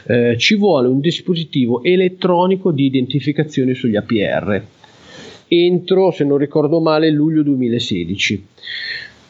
eh, 0.07 0.37
ci 0.37 0.57
vuole 0.57 0.89
un 0.89 1.01
dispositivo 1.01 1.83
elettronico 1.83 2.71
di 2.71 2.85
identificazione 2.85 3.75
sugli 3.75 3.97
APR 3.97 4.63
entro, 5.53 6.13
se 6.13 6.23
non 6.23 6.39
ricordo 6.39 6.81
male, 6.81 7.11
luglio 7.11 7.43
2016. 7.43 8.47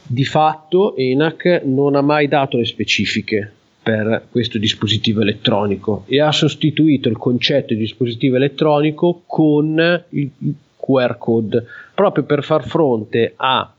Di 0.07 0.25
fatto 0.25 0.95
ENAC 0.97 1.63
non 1.65 1.95
ha 1.95 2.03
mai 2.03 2.29
dato 2.29 2.59
le 2.59 2.67
specifiche 2.67 3.53
per 3.83 4.27
questo 4.31 4.59
dispositivo 4.59 5.23
elettronico 5.23 6.05
e 6.07 6.21
ha 6.21 6.33
sostituito 6.33 7.09
il 7.09 7.17
concetto 7.17 7.73
di 7.73 7.81
dispositivo 7.81 8.37
elettronico 8.37 9.23
con 9.27 10.05
il 10.11 10.31
QR 10.77 11.17
code 11.19 11.65
proprio 11.95 12.25
per 12.25 12.43
far 12.45 12.67
fronte 12.67 13.33
a 13.37 13.73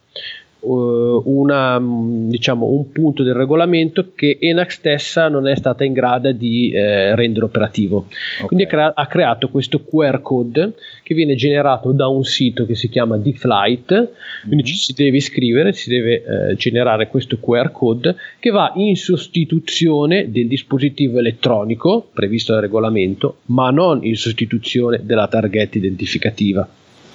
una, 0.64 1.82
diciamo, 1.82 2.68
un 2.68 2.92
punto 2.92 3.24
del 3.24 3.34
regolamento 3.34 4.12
che 4.14 4.38
ENAC 4.40 4.72
stessa 4.72 5.28
non 5.28 5.48
è 5.48 5.56
stata 5.56 5.84
in 5.84 5.94
grado 5.94 6.32
di 6.32 6.72
eh, 6.72 7.16
rendere 7.16 7.46
operativo. 7.46 8.06
Okay. 8.36 8.48
Quindi 8.48 8.66
ha, 8.66 8.68
crea- 8.68 8.94
ha, 8.94 9.08
creato 9.08 9.50
questo 9.50 9.84
QR 9.84 10.22
code 10.22 10.74
che 11.04 11.16
viene 11.16 11.36
generato 11.36 11.92
da 11.92 12.08
un 12.08 12.24
sito 12.24 12.66
che 12.66 12.76
si 12.76 12.90
chiama 12.90 13.18
D-Flight, 13.18 13.86
quindi 13.88 14.56
mm-hmm. 14.56 14.66
ci 14.66 14.76
si 14.76 14.94
deve 14.94 15.18
iscrivere, 15.18 15.74
si 15.74 15.90
deve 15.90 16.24
eh, 16.24 16.56
generare 16.56 17.08
questo 17.08 17.38
QR 17.40 17.72
code 17.72 18.16
che 18.40 18.52
va 18.52 18.72
in 18.76 18.96
sostituzione 18.96 20.32
del 20.32 20.48
dispositivo 20.48 21.20
elettronico 21.20 22.08
previsto 22.14 22.54
dal 22.54 22.62
regolamento, 22.62 23.38
ma 23.46 23.72
non 23.72 24.04
in 24.04 24.16
sostituzione 24.16 25.00
della 25.04 25.28
targhetta 25.28 25.78
identificativa. 25.78 26.68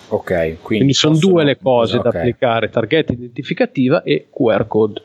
Ok, 0.09 0.27
quindi, 0.33 0.59
quindi 0.61 0.93
sono 0.95 1.15
possono... 1.15 1.33
due 1.33 1.45
le 1.45 1.59
cose 1.59 1.99
okay. 1.99 2.11
da 2.13 2.19
applicare, 2.19 2.71
targhetta 2.71 3.13
identificativa 3.13 4.03
e 4.03 4.29
QR 4.31 4.67
code. 4.67 5.03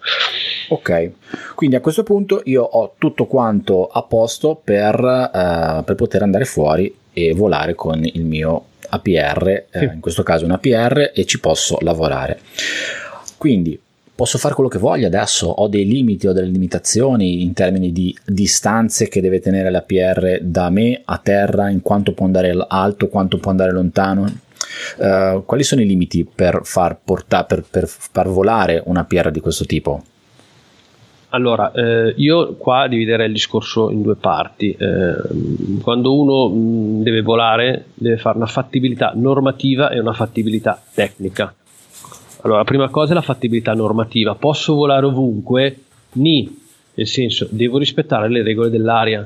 Ok, 0.69 1.11
quindi 1.55 1.75
a 1.75 1.81
questo 1.81 2.03
punto 2.03 2.41
io 2.45 2.63
ho 2.63 2.93
tutto 2.97 3.25
quanto 3.25 3.87
a 3.87 4.03
posto 4.03 4.59
per, 4.63 4.95
uh, 4.95 5.83
per 5.83 5.95
poter 5.95 6.21
andare 6.21 6.45
fuori 6.45 6.93
e 7.13 7.33
volare 7.33 7.75
con 7.75 8.03
il 8.03 8.23
mio 8.23 8.65
APR, 8.89 9.47
eh, 9.47 9.65
sì. 9.71 9.77
eh, 9.79 9.93
in 9.93 9.99
questo 9.99 10.23
caso 10.23 10.45
un 10.45 10.51
APR, 10.51 11.11
e 11.13 11.25
ci 11.25 11.39
posso 11.39 11.77
lavorare. 11.81 12.39
Quindi 13.37 13.79
posso 14.13 14.37
fare 14.37 14.53
quello 14.53 14.69
che 14.69 14.77
voglio 14.77 15.07
adesso, 15.07 15.47
ho 15.47 15.67
dei 15.67 15.85
limiti, 15.85 16.27
ho 16.27 16.33
delle 16.33 16.47
limitazioni 16.47 17.41
in 17.41 17.53
termini 17.53 17.91
di 17.91 18.15
distanze 18.23 19.07
che 19.07 19.19
deve 19.19 19.39
tenere 19.39 19.71
l'APR 19.71 20.39
da 20.41 20.69
me 20.69 21.01
a 21.03 21.17
terra, 21.17 21.69
in 21.69 21.81
quanto 21.81 22.13
può 22.13 22.27
andare 22.27 22.55
alto, 22.67 23.07
quanto 23.07 23.39
può 23.39 23.49
andare 23.49 23.71
lontano. 23.71 24.31
Uh, 24.97 25.43
quali 25.45 25.63
sono 25.63 25.81
i 25.81 25.85
limiti 25.85 26.25
per 26.25 26.61
far, 26.63 26.99
portare, 27.03 27.45
per, 27.47 27.63
per 27.69 27.87
far 27.87 28.27
volare 28.27 28.81
una 28.85 29.03
PR 29.03 29.31
di 29.31 29.39
questo 29.39 29.65
tipo? 29.65 30.03
Allora, 31.33 31.71
eh, 31.71 32.13
io 32.17 32.55
qua 32.55 32.87
dividerei 32.87 33.27
il 33.27 33.33
discorso 33.33 33.89
in 33.89 34.01
due 34.01 34.15
parti. 34.15 34.71
Eh, 34.77 35.15
quando 35.81 36.19
uno 36.19 36.49
mh, 36.49 37.03
deve 37.03 37.21
volare, 37.21 37.85
deve 37.93 38.17
fare 38.17 38.35
una 38.35 38.47
fattibilità 38.47 39.13
normativa 39.15 39.89
e 39.91 39.99
una 39.99 40.11
fattibilità 40.11 40.81
tecnica. 40.93 41.53
Allora, 42.41 42.59
la 42.59 42.65
prima 42.65 42.89
cosa 42.89 43.11
è 43.11 43.15
la 43.15 43.21
fattibilità 43.21 43.73
normativa. 43.73 44.35
Posso 44.35 44.73
volare 44.73 45.05
ovunque? 45.05 45.83
Ni, 46.13 46.53
nel 46.95 47.07
senso, 47.07 47.47
devo 47.49 47.77
rispettare 47.77 48.27
le 48.29 48.43
regole 48.43 48.69
dell'aria. 48.69 49.25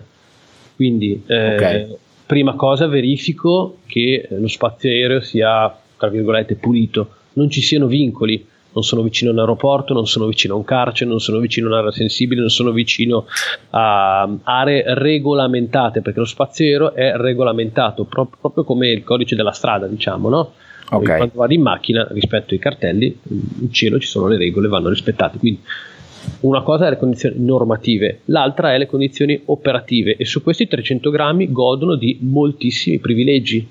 Quindi, 0.75 1.23
eh, 1.25 1.55
okay 1.55 1.97
prima 2.25 2.55
cosa 2.55 2.87
verifico 2.87 3.77
che 3.85 4.27
lo 4.29 4.47
spazio 4.47 4.89
aereo 4.89 5.21
sia, 5.21 5.73
tra 5.97 6.09
virgolette, 6.09 6.55
pulito, 6.55 7.09
non 7.33 7.49
ci 7.49 7.61
siano 7.61 7.87
vincoli, 7.87 8.45
non 8.73 8.83
sono 8.83 9.03
vicino 9.03 9.29
a 9.29 9.33
un 9.33 9.39
aeroporto, 9.39 9.93
non 9.93 10.05
sono 10.05 10.25
vicino 10.25 10.53
a 10.53 10.57
un 10.57 10.65
carcere, 10.65 11.09
non 11.09 11.19
sono 11.19 11.39
vicino 11.39 11.67
a 11.67 11.71
un'area 11.71 11.91
sensibile, 11.91 12.41
non 12.41 12.49
sono 12.49 12.71
vicino 12.71 13.25
a 13.69 14.29
aree 14.43 14.83
regolamentate, 14.95 16.01
perché 16.01 16.19
lo 16.19 16.25
spazio 16.25 16.65
aereo 16.65 16.93
è 16.93 17.13
regolamentato 17.15 18.03
proprio, 18.03 18.37
proprio 18.39 18.63
come 18.65 18.89
il 18.89 19.03
codice 19.03 19.35
della 19.35 19.53
strada, 19.53 19.87
diciamo, 19.87 20.29
no? 20.29 20.53
Okay. 20.87 21.17
Quando 21.17 21.33
vado 21.35 21.53
in 21.53 21.61
macchina 21.61 22.07
rispetto 22.11 22.53
ai 22.53 22.59
cartelli, 22.59 23.17
in 23.61 23.71
cielo 23.71 23.97
ci 23.99 24.07
sono 24.07 24.27
le 24.27 24.37
regole, 24.37 24.67
vanno 24.67 24.89
rispettate. 24.89 25.39
Quindi 25.39 25.61
una 26.41 26.61
cosa 26.61 26.87
è 26.87 26.89
le 26.89 26.97
condizioni 26.97 27.35
normative, 27.39 28.21
l'altra 28.25 28.73
è 28.73 28.77
le 28.77 28.85
condizioni 28.85 29.39
operative 29.45 30.15
e 30.17 30.25
su 30.25 30.43
questi 30.43 30.67
300 30.67 31.09
grammi 31.09 31.51
godono 31.51 31.95
di 31.95 32.17
moltissimi 32.21 32.99
privilegi 32.99 33.67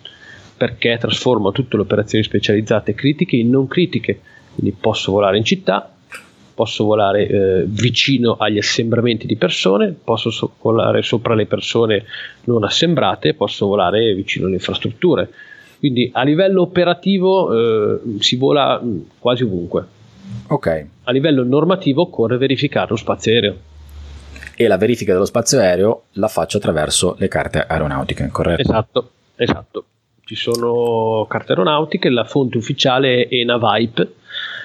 perché 0.57 0.96
trasformano 0.98 1.52
tutte 1.52 1.76
le 1.76 1.82
operazioni 1.82 2.24
specializzate 2.24 2.94
critiche 2.94 3.36
in 3.36 3.50
non 3.50 3.66
critiche. 3.66 4.20
Quindi 4.55 4.76
posso 4.78 5.12
volare 5.12 5.36
in 5.36 5.44
città, 5.44 5.92
posso 6.55 6.84
volare 6.84 7.26
eh, 7.26 7.64
vicino 7.66 8.36
agli 8.38 8.59
assembramenti 8.59 9.26
di 9.26 9.36
persone, 9.36 9.94
posso 10.02 10.30
so- 10.30 10.55
volare 10.61 11.02
sopra 11.02 11.34
le 11.34 11.46
persone 11.46 12.05
non 12.44 12.64
assembrate, 12.64 13.34
posso 13.34 13.66
volare 13.66 14.14
vicino 14.14 14.46
alle 14.46 14.55
infrastrutture. 14.55 15.28
Quindi 15.78 16.11
a 16.12 16.22
livello 16.22 16.62
operativo 16.62 17.52
eh, 17.52 18.00
si 18.20 18.36
vola 18.36 18.80
mm, 18.82 18.98
quasi 19.18 19.42
ovunque. 19.42 19.86
Ok. 20.49 20.87
A 21.05 21.12
livello 21.12 21.45
normativo 21.45 22.03
occorre 22.03 22.37
verificare 22.37 22.89
lo 22.91 22.97
spazio 22.97 23.33
aereo. 23.33 23.57
E 24.57 24.66
la 24.66 24.77
verifica 24.77 25.12
dello 25.12 25.25
spazio 25.25 25.59
aereo 25.59 26.05
la 26.12 26.29
faccio 26.29 26.59
attraverso 26.59 27.16
le 27.18 27.29
carte 27.29 27.64
aeronautiche, 27.66 28.29
corretto? 28.31 28.61
Esatto, 28.61 29.11
esatto. 29.37 29.85
Ci 30.25 30.37
sono 30.37 31.27
carte 31.29 31.53
aeronautiche, 31.53 32.09
la 32.09 32.25
fonte 32.25 32.57
ufficiale 32.57 33.27
è 33.27 33.35
ENAVIPE, 33.35 34.12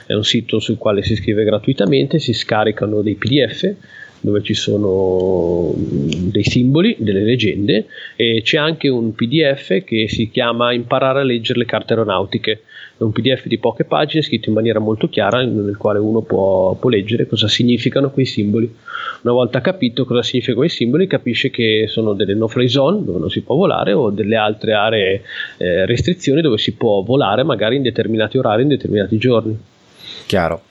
è 0.07 0.13
un 0.13 0.23
sito 0.23 0.59
sul 0.59 0.77
quale 0.77 1.01
si 1.03 1.13
iscrive 1.13 1.43
gratuitamente, 1.43 2.19
si 2.19 2.33
scaricano 2.33 3.01
dei 3.01 3.15
PDF 3.15 3.75
dove 4.21 4.43
ci 4.43 4.53
sono 4.53 5.71
dei 5.75 6.43
simboli, 6.43 6.95
delle 6.99 7.23
leggende 7.23 7.85
e 8.15 8.41
c'è 8.43 8.57
anche 8.57 8.89
un 8.89 9.13
PDF 9.13 9.83
che 9.83 10.07
si 10.09 10.29
chiama 10.29 10.73
Imparare 10.73 11.21
a 11.21 11.23
leggere 11.23 11.59
le 11.59 11.65
carte 11.65 11.93
aeronautiche 11.93 12.63
è 12.99 13.03
un 13.03 13.13
PDF 13.13 13.47
di 13.47 13.57
poche 13.57 13.85
pagine 13.85 14.21
scritto 14.21 14.49
in 14.49 14.55
maniera 14.55 14.79
molto 14.79 15.07
chiara 15.07 15.41
nel 15.41 15.77
quale 15.77 15.99
uno 15.99 16.19
può, 16.19 16.75
può, 16.75 16.89
leggere 16.89 17.27
cosa 17.27 17.47
significano 17.47 18.11
quei 18.11 18.25
simboli. 18.25 18.69
Una 19.21 19.33
volta 19.33 19.61
capito 19.61 20.03
cosa 20.03 20.21
significano 20.21 20.59
quei 20.59 20.69
simboli 20.69 21.07
capisce 21.07 21.49
che 21.49 21.85
sono 21.87 22.13
delle 22.13 22.33
no-fly 22.33 22.67
zone 22.67 23.03
dove 23.05 23.19
non 23.19 23.29
si 23.29 23.41
può 23.41 23.55
volare 23.55 23.93
o 23.93 24.09
delle 24.09 24.35
altre 24.35 24.73
aree 24.73 25.23
eh, 25.57 25.85
restrizioni 25.85 26.41
dove 26.41 26.57
si 26.57 26.73
può 26.73 27.01
volare 27.01 27.43
magari 27.43 27.77
in 27.77 27.83
determinati 27.83 28.37
orari, 28.37 28.63
in 28.63 28.67
determinati 28.67 29.17
giorni 29.17 29.57
chiaro. 30.25 30.63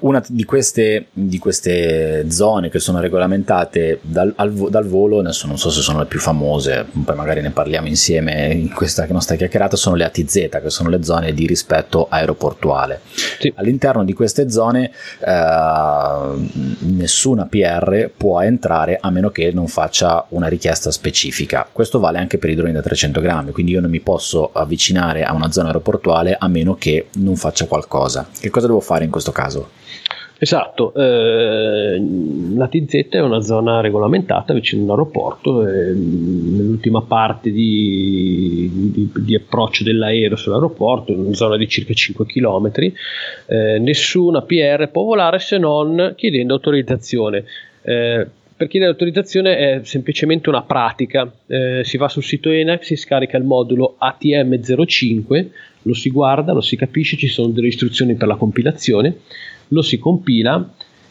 Una 0.00 0.22
di 0.26 0.44
queste, 0.44 1.06
di 1.12 1.38
queste, 1.38 2.26
zone 2.30 2.68
che 2.68 2.78
sono 2.78 3.00
regolamentate 3.00 4.00
dal, 4.02 4.32
al, 4.36 4.52
dal, 4.52 4.86
volo, 4.86 5.20
adesso 5.20 5.46
non 5.46 5.56
so 5.56 5.70
se 5.70 5.80
sono 5.80 6.00
le 6.00 6.04
più 6.04 6.20
famose, 6.20 6.86
poi 7.04 7.16
magari 7.16 7.40
ne 7.40 7.50
parliamo 7.50 7.86
insieme 7.86 8.52
in 8.52 8.70
questa 8.70 9.06
nostra 9.08 9.36
chiacchierata, 9.36 9.76
sono 9.76 9.96
le 9.96 10.04
ATZ, 10.04 10.48
che 10.50 10.70
sono 10.70 10.90
le 10.90 11.02
zone 11.02 11.32
di 11.32 11.46
rispetto 11.46 12.06
aeroportuale. 12.10 13.00
Sì. 13.38 13.52
All'interno 13.56 14.04
di 14.04 14.12
queste 14.12 14.50
zone 14.50 14.90
eh, 15.20 16.48
nessuna 16.80 17.46
PR 17.46 18.10
può 18.14 18.40
entrare 18.40 18.98
a 19.00 19.10
meno 19.10 19.30
che 19.30 19.50
non 19.52 19.68
faccia 19.68 20.26
una 20.30 20.48
richiesta 20.48 20.90
specifica. 20.90 21.66
Questo 21.70 21.98
vale 21.98 22.18
anche 22.18 22.36
per 22.36 22.50
i 22.50 22.54
droni 22.54 22.72
da 22.72 22.82
300 22.82 23.20
grammi, 23.20 23.52
quindi 23.52 23.72
io 23.72 23.80
non 23.80 23.90
mi 23.90 24.00
posso 24.00 24.50
avvicinare 24.52 25.22
a 25.22 25.32
una 25.32 25.50
zona 25.50 25.68
aeroportuale 25.68 26.36
a 26.38 26.48
meno 26.48 26.74
che 26.74 27.08
non 27.14 27.36
faccia 27.36 27.64
qualcosa. 27.64 28.28
Che 28.38 28.50
cosa 28.50 28.66
devo 28.66 28.80
fare? 28.80 28.85
Fare 28.86 29.04
in 29.04 29.10
questo 29.10 29.32
caso. 29.32 29.68
Esatto, 30.38 30.92
eh, 30.92 31.98
la 32.54 32.68
TZ 32.68 33.08
è 33.08 33.20
una 33.20 33.40
zona 33.40 33.80
regolamentata 33.80 34.52
vicino 34.52 34.82
all'aeroporto, 34.82 35.66
eh, 35.66 35.94
nell'ultima 35.94 37.00
parte 37.00 37.50
di, 37.50 38.68
di, 38.70 39.10
di, 39.14 39.34
approccio 39.34 39.82
dell'aereo 39.82 40.36
sull'aeroporto, 40.36 41.12
in 41.12 41.20
una 41.20 41.34
zona 41.34 41.56
di 41.56 41.66
circa 41.66 41.94
5 41.94 42.26
km, 42.26 42.70
eh, 43.46 43.78
nessuna 43.78 44.42
PR 44.42 44.90
può 44.92 45.04
volare 45.04 45.38
se 45.38 45.56
non 45.56 46.12
chiedendo 46.14 46.52
autorizzazione. 46.52 47.44
Eh, 47.80 48.26
per 48.56 48.68
chiedere 48.68 48.92
autorizzazione 48.92 49.56
è 49.56 49.80
semplicemente 49.84 50.50
una 50.50 50.62
pratica, 50.62 51.30
eh, 51.46 51.80
si 51.82 51.96
va 51.96 52.08
sul 52.08 52.22
sito 52.22 52.50
ENAC, 52.50 52.84
si 52.84 52.96
scarica 52.96 53.38
il 53.38 53.44
modulo 53.44 53.96
ATM05, 54.00 55.46
lo 55.86 55.94
si 55.94 56.10
guarda, 56.10 56.52
lo 56.52 56.60
si 56.60 56.76
capisce, 56.76 57.16
ci 57.16 57.28
sono 57.28 57.48
delle 57.48 57.68
istruzioni 57.68 58.14
per 58.16 58.28
la 58.28 58.34
compilazione, 58.34 59.20
lo 59.68 59.82
si 59.82 59.98
compila 59.98 60.68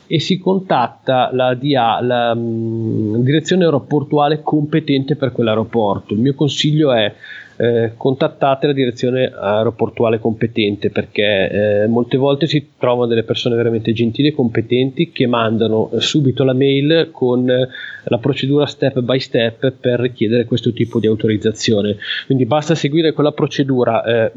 e 0.08 0.20
si 0.20 0.38
contatta 0.38 1.30
la, 1.34 1.56
DA, 1.56 2.00
la 2.02 2.32
um, 2.36 3.24
direzione 3.24 3.64
aeroportuale 3.64 4.42
competente 4.44 5.16
per 5.16 5.32
quell'aeroporto. 5.32 6.14
Il 6.14 6.20
mio 6.20 6.36
consiglio 6.36 6.94
è 6.94 7.14
eh, 7.58 7.93
contattate 7.95 8.68
la 8.68 8.74
direzione 8.74 9.32
aeroportuale 9.34 10.20
competente 10.20 10.89
perché 10.89 11.84
eh, 11.84 11.88
molte 11.88 12.18
volte 12.18 12.47
si 12.47 12.72
trovano 12.78 13.08
delle 13.08 13.24
persone 13.24 13.56
veramente 13.56 13.93
gentili 13.93 14.30
e 14.30 14.34
competenti 14.34 15.12
che 15.12 15.28
mandano 15.28 15.89
eh, 15.91 16.01
subito 16.01 16.43
la 16.43 16.53
mail 16.53 17.10
con 17.12 17.49
eh, 17.49 17.68
la 18.03 18.18
procedura 18.18 18.66
step 18.66 18.99
by 18.99 19.20
step 19.20 19.72
per 19.72 19.99
richiedere 19.99 20.45
questo 20.45 20.74
tipo 20.74 20.99
di 20.99 21.08
autorizzazione. 21.08 21.97
Quindi 22.26 22.45
basta 22.45 22.76
seguire 22.76 23.14
quella 23.14 23.32
procedura. 23.32 24.03
Eh, 24.03 24.32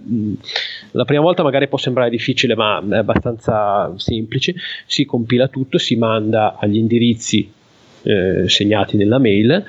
la 0.93 1.05
prima 1.05 1.23
volta 1.23 1.43
magari 1.43 1.69
può 1.69 1.79
sembrare 1.79 2.11
difficile, 2.11 2.55
ma 2.55 2.83
è 2.89 2.97
abbastanza 2.97 3.93
semplice. 3.97 4.55
Si 4.87 5.05
compila 5.05 5.49
tutto, 5.49 5.79
si 5.79 5.97
manda 5.97 6.57
agli 6.59 6.77
indirizzi 6.77 7.57
eh, 8.09 8.49
segnati 8.49 8.97
nella 8.97 9.19
mail, 9.19 9.65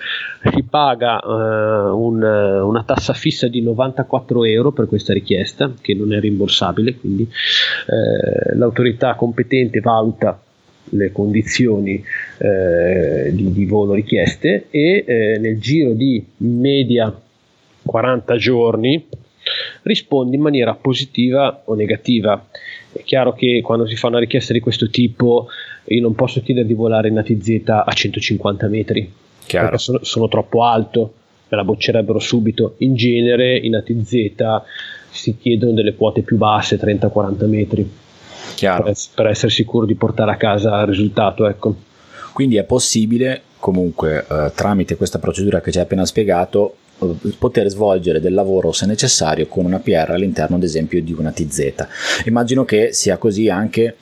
si 0.53 0.63
paga 0.63 1.19
eh, 1.19 1.25
un, 1.25 2.23
una 2.23 2.83
tassa 2.85 3.13
fissa 3.13 3.49
di 3.49 3.61
94 3.61 4.45
euro 4.45 4.71
per 4.71 4.87
questa 4.87 5.11
richiesta 5.11 5.73
che 5.81 5.93
non 5.93 6.13
è 6.13 6.19
rimborsabile, 6.21 6.95
quindi 6.95 7.23
eh, 7.23 8.55
l'autorità 8.55 9.15
competente 9.15 9.81
valuta 9.81 10.41
le 10.91 11.11
condizioni 11.11 12.01
eh, 12.37 13.29
di, 13.33 13.51
di, 13.51 13.65
volo 13.65 13.93
richieste 13.93 14.67
e 14.69 15.03
eh, 15.05 15.37
nel 15.37 15.59
giro 15.59 15.91
di 15.91 16.25
media 16.37 17.13
40 17.83 18.35
giorni 18.37 19.05
rispondi 19.83 20.35
in 20.35 20.41
maniera 20.41 20.73
positiva 20.75 21.63
o 21.65 21.75
negativa. 21.75 22.47
È 22.91 23.03
chiaro 23.03 23.33
che 23.33 23.61
quando 23.63 23.85
si 23.85 23.95
fa 23.95 24.07
una 24.07 24.19
richiesta 24.19 24.53
di 24.53 24.59
questo 24.59 24.89
tipo 24.89 25.47
io 25.95 26.01
non 26.01 26.15
posso 26.15 26.41
chiedere 26.41 26.67
di 26.67 26.73
volare 26.73 27.07
in 27.07 27.17
ATZ 27.17 27.61
a 27.65 27.91
150 27.91 28.67
metri, 28.67 29.11
Chiaro. 29.45 29.65
perché 29.65 29.81
sono, 29.81 29.99
sono 30.03 30.27
troppo 30.27 30.63
alto, 30.63 31.13
me 31.47 31.57
la 31.57 31.63
boccerebbero 31.63 32.19
subito. 32.19 32.75
In 32.79 32.95
genere 32.95 33.57
in 33.57 33.75
ATZ 33.75 34.61
si 35.09 35.37
chiedono 35.37 35.73
delle 35.73 35.95
quote 35.95 36.21
più 36.21 36.37
basse, 36.37 36.79
30-40 36.79 37.47
metri, 37.47 37.89
per, 38.59 38.93
per 39.15 39.27
essere 39.27 39.51
sicuro 39.51 39.85
di 39.85 39.95
portare 39.95 40.31
a 40.31 40.37
casa 40.37 40.79
il 40.81 40.87
risultato. 40.87 41.47
Ecco. 41.47 41.75
Quindi 42.33 42.57
è 42.57 42.63
possibile 42.63 43.41
comunque 43.59 44.25
eh, 44.29 44.51
tramite 44.55 44.95
questa 44.95 45.19
procedura 45.19 45.59
che 45.59 45.71
ci 45.71 45.77
hai 45.77 45.83
appena 45.83 46.05
spiegato 46.05 46.75
eh, 46.99 47.15
poter 47.37 47.67
svolgere 47.69 48.19
del 48.19 48.33
lavoro 48.33 48.71
se 48.71 48.85
necessario 48.85 49.47
con 49.47 49.65
una 49.65 49.79
PR 49.79 50.11
all'interno 50.11 50.55
ad 50.55 50.63
esempio 50.63 51.01
di 51.01 51.13
una 51.13 51.31
TZ. 51.31 51.73
Immagino 52.25 52.65
che 52.65 52.93
sia 52.93 53.17
così 53.17 53.49
anche 53.49 53.97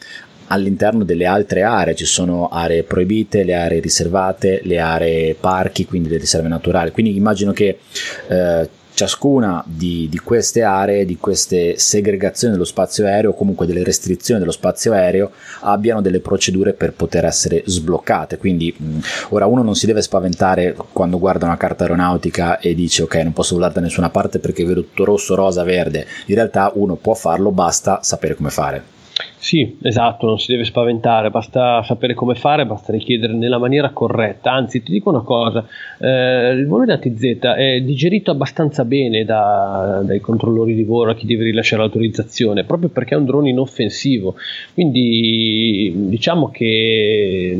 all'interno 0.47 1.03
delle 1.03 1.25
altre 1.25 1.63
aree, 1.63 1.95
ci 1.95 2.05
sono 2.05 2.49
aree 2.49 2.83
proibite, 2.83 3.43
le 3.43 3.55
aree 3.55 3.79
riservate, 3.79 4.61
le 4.63 4.79
aree 4.79 5.35
parchi, 5.35 5.85
quindi 5.85 6.09
le 6.09 6.17
riserve 6.17 6.47
naturali. 6.47 6.91
Quindi 6.91 7.15
immagino 7.15 7.51
che 7.51 7.79
eh, 8.27 8.69
ciascuna 8.97 9.63
di, 9.67 10.07
di, 10.09 10.17
queste 10.17 10.63
aree, 10.63 11.05
di 11.05 11.17
queste 11.17 11.77
segregazioni 11.77 12.53
dello 12.53 12.65
spazio 12.65 13.05
aereo 13.05 13.29
o 13.29 13.35
comunque 13.35 13.67
delle 13.67 13.83
restrizioni 13.83 14.39
dello 14.39 14.51
spazio 14.51 14.91
aereo 14.91 15.33
abbiano 15.59 16.01
delle 16.01 16.19
procedure 16.19 16.73
per 16.73 16.93
poter 16.93 17.23
essere 17.25 17.61
sbloccate. 17.63 18.39
Quindi 18.39 18.73
mh, 18.75 18.99
ora 19.29 19.45
uno 19.45 19.61
non 19.61 19.75
si 19.75 19.85
deve 19.85 20.01
spaventare 20.01 20.75
quando 20.93 21.19
guarda 21.19 21.45
una 21.45 21.57
carta 21.57 21.83
aeronautica 21.83 22.57
e 22.57 22.73
dice 22.73 23.03
ok 23.03 23.15
non 23.17 23.33
posso 23.33 23.53
volare 23.53 23.73
da 23.73 23.81
nessuna 23.81 24.09
parte 24.09 24.39
perché 24.39 24.65
vedo 24.65 24.81
tutto 24.81 25.05
rosso, 25.05 25.35
rosa, 25.35 25.63
verde. 25.63 26.07
In 26.25 26.33
realtà 26.33 26.71
uno 26.73 26.95
può 26.95 27.13
farlo, 27.13 27.51
basta 27.51 27.99
sapere 28.01 28.33
come 28.33 28.49
fare. 28.49 28.95
Sì, 29.39 29.77
esatto, 29.83 30.25
non 30.25 30.39
si 30.39 30.51
deve 30.51 30.65
spaventare, 30.65 31.29
basta 31.29 31.83
sapere 31.83 32.15
come 32.15 32.33
fare, 32.33 32.65
basta 32.65 32.91
richiedere 32.91 33.33
nella 33.33 33.59
maniera 33.59 33.91
corretta. 33.91 34.51
Anzi, 34.51 34.81
ti 34.81 34.91
dico 34.91 35.09
una 35.09 35.21
cosa, 35.21 35.65
eh, 35.99 36.51
il 36.51 36.65
volo 36.65 36.85
di 36.85 36.91
ATZ 36.91 37.39
è 37.55 37.79
digerito 37.81 38.31
abbastanza 38.31 38.83
bene 38.83 39.23
da, 39.25 40.01
dai 40.03 40.19
controllori 40.19 40.73
di 40.73 40.83
volo 40.83 41.11
a 41.11 41.15
chi 41.15 41.27
deve 41.27 41.43
rilasciare 41.45 41.83
l'autorizzazione, 41.83 42.63
proprio 42.63 42.89
perché 42.89 43.13
è 43.13 43.17
un 43.17 43.25
drone 43.25 43.49
inoffensivo. 43.49 44.35
Quindi 44.73 45.93
diciamo 45.95 46.49
che 46.49 47.57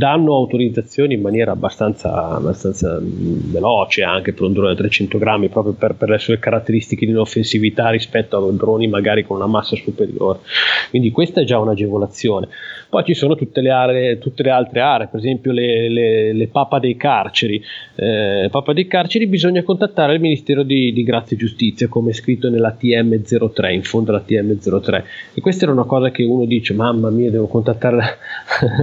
danno 0.00 0.34
autorizzazioni 0.34 1.14
in 1.14 1.22
maniera 1.22 1.52
abbastanza, 1.52 2.36
abbastanza 2.36 3.00
veloce 3.02 4.02
anche 4.02 4.34
per 4.34 4.42
un 4.42 4.52
drone 4.52 4.74
da 4.74 4.76
300 4.76 5.18
grammi, 5.18 5.48
proprio 5.48 5.72
per, 5.72 5.94
per 5.94 6.10
le 6.10 6.18
sue 6.18 6.38
caratteristiche 6.38 7.06
di 7.06 7.12
inoffensività 7.12 7.88
rispetto 7.88 8.36
a 8.36 8.52
droni 8.52 8.88
magari 8.88 9.24
con 9.24 9.36
una 9.36 9.46
massa 9.46 9.74
superiore. 9.74 10.40
Quindi 10.90 11.10
questa 11.10 11.40
è 11.40 11.44
già 11.44 11.58
un'agevolazione. 11.58 12.48
Poi 12.88 13.04
ci 13.04 13.14
sono 13.14 13.36
tutte 13.36 13.60
le, 13.60 13.70
aree, 13.70 14.18
tutte 14.18 14.42
le 14.42 14.50
altre 14.50 14.80
aree, 14.80 15.06
per 15.06 15.20
esempio 15.20 15.52
le, 15.52 15.88
le, 15.88 16.32
le 16.32 16.48
papa 16.48 16.80
dei 16.80 16.96
carceri. 16.96 17.62
Eh, 17.94 18.48
papa 18.50 18.72
dei 18.72 18.88
carceri 18.88 19.28
bisogna 19.28 19.62
contattare 19.62 20.14
il 20.14 20.20
Ministero 20.20 20.64
di, 20.64 20.92
di 20.92 21.04
Grazia 21.04 21.36
e 21.36 21.38
Giustizia, 21.38 21.86
come 21.86 22.10
è 22.10 22.12
scritto 22.12 22.50
nella 22.50 22.76
TM03, 22.78 23.72
in 23.72 23.82
fondo 23.82 24.10
alla 24.10 24.24
TM03. 24.26 25.02
E 25.34 25.40
questa 25.40 25.64
era 25.64 25.72
una 25.72 25.84
cosa 25.84 26.10
che 26.10 26.24
uno 26.24 26.44
dice, 26.46 26.74
mamma 26.74 27.10
mia, 27.10 27.30
devo 27.30 27.46
contattare... 27.46 28.18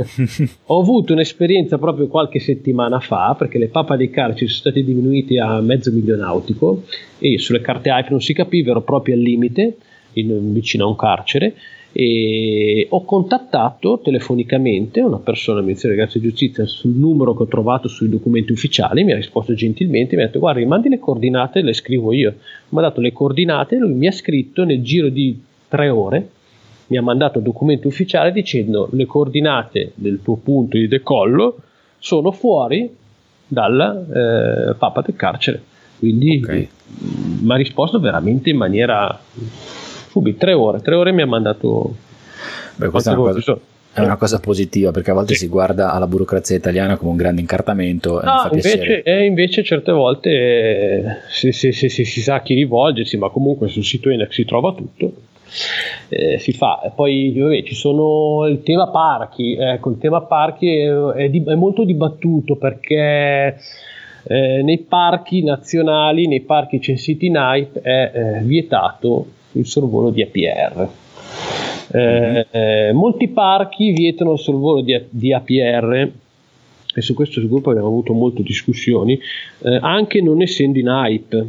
Ho 0.67 0.79
avuto 0.79 1.13
un'esperienza 1.13 1.77
proprio 1.77 2.07
qualche 2.07 2.39
settimana 2.39 2.99
fa, 2.99 3.35
perché 3.37 3.57
le 3.57 3.67
papa 3.67 3.97
dei 3.97 4.09
carceri 4.09 4.47
sono 4.47 4.71
state 4.71 4.83
diminuite 4.83 5.39
a 5.39 5.59
mezzo 5.59 5.91
milionautico 5.91 6.83
e 7.19 7.37
sulle 7.39 7.61
carte 7.61 7.89
IP 7.89 8.09
non 8.09 8.21
si 8.21 8.33
capiva, 8.33 8.71
ero 8.71 8.81
proprio 8.81 9.15
al 9.15 9.21
limite 9.21 9.77
in, 10.13 10.53
vicino 10.53 10.85
a 10.85 10.87
un 10.87 10.95
carcere 10.95 11.55
e 11.99 12.85
ho 12.89 13.03
contattato 13.05 13.99
telefonicamente 14.03 15.01
una 15.01 15.17
persona 15.17 15.57
del 15.57 15.65
Ministero 15.65 15.93
di 15.93 15.99
Grazia 15.99 16.19
e 16.19 16.23
Giustizia 16.23 16.65
sul 16.65 16.91
numero 16.91 17.35
che 17.35 17.43
ho 17.43 17.47
trovato 17.47 17.87
sui 17.87 18.07
documenti 18.07 18.51
ufficiali, 18.51 19.03
mi 19.03 19.13
ha 19.13 19.15
risposto 19.15 19.55
gentilmente, 19.55 20.15
mi 20.15 20.21
ha 20.21 20.25
detto 20.25 20.37
guarda, 20.37 20.63
mandi 20.65 20.89
le 20.89 20.99
coordinate, 20.99 21.61
le 21.61 21.73
scrivo 21.73 22.13
io. 22.13 22.35
Mi 22.69 22.79
ha 22.79 22.81
dato 22.81 23.01
le 23.01 23.13
coordinate, 23.13 23.77
lui 23.77 23.93
mi 23.93 24.05
ha 24.05 24.11
scritto 24.11 24.63
nel 24.63 24.83
giro 24.83 25.09
di 25.09 25.41
tre 25.67 25.89
ore, 25.89 26.29
mi 26.87 26.97
ha 26.97 27.01
mandato 27.01 27.39
il 27.39 27.43
documento 27.43 27.87
ufficiale 27.87 28.31
dicendo 28.31 28.89
le 28.91 29.05
coordinate 29.05 29.93
del 29.95 30.19
tuo 30.21 30.35
punto 30.35 30.77
di 30.77 30.87
decollo 30.87 31.57
sono 31.97 32.31
fuori 32.31 32.89
dalla 33.47 33.99
eh, 33.99 34.75
papa 34.75 35.01
del 35.01 35.15
carcere. 35.15 35.61
Quindi 35.97 36.41
okay. 36.43 36.69
mi 37.41 37.51
ha 37.51 37.55
risposto 37.55 37.99
veramente 37.99 38.51
in 38.51 38.57
maniera 38.57 39.19
subito, 40.17 40.37
tre 40.37 40.53
ore, 40.53 40.81
tre 40.81 40.95
ore 40.95 41.11
mi 41.11 41.21
ha 41.21 41.27
mandato... 41.27 41.95
Beh, 42.75 42.89
questa 42.89 43.11
è 43.11 43.15
una, 43.15 43.31
cosa, 43.31 43.57
è 43.93 44.01
una, 44.01 44.17
cosa, 44.17 44.39
positiva 44.39 44.91
perché 44.91 45.09
a 45.09 45.15
volte 45.15 45.33
sì. 45.33 45.41
si 45.41 45.47
guarda 45.47 45.91
alla 45.91 46.05
burocrazia 46.05 46.55
italiana 46.55 46.95
come 46.95 47.11
un 47.11 47.17
grande 47.17 47.41
incartamento. 47.41 48.21
No, 48.21 48.49
invece, 48.51 49.01
eh, 49.01 49.25
invece, 49.25 49.63
certe 49.63 49.91
volte 49.91 50.29
eh, 50.29 51.03
si, 51.29 51.51
si, 51.51 51.71
si, 51.71 51.89
si, 51.89 52.21
sa 52.21 52.35
a 52.35 52.41
chi 52.41 52.53
rivolgersi, 52.53 53.17
ma 53.17 53.29
comunque 53.29 53.67
sul 53.67 53.83
sito 53.83 54.11
INEC 54.11 54.31
si 54.31 54.45
trova 54.45 54.73
tutto. 54.73 55.11
Eh, 56.09 56.37
si 56.37 56.53
fa. 56.53 56.91
Poi 56.93 57.33
vabbè, 57.35 57.63
ci 57.63 57.73
sono 57.73 58.45
il 58.45 58.61
tema 58.61 58.89
parchi. 58.89 59.55
Ecco, 59.55 59.89
il 59.89 59.97
tema 59.97 60.21
parchi 60.21 60.69
è, 60.69 60.91
è, 60.91 61.29
di, 61.29 61.43
è 61.43 61.55
molto 61.55 61.83
dibattuto 61.83 62.57
perché 62.57 63.57
eh, 64.27 64.61
nei 64.61 64.79
parchi 64.79 65.43
nazionali, 65.43 66.27
nei 66.27 66.41
parchi 66.41 66.79
censiti 66.79 67.25
in 67.25 67.37
AIP 67.37 67.79
è 67.79 68.11
eh, 68.13 68.39
vietato 68.43 69.25
il 69.57 69.65
sorvolo 69.65 70.09
di 70.09 70.21
APR. 70.21 70.89
Eh, 71.89 72.47
eh, 72.51 72.91
molti 72.93 73.29
parchi 73.29 73.91
vietano 73.91 74.33
il 74.33 74.39
sorvolo 74.39 74.81
di, 74.81 74.99
di, 75.09 75.33
APR 75.33 76.11
e 76.93 77.01
su 77.01 77.13
questo 77.13 77.39
gruppo 77.47 77.69
abbiamo 77.69 77.87
avuto 77.87 78.13
molte 78.13 78.43
discussioni, 78.43 79.17
eh, 79.59 79.79
anche 79.81 80.21
non 80.21 80.41
essendo 80.41 80.79
in 80.79 80.87
hype 80.87 81.47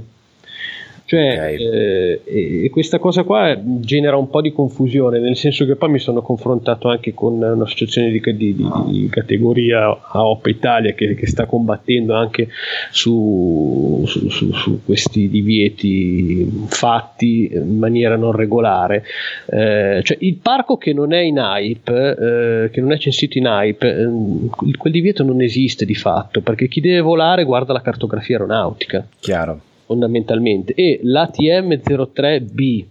cioè, 1.08 1.32
okay. 1.32 1.56
eh, 1.56 2.64
e 2.64 2.68
questa 2.68 2.98
cosa 2.98 3.22
qua 3.22 3.58
genera 3.64 4.18
un 4.18 4.28
po' 4.28 4.42
di 4.42 4.52
confusione, 4.52 5.18
nel 5.18 5.36
senso 5.36 5.64
che 5.64 5.74
poi 5.74 5.88
mi 5.88 5.98
sono 5.98 6.20
confrontato 6.20 6.88
anche 6.88 7.14
con 7.14 7.40
un'associazione 7.40 8.10
di, 8.10 8.20
di, 8.36 8.54
di, 8.54 9.08
categoria 9.08 10.00
AOP 10.02 10.46
Italia 10.48 10.92
che, 10.92 11.14
che, 11.14 11.26
sta 11.26 11.46
combattendo 11.46 12.12
anche 12.12 12.48
su, 12.90 14.04
su, 14.06 14.28
su, 14.28 14.52
su, 14.52 14.80
questi 14.84 15.30
divieti 15.30 16.66
fatti 16.66 17.52
in 17.54 17.78
maniera 17.78 18.16
non 18.16 18.32
regolare. 18.32 19.02
Eh, 19.46 20.02
cioè, 20.04 20.18
il 20.20 20.34
parco 20.34 20.76
che 20.76 20.92
non 20.92 21.14
è 21.14 21.20
in 21.20 21.38
hype, 21.38 22.64
eh, 22.64 22.70
che 22.70 22.82
non 22.82 22.92
è 22.92 22.98
censito 22.98 23.38
in 23.38 23.46
hype, 23.46 23.88
eh, 23.88 24.76
quel 24.76 24.92
divieto 24.92 25.24
non 25.24 25.40
esiste 25.40 25.86
di 25.86 25.94
fatto, 25.94 26.42
perché 26.42 26.68
chi 26.68 26.82
deve 26.82 27.00
volare 27.00 27.44
guarda 27.44 27.72
la 27.72 27.80
cartografia 27.80 28.36
aeronautica. 28.36 29.06
Chiaro 29.20 29.60
fondamentalmente. 29.88 30.74
E 30.74 31.00
l'ATM03B 31.02 32.84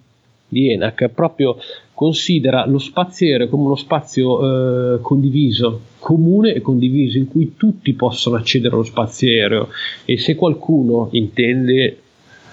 di 0.50 0.72
ENAC 0.72 1.10
proprio 1.10 1.58
considera 1.94 2.66
lo 2.66 2.80
spazio 2.80 3.28
aereo 3.28 3.50
come 3.50 3.66
uno 3.66 3.76
spazio 3.76 4.96
eh, 4.96 5.02
condiviso, 5.02 5.82
comune 6.00 6.54
e 6.54 6.62
condiviso, 6.62 7.18
in 7.18 7.28
cui 7.28 7.54
tutti 7.56 7.94
possono 7.94 8.36
accedere 8.36 8.74
allo 8.74 8.84
spazio 8.84 9.30
aereo 9.30 9.70
e 10.06 10.18
se 10.18 10.36
qualcuno 10.36 11.10
intende 11.12 11.84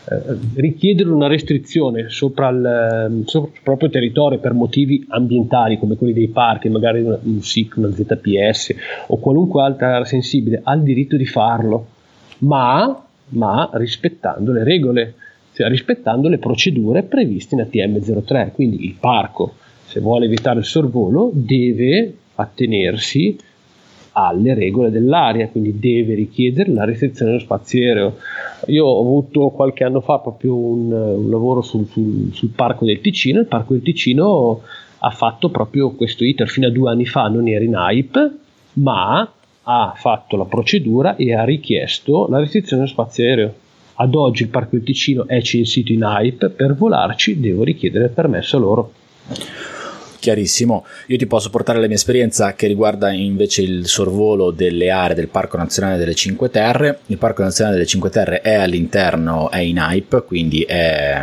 eh, 0.07 0.39
richiedere 0.57 1.09
una 1.11 1.29
restrizione 1.29 2.11
sopra 2.11 2.49
il, 2.51 2.65
ehm, 2.65 3.25
sopra 3.25 3.51
il, 3.55 3.61
proprio 3.63 3.89
territorio 3.89 4.39
per 4.39 4.53
motivi 4.53 5.05
ambientali 5.09 5.79
come 5.79 5.97
quelli 5.97 6.13
dei 6.13 6.29
parchi, 6.29 6.69
magari 6.69 7.01
un 7.03 7.41
SIC, 7.41 7.77
una 7.77 7.91
ZPS 7.91 8.75
o 9.09 9.19
qualunque 9.19 9.63
altra 9.63 9.95
area 9.95 10.05
sensibile, 10.05 10.61
ha 10.63 10.75
il 10.75 10.83
diritto 10.83 11.17
di 11.17 11.27
farlo, 11.27 11.87
ma 12.39 13.05
ma 13.35 13.71
rispettando 13.75 14.53
le 14.53 14.65
regole, 14.65 15.15
cioè 15.53 15.69
rispettando 15.69 16.29
le 16.29 16.39
procedure 16.39 17.03
previste 17.03 17.55
in 17.55 17.61
ATM03. 17.61 18.53
Quindi 18.53 18.85
il 18.85 18.97
parco, 18.99 19.55
se 19.87 20.01
vuole 20.01 20.27
evitare 20.27 20.59
il 20.61 20.65
sorvolo, 20.65 21.31
deve 21.33 22.15
attenersi 22.37 23.37
alle 24.17 24.55
regole 24.55 24.91
dell'area, 24.91 25.49
quindi 25.49 25.79
deve 25.79 26.15
richiedere 26.15 26.73
la 26.73 26.85
restrizione 26.85 27.33
dello 27.33 27.43
spazio 27.43 27.81
aereo. 27.81 28.17
Io 28.67 28.85
ho 28.85 29.01
avuto 29.01 29.49
qualche 29.49 29.85
anno 29.85 30.01
fa 30.01 30.19
proprio 30.19 30.57
un, 30.57 30.93
un 30.93 31.31
lavoro 31.31 31.63
sul, 31.63 31.87
sul, 31.89 32.31
sul, 32.33 32.51
parco 32.51 32.85
del 32.85 33.01
Ticino, 33.01 33.41
il 33.41 33.47
parco 33.47 33.73
del 33.73 33.83
Ticino 33.83 34.61
ha 34.99 35.11
fatto 35.11 35.51
proprio 35.51 35.91
questo 35.91 36.25
iter 36.25 36.49
fino 36.49 36.69
a 36.69 36.71
due 36.71 36.91
anni 36.91 37.07
fa, 37.07 37.29
non 37.29 37.49
era 37.49 37.65
in 37.65 37.75
hype, 37.75 38.37
ma 38.75 39.31
ha 39.65 39.95
fatto 39.97 40.37
la 40.37 40.45
procedura 40.45 41.17
e 41.17 41.35
ha 41.35 41.45
richiesto 41.45 42.27
la 42.29 42.39
restrizione 42.39 42.83
dello 42.83 42.95
spazio 42.95 43.25
aereo. 43.25 43.55
Ad 43.95 44.15
oggi 44.15 44.43
il 44.43 44.49
Parco 44.49 44.77
del 44.77 44.85
Ticino 44.85 45.27
è 45.27 45.41
censito 45.43 45.93
in 45.93 46.03
hype, 46.03 46.51
per 46.51 46.75
volarci 46.75 47.39
devo 47.39 47.63
richiedere 47.63 48.07
il 48.07 48.11
permesso 48.11 48.57
a 48.57 48.61
loro. 48.61 48.93
Chiarissimo, 50.25 50.87
io 51.09 51.19
ti 51.19 51.27
posso 51.27 51.51
portare 51.51 51.79
la 51.79 51.87
mia 51.87 51.97
esperienza 51.97 52.55
che 52.55 52.67
riguarda 52.67 53.13
invece 53.13 53.61
il 53.61 53.87
sorvolo 53.87 54.53
delle 54.53 54.89
aree 54.89 55.15
del 55.15 55.29
Parco 55.29 55.59
Nazionale 55.59 55.99
delle 55.99 56.15
Cinque 56.15 56.49
Terre. 56.49 57.01
Il 57.09 57.19
Parco 57.19 57.43
Nazionale 57.43 57.77
delle 57.77 57.87
Cinque 57.87 58.09
Terre 58.09 58.41
è 58.41 58.55
all'interno, 58.55 59.51
è 59.51 59.59
in 59.59 59.77
hype, 59.77 60.23
quindi 60.23 60.63
è, 60.63 61.23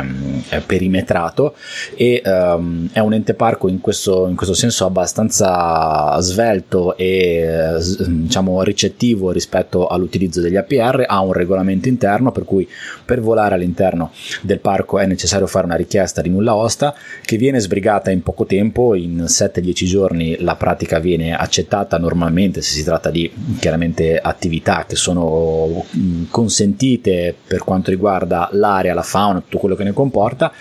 è 0.49 0.59
perimetrato 0.59 1.55
e 1.95 2.21
um, 2.23 2.89
è 2.93 2.99
un 2.99 3.13
ente 3.13 3.33
parco 3.33 3.67
in 3.69 3.81
questo, 3.81 4.27
in 4.27 4.35
questo 4.35 4.53
senso 4.53 4.85
abbastanza 4.85 6.15
svelto 6.21 6.95
e 6.95 7.79
diciamo 8.05 8.61
ricettivo 8.61 9.31
rispetto 9.31 9.87
all'utilizzo 9.87 10.41
degli 10.41 10.57
APR, 10.57 11.05
ha 11.07 11.21
un 11.21 11.33
regolamento 11.33 11.87
interno 11.87 12.31
per 12.31 12.43
cui 12.43 12.69
per 13.03 13.19
volare 13.19 13.55
all'interno 13.55 14.11
del 14.41 14.59
parco 14.59 14.99
è 14.99 15.07
necessario 15.07 15.47
fare 15.47 15.65
una 15.65 15.73
richiesta 15.73 16.21
di 16.21 16.29
nulla 16.29 16.53
osta 16.53 16.93
che 17.25 17.37
viene 17.37 17.59
sbrigata 17.59 18.11
in 18.11 18.21
poco 18.21 18.45
tempo 18.45 18.89
in 18.95 19.25
7-10 19.27 19.85
giorni 19.85 20.37
la 20.39 20.55
pratica 20.55 20.99
viene 20.99 21.35
accettata 21.35 21.97
normalmente 21.97 22.61
se 22.61 22.73
si 22.73 22.83
tratta 22.83 23.09
di 23.09 23.31
chiaramente 23.59 24.17
attività 24.17 24.85
che 24.87 24.95
sono 24.95 25.85
mm, 25.97 26.23
consentite 26.29 27.35
per 27.45 27.63
quanto 27.63 27.89
riguarda 27.89 28.49
l'area, 28.51 28.93
la 28.93 29.03
fauna, 29.03 29.41
tutto 29.41 29.57
quello 29.57 29.75
che 29.75 29.83
ne 29.83 29.93
comporta. 29.93 30.51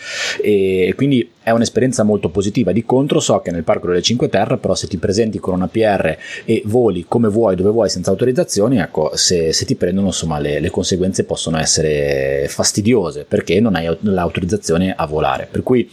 E 0.41 0.93
quindi 0.97 1.29
è 1.51 1.53
un'esperienza 1.53 2.03
molto 2.03 2.29
positiva. 2.31 2.73
Di 2.73 2.85
contro, 2.85 3.21
so 3.21 3.41
che 3.41 3.51
nel 3.51 3.65
Parco 3.65 3.89
delle 3.89 4.03
Cinque 4.03 4.29
Terre, 4.29 4.57
però, 4.57 4.75
se 4.75 4.87
ti 4.87 4.97
presenti 4.97 5.39
con 5.39 5.55
una 5.55 5.69
PR 5.69 6.17
e 6.45 6.63
voli 6.65 7.05
come 7.07 7.29
vuoi, 7.29 7.57
dove 7.57 7.71
vuoi, 7.71 7.89
senza 7.89 8.11
autorizzazioni, 8.11 8.79
ecco, 8.79 9.11
se, 9.15 9.53
se 9.53 9.65
ti 9.65 9.75
prendono, 9.75 10.09
insomma, 10.09 10.39
le, 10.39 10.61
le, 10.61 10.71
conseguenze 10.71 11.25
possono 11.25 11.59
essere 11.59 12.47
fastidiose 12.49 13.25
perché 13.25 13.61
non 13.61 13.75
hai 13.75 13.95
l'autorizzazione 14.01 14.95
a 14.97 15.07
volare. 15.07 15.49
Per 15.51 15.63
cui 15.63 15.91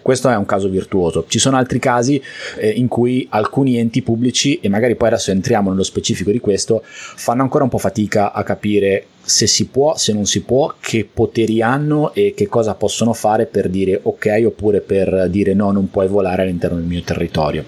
questo 0.00 0.28
è 0.28 0.36
un 0.36 0.46
caso 0.46 0.68
virtuoso. 0.68 1.24
Ci 1.28 1.38
sono 1.38 1.56
altri 1.56 1.78
casi 1.78 2.22
eh, 2.56 2.68
in 2.68 2.88
cui 2.88 3.26
alcuni 3.30 3.78
enti 3.78 4.02
pubblici, 4.02 4.60
e 4.60 4.68
magari 4.68 4.94
poi 4.94 5.08
adesso 5.08 5.30
entriamo 5.30 5.70
nello 5.70 5.82
specifico 5.82 6.30
di 6.30 6.40
questo, 6.40 6.82
fanno 6.84 7.42
ancora 7.42 7.64
un 7.64 7.70
po' 7.70 7.78
fatica 7.78 8.32
a 8.32 8.42
capire 8.42 9.06
se 9.30 9.46
si 9.46 9.68
può, 9.68 9.96
se 9.96 10.12
non 10.12 10.26
si 10.26 10.42
può, 10.42 10.74
che 10.80 11.08
poteri 11.10 11.62
hanno 11.62 12.12
e 12.14 12.34
che 12.36 12.48
cosa 12.48 12.74
possono 12.74 13.12
fare 13.12 13.46
per 13.46 13.68
dire 13.68 14.00
ok 14.02 14.42
oppure 14.46 14.80
per 14.80 15.28
dire 15.30 15.54
no, 15.54 15.70
non 15.70 15.88
puoi 15.88 16.08
volare 16.08 16.42
all'interno 16.42 16.76
del 16.76 16.86
mio 16.86 17.02
territorio. 17.02 17.64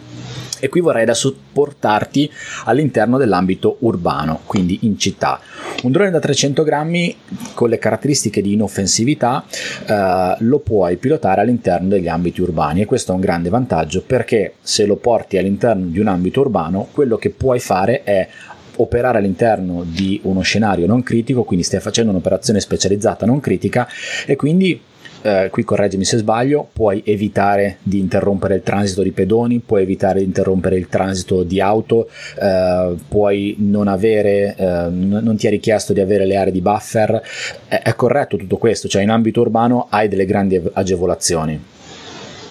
E 0.58 0.68
qui 0.68 0.80
vorrei 0.80 1.02
adesso 1.02 1.34
portarti 1.52 2.30
all'interno 2.66 3.18
dell'ambito 3.18 3.78
urbano, 3.80 4.42
quindi 4.46 4.78
in 4.82 4.96
città. 4.96 5.40
Un 5.82 5.90
drone 5.90 6.10
da 6.10 6.20
300 6.20 6.62
grammi 6.62 7.16
con 7.54 7.68
le 7.68 7.78
caratteristiche 7.78 8.40
di 8.40 8.52
inoffensività 8.52 9.44
eh, 9.84 10.36
lo 10.38 10.60
puoi 10.60 10.98
pilotare 10.98 11.40
all'interno 11.40 11.88
degli 11.88 12.06
ambiti 12.06 12.40
urbani 12.40 12.82
e 12.82 12.84
questo 12.84 13.10
è 13.10 13.14
un 13.16 13.20
grande 13.20 13.48
vantaggio 13.48 14.04
perché 14.06 14.54
se 14.60 14.86
lo 14.86 14.94
porti 14.94 15.36
all'interno 15.36 15.86
di 15.86 15.98
un 15.98 16.06
ambito 16.06 16.42
urbano 16.42 16.86
quello 16.92 17.16
che 17.16 17.30
puoi 17.30 17.58
fare 17.58 18.04
è 18.04 18.28
operare 18.76 19.18
all'interno 19.18 19.84
di 19.86 20.20
uno 20.24 20.40
scenario 20.40 20.86
non 20.86 21.02
critico, 21.02 21.44
quindi 21.44 21.64
stai 21.64 21.80
facendo 21.80 22.10
un'operazione 22.10 22.60
specializzata 22.60 23.26
non 23.26 23.40
critica 23.40 23.88
e 24.26 24.36
quindi 24.36 24.80
eh, 25.22 25.48
qui 25.50 25.62
correggimi 25.62 26.04
se 26.04 26.16
sbaglio, 26.16 26.68
puoi 26.72 27.02
evitare 27.04 27.78
di 27.82 27.98
interrompere 27.98 28.56
il 28.56 28.62
transito 28.62 29.02
di 29.02 29.12
pedoni, 29.12 29.60
puoi 29.60 29.82
evitare 29.82 30.18
di 30.18 30.24
interrompere 30.24 30.76
il 30.76 30.88
transito 30.88 31.42
di 31.44 31.60
auto, 31.60 32.08
eh, 32.40 32.94
puoi 33.08 33.54
non 33.58 33.88
avere, 33.88 34.54
eh, 34.56 34.88
non 34.90 35.36
ti 35.36 35.46
è 35.46 35.50
richiesto 35.50 35.92
di 35.92 36.00
avere 36.00 36.26
le 36.26 36.36
aree 36.36 36.52
di 36.52 36.60
buffer, 36.60 37.22
è, 37.68 37.82
è 37.82 37.94
corretto 37.94 38.36
tutto 38.36 38.56
questo, 38.56 38.88
cioè 38.88 39.02
in 39.02 39.10
ambito 39.10 39.40
urbano 39.40 39.86
hai 39.90 40.08
delle 40.08 40.26
grandi 40.26 40.60
agevolazioni. 40.72 41.62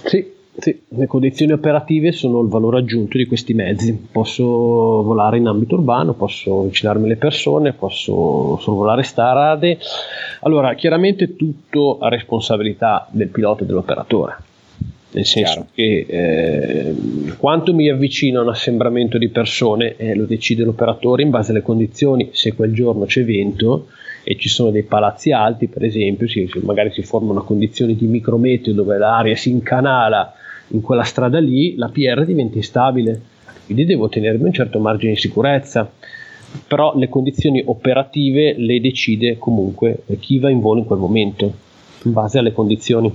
Sì, 0.06 0.40
sì, 0.58 0.82
le 0.90 1.08
condizioni 1.08 1.54
operative 1.54 2.12
sono 2.12 2.42
il 2.42 2.50
valore 2.50 2.80
aggiunto 2.80 3.18
di 3.18 3.26
questi 3.26 3.54
mezzi. 3.54 4.08
Posso 4.12 4.44
volare 4.44 5.38
in 5.38 5.48
ambito 5.48 5.76
urbano, 5.76 6.14
posso 6.14 6.62
avvicinarmi 6.62 7.06
alle 7.06 7.16
persone, 7.16 7.74
posso 7.74 8.58
sorvolare 8.60 9.04
strade. 9.04 9.80
Allora, 10.42 10.74
chiaramente 10.76 11.36
tutto 11.36 12.00
a 12.00 12.10
responsabilità 12.10 13.08
del 13.12 13.30
pilota 13.30 13.64
e 13.64 13.66
dell'operatore. 13.66 14.36
Nel 15.14 15.26
senso 15.26 15.54
Chiaro. 15.54 15.68
che 15.74 16.06
eh, 16.08 16.96
quanto 17.38 17.74
mi 17.74 17.90
avvicino 17.90 18.40
a 18.40 18.44
un 18.44 18.50
assembramento 18.50 19.18
di 19.18 19.28
persone 19.28 19.96
eh, 19.98 20.16
lo 20.16 20.24
decide 20.24 20.64
l'operatore 20.64 21.22
in 21.22 21.30
base 21.30 21.52
alle 21.52 21.62
condizioni, 21.62 22.30
se 22.32 22.54
quel 22.54 22.74
giorno 22.74 23.06
c'è 23.06 23.26
vento 23.26 23.88
e 24.24 24.38
ci 24.38 24.48
sono 24.48 24.70
dei 24.70 24.84
palazzi 24.84 25.32
alti, 25.32 25.68
per 25.68 25.84
esempio, 25.84 26.28
si, 26.28 26.50
magari 26.62 26.92
si 26.92 27.04
forma 27.04 27.32
una 27.32 27.42
condizione 27.42 27.96
di 27.96 28.06
micrometeo 28.06 28.74
dove 28.74 28.98
l'aria 28.98 29.36
si 29.36 29.50
incanala 29.50 30.36
in 30.72 30.82
quella 30.82 31.04
strada 31.04 31.40
lì 31.40 31.76
la 31.76 31.90
PR 31.90 32.26
diventa 32.26 32.58
instabile, 32.58 33.22
quindi 33.66 33.86
devo 33.86 34.10
tenermi 34.10 34.46
un 34.46 34.54
certo 34.54 34.80
margine 34.80 35.14
di 35.14 35.20
sicurezza, 35.20 35.92
però 36.68 36.98
le 36.98 37.08
condizioni 37.08 37.62
operative 37.66 38.56
le 38.58 38.82
decide 38.82 39.38
comunque 39.38 40.04
chi 40.20 40.40
va 40.40 40.50
in 40.50 40.60
volo 40.60 40.80
in 40.80 40.86
quel 40.86 41.00
momento, 41.00 41.54
in 42.04 42.12
base 42.12 42.40
alle 42.40 42.52
condizioni. 42.52 43.14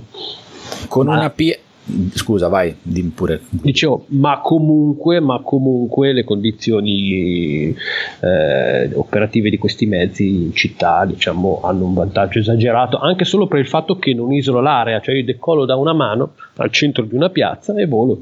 Con 0.87 1.05
Ma... 1.05 1.17
una 1.17 1.29
PR 1.29 1.65
Scusa, 2.13 2.49
vai, 2.49 2.75
dimmi 2.81 3.11
pure. 3.11 3.41
Dicevo, 3.49 4.05
ma 4.07 4.41
comunque, 4.41 5.21
ma 5.21 5.39
comunque 5.41 6.11
le 6.11 6.25
condizioni 6.25 7.73
eh, 8.19 8.89
operative 8.93 9.49
di 9.49 9.57
questi 9.57 9.85
mezzi 9.85 10.43
in 10.43 10.53
città, 10.53 11.05
diciamo, 11.05 11.61
hanno 11.63 11.85
un 11.85 11.93
vantaggio 11.93 12.39
esagerato, 12.39 12.97
anche 12.97 13.23
solo 13.23 13.47
per 13.47 13.59
il 13.59 13.67
fatto 13.67 13.97
che 13.97 14.13
non 14.13 14.33
isolo 14.33 14.59
l'area, 14.59 14.99
cioè 14.99 15.15
io 15.15 15.23
decollo 15.23 15.63
da 15.63 15.77
una 15.77 15.93
mano 15.93 16.33
al 16.55 16.71
centro 16.71 17.03
di 17.03 17.15
una 17.15 17.29
piazza 17.29 17.73
e 17.75 17.85
volo. 17.85 18.21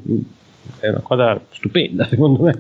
È 0.80 0.88
una 0.90 1.02
cosa 1.02 1.40
stupenda, 1.50 2.06
secondo 2.10 2.44
me. 2.44 2.58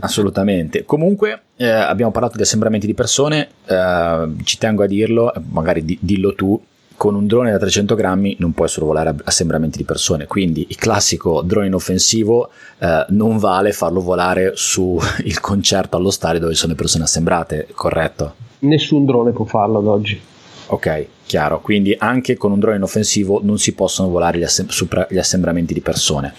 Assolutamente. 0.00 0.84
Comunque, 0.84 1.42
eh, 1.56 1.68
abbiamo 1.68 2.10
parlato 2.10 2.36
di 2.36 2.42
assembramenti 2.42 2.86
di 2.86 2.94
persone, 2.94 3.48
eh, 3.66 4.28
ci 4.44 4.56
tengo 4.56 4.82
a 4.82 4.86
dirlo, 4.86 5.30
magari 5.50 5.84
di, 5.84 5.98
dillo 6.00 6.34
tu, 6.34 6.58
con 7.02 7.16
un 7.16 7.26
drone 7.26 7.50
da 7.50 7.58
300 7.58 7.96
grammi 7.96 8.36
non 8.38 8.52
puoi 8.52 8.68
sorvolare 8.68 9.12
assembramenti 9.24 9.76
di 9.76 9.82
persone, 9.82 10.28
quindi 10.28 10.66
il 10.68 10.76
classico 10.76 11.42
drone 11.42 11.66
inoffensivo 11.66 12.50
eh, 12.78 13.06
non 13.08 13.38
vale 13.38 13.72
farlo 13.72 14.00
volare 14.00 14.52
sul 14.54 15.00
concerto 15.40 15.96
allo 15.96 16.12
stadio 16.12 16.38
dove 16.38 16.54
sono 16.54 16.70
le 16.70 16.78
persone 16.78 17.02
assembrate, 17.02 17.66
corretto? 17.74 18.34
Nessun 18.60 19.04
drone 19.04 19.32
può 19.32 19.44
farlo 19.44 19.80
ad 19.80 19.86
oggi. 19.88 20.20
Ok, 20.66 21.06
chiaro, 21.26 21.60
quindi 21.60 21.92
anche 21.98 22.36
con 22.36 22.52
un 22.52 22.60
drone 22.60 22.76
inoffensivo 22.76 23.40
non 23.42 23.58
si 23.58 23.74
possono 23.74 24.08
volare 24.08 24.38
gli, 24.38 24.44
assem- 24.44 24.70
gli 25.10 25.18
assembramenti 25.18 25.74
di 25.74 25.80
persone. 25.80 26.32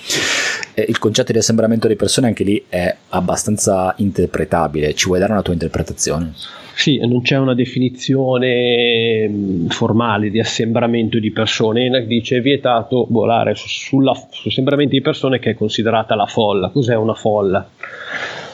Eh, 0.76 0.86
il 0.88 0.98
concetto 0.98 1.34
di 1.34 1.40
assembramento 1.40 1.90
di 1.90 1.98
persone 1.98 2.28
anche 2.28 2.46
lì 2.46 2.64
è 2.70 2.96
abbastanza 3.10 3.94
interpretabile, 3.98 4.94
ci 4.94 5.08
vuoi 5.08 5.20
dare 5.20 5.34
una 5.34 5.42
tua 5.42 5.52
interpretazione? 5.52 6.32
Sì, 6.76 6.98
non 6.98 7.22
c'è 7.22 7.38
una 7.38 7.54
definizione 7.54 9.28
mm, 9.28 9.68
formale 9.68 10.30
di 10.30 10.40
assembramento 10.40 11.20
di 11.20 11.32
persone. 11.32 11.86
ENAC 11.86 12.06
dice 12.06 12.38
è 12.38 12.42
vietato 12.42 13.06
volare 13.10 13.54
su, 13.56 14.02
assembramenti 14.46 14.96
di 14.96 15.02
persone 15.02 15.40
che 15.40 15.52
è 15.52 15.56
considerata 15.56 16.16
la 16.16 16.26
folla. 16.26 16.70
Cos'è 16.70 16.96
una 16.96 17.14
folla? 17.14 17.68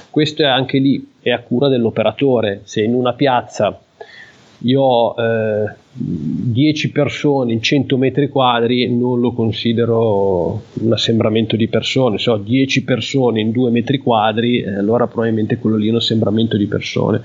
Questo 0.10 0.44
è 0.44 0.48
anche 0.48 0.80
lì, 0.80 1.14
è 1.22 1.32
a 1.32 1.40
cura 1.40 1.70
dell'operatore. 1.70 2.62
Se 2.64 2.82
in 2.82 2.94
una 2.94 3.14
piazza 3.14 3.80
io 4.64 4.82
ho 4.82 5.16
eh, 5.18 5.79
10 5.92 6.92
persone 6.92 7.52
in 7.52 7.64
100 7.64 7.98
metri 7.98 8.30
quadri 8.30 8.96
non 8.96 9.20
lo 9.20 9.34
considero 9.34 10.62
un 10.74 10.94
assembramento 10.94 11.56
di 11.56 11.68
persone. 11.68 12.20
Se 12.20 12.30
ho 12.30 12.38
10 12.38 12.84
persone 12.84 13.42
in 13.42 13.52
2 13.52 13.72
metri 13.72 13.98
quadri 13.98 14.62
eh, 14.62 14.76
allora 14.76 15.08
probabilmente 15.08 15.58
quello 15.58 15.78
lì 15.78 15.88
è 15.88 15.90
un 15.90 15.96
assembramento 15.98 16.58
di 16.58 16.68
persone. 16.68 17.24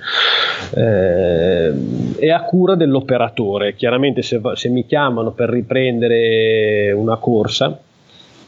Eh, 0.75 1.73
è 2.19 2.31
a 2.31 2.43
cura 2.45 2.75
dell'operatore. 2.75 3.75
Chiaramente 3.75 4.23
se, 4.23 4.41
se 4.55 4.69
mi 4.71 4.87
chiamano 4.87 5.33
per 5.33 5.51
riprendere 5.51 6.91
una 6.93 7.17
corsa 7.17 7.79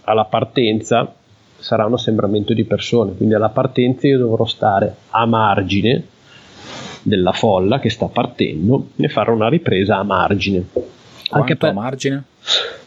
alla 0.05 0.25
partenza 0.25 1.15
sarà 1.59 1.85
un 1.85 1.93
assembramento 1.93 2.55
di 2.55 2.65
persone. 2.65 3.15
Quindi 3.15 3.35
alla 3.35 3.51
partenza 3.51 4.07
io 4.07 4.19
dovrò 4.19 4.47
stare 4.47 4.95
a 5.11 5.27
margine 5.27 6.15
della 7.07 7.33
folla 7.33 7.79
che 7.79 7.89
sta 7.89 8.07
partendo 8.07 8.89
e 8.97 9.09
fare 9.09 9.31
una 9.31 9.49
ripresa 9.49 9.99
a 9.99 10.03
margine. 10.03 10.65
Quanto 10.73 11.37
Anche 11.37 11.57
per... 11.57 11.71
a 11.71 11.73
margine? 11.73 12.25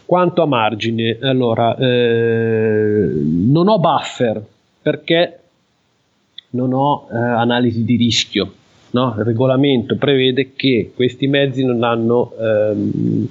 Quanto 0.04 0.42
a 0.42 0.46
margine? 0.46 1.18
Allora, 1.22 1.76
eh, 1.76 3.10
non 3.14 3.68
ho 3.68 3.78
buffer 3.78 4.42
perché 4.82 5.38
non 6.50 6.72
ho 6.72 7.08
eh, 7.10 7.16
analisi 7.16 7.84
di 7.84 7.96
rischio 7.96 8.52
No? 8.92 9.14
Il 9.18 9.24
regolamento 9.24 9.96
prevede 9.96 10.50
che 10.56 10.90
questi 10.94 11.26
mezzi 11.28 11.64
non, 11.64 11.84
hanno, 11.84 12.32
ehm, 12.40 13.28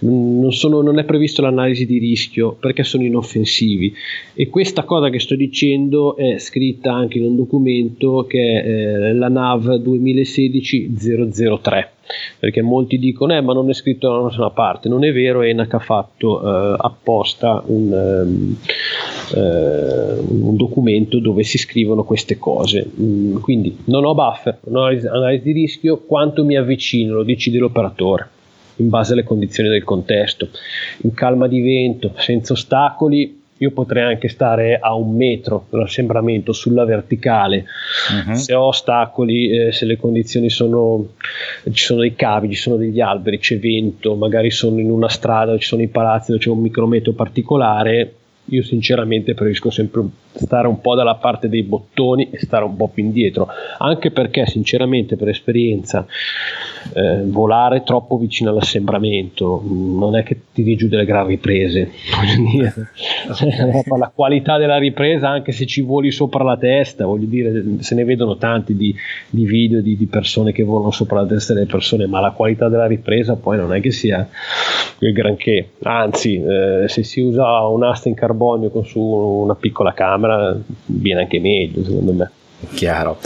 non, 0.00 0.52
sono, 0.52 0.80
non, 0.80 1.00
è 1.00 1.04
previsto 1.04 1.42
l'analisi 1.42 1.86
di 1.86 1.98
rischio 1.98 2.52
perché 2.52 2.84
sono 2.84 3.02
inoffensivi 3.02 3.92
e 4.34 4.48
questa 4.48 4.84
cosa 4.84 5.08
che 5.08 5.18
sto 5.18 5.34
dicendo 5.34 6.16
è 6.16 6.38
scritta 6.38 6.92
anche 6.92 7.18
in 7.18 7.24
un 7.24 7.34
documento 7.34 8.26
che 8.28 8.62
è 8.62 8.68
eh, 8.68 9.12
la 9.12 9.28
NAV 9.28 9.82
2016-003 9.82 11.88
perché 12.38 12.62
molti 12.62 12.98
dicono 12.98 13.34
eh, 13.34 13.40
ma 13.40 13.52
non 13.52 13.68
è 13.68 13.74
scritto 13.74 14.08
da 14.08 14.22
nessuna 14.26 14.50
parte 14.50 14.88
non 14.88 15.02
è 15.04 15.12
vero 15.12 15.42
ENAC 15.42 15.74
ha 15.74 15.80
fatto 15.80 16.40
eh, 16.40 16.76
apposta 16.78 17.64
un, 17.66 17.92
um, 17.92 18.56
eh, 19.34 20.18
un 20.28 20.56
documento 20.56 21.18
dove 21.18 21.42
si 21.42 21.58
scrivono 21.58 22.04
queste 22.04 22.38
cose. 22.38 22.88
Mm, 23.00 23.38
quindi 23.38 23.76
non 23.84 24.04
ho 24.04 24.14
buffer, 24.14 24.58
non 24.68 24.84
ho 24.84 24.86
analisi 24.86 25.44
di 25.44 25.52
rischio, 25.52 25.98
quanto 25.98 26.44
mi 26.44 26.56
avvicino, 26.56 27.14
lo 27.14 27.22
decide 27.22 27.58
l'operatore 27.58 28.28
in 28.76 28.88
base 28.88 29.12
alle 29.12 29.24
condizioni 29.24 29.68
del 29.68 29.84
contesto. 29.84 30.48
In 31.02 31.14
calma 31.14 31.46
di 31.48 31.60
vento, 31.60 32.12
senza 32.16 32.52
ostacoli, 32.52 33.44
io 33.58 33.70
potrei 33.70 34.04
anche 34.04 34.28
stare 34.28 34.78
a 34.78 34.94
un 34.94 35.16
metro 35.16 35.66
dall'assembramento 35.70 36.52
sulla 36.52 36.84
verticale 36.84 37.64
uh-huh. 38.26 38.34
se 38.34 38.54
ho 38.54 38.66
ostacoli 38.66 39.48
eh, 39.48 39.72
se 39.72 39.86
le 39.86 39.96
condizioni 39.96 40.50
sono 40.50 41.12
ci 41.72 41.84
sono 41.84 42.00
dei 42.00 42.14
cavi 42.14 42.50
ci 42.50 42.60
sono 42.60 42.76
degli 42.76 43.00
alberi 43.00 43.38
c'è 43.38 43.58
vento 43.58 44.14
magari 44.14 44.50
sono 44.50 44.78
in 44.78 44.90
una 44.90 45.08
strada 45.08 45.56
ci 45.56 45.66
sono 45.66 45.80
i 45.80 45.88
palazzi 45.88 46.32
dove 46.32 46.42
c'è 46.42 46.50
un 46.50 46.60
micrometro 46.60 47.12
particolare 47.12 48.14
io 48.46 48.62
sinceramente 48.62 49.34
preferisco 49.34 49.70
sempre 49.70 50.02
stare 50.32 50.68
un 50.68 50.80
po' 50.80 50.94
dalla 50.94 51.16
parte 51.16 51.48
dei 51.48 51.62
bottoni 51.62 52.30
e 52.30 52.38
stare 52.38 52.64
un 52.64 52.76
po' 52.76 52.88
più 52.88 53.02
indietro, 53.02 53.48
anche 53.78 54.10
perché 54.10 54.46
sinceramente 54.46 55.16
per 55.16 55.28
esperienza 55.28 56.06
eh, 56.94 57.22
volare 57.24 57.82
troppo 57.82 58.16
vicino 58.16 58.50
all'assembramento 58.50 59.62
non 59.64 60.16
è 60.16 60.22
che 60.22 60.40
ti 60.52 60.62
dia 60.62 60.76
giù 60.76 60.88
delle 60.88 61.04
gravi 61.04 61.34
riprese, 61.34 61.90
la 63.98 64.12
qualità 64.14 64.58
della 64.58 64.78
ripresa 64.78 65.28
anche 65.28 65.52
se 65.52 65.66
ci 65.66 65.80
voli 65.80 66.10
sopra 66.10 66.44
la 66.44 66.56
testa, 66.56 67.06
voglio 67.06 67.26
dire, 67.26 67.62
se 67.80 67.94
ne 67.94 68.04
vedono 68.04 68.36
tanti 68.36 68.76
di, 68.76 68.94
di 69.28 69.44
video 69.44 69.80
di, 69.80 69.96
di 69.96 70.06
persone 70.06 70.52
che 70.52 70.62
volano 70.62 70.90
sopra 70.90 71.20
la 71.20 71.26
testa 71.26 71.54
delle 71.54 71.66
persone, 71.66 72.06
ma 72.06 72.20
la 72.20 72.30
qualità 72.30 72.68
della 72.68 72.86
ripresa 72.86 73.36
poi 73.36 73.56
non 73.56 73.74
è 73.74 73.80
che 73.80 73.90
sia 73.90 74.28
il 74.98 75.12
granché, 75.12 75.70
anzi 75.82 76.42
eh, 76.42 76.84
se 76.86 77.02
si 77.02 77.20
usa 77.20 77.66
un'asta 77.66 78.08
in 78.08 78.14
carbonio 78.14 78.70
con 78.70 78.84
su 78.84 79.00
una 79.00 79.54
piccola 79.54 79.92
camera 79.92 80.56
viene 80.86 81.20
anche 81.20 81.40
meglio 81.40 81.84
secondo 81.84 82.12
me. 82.12 82.30
Chiaro. 82.72 83.18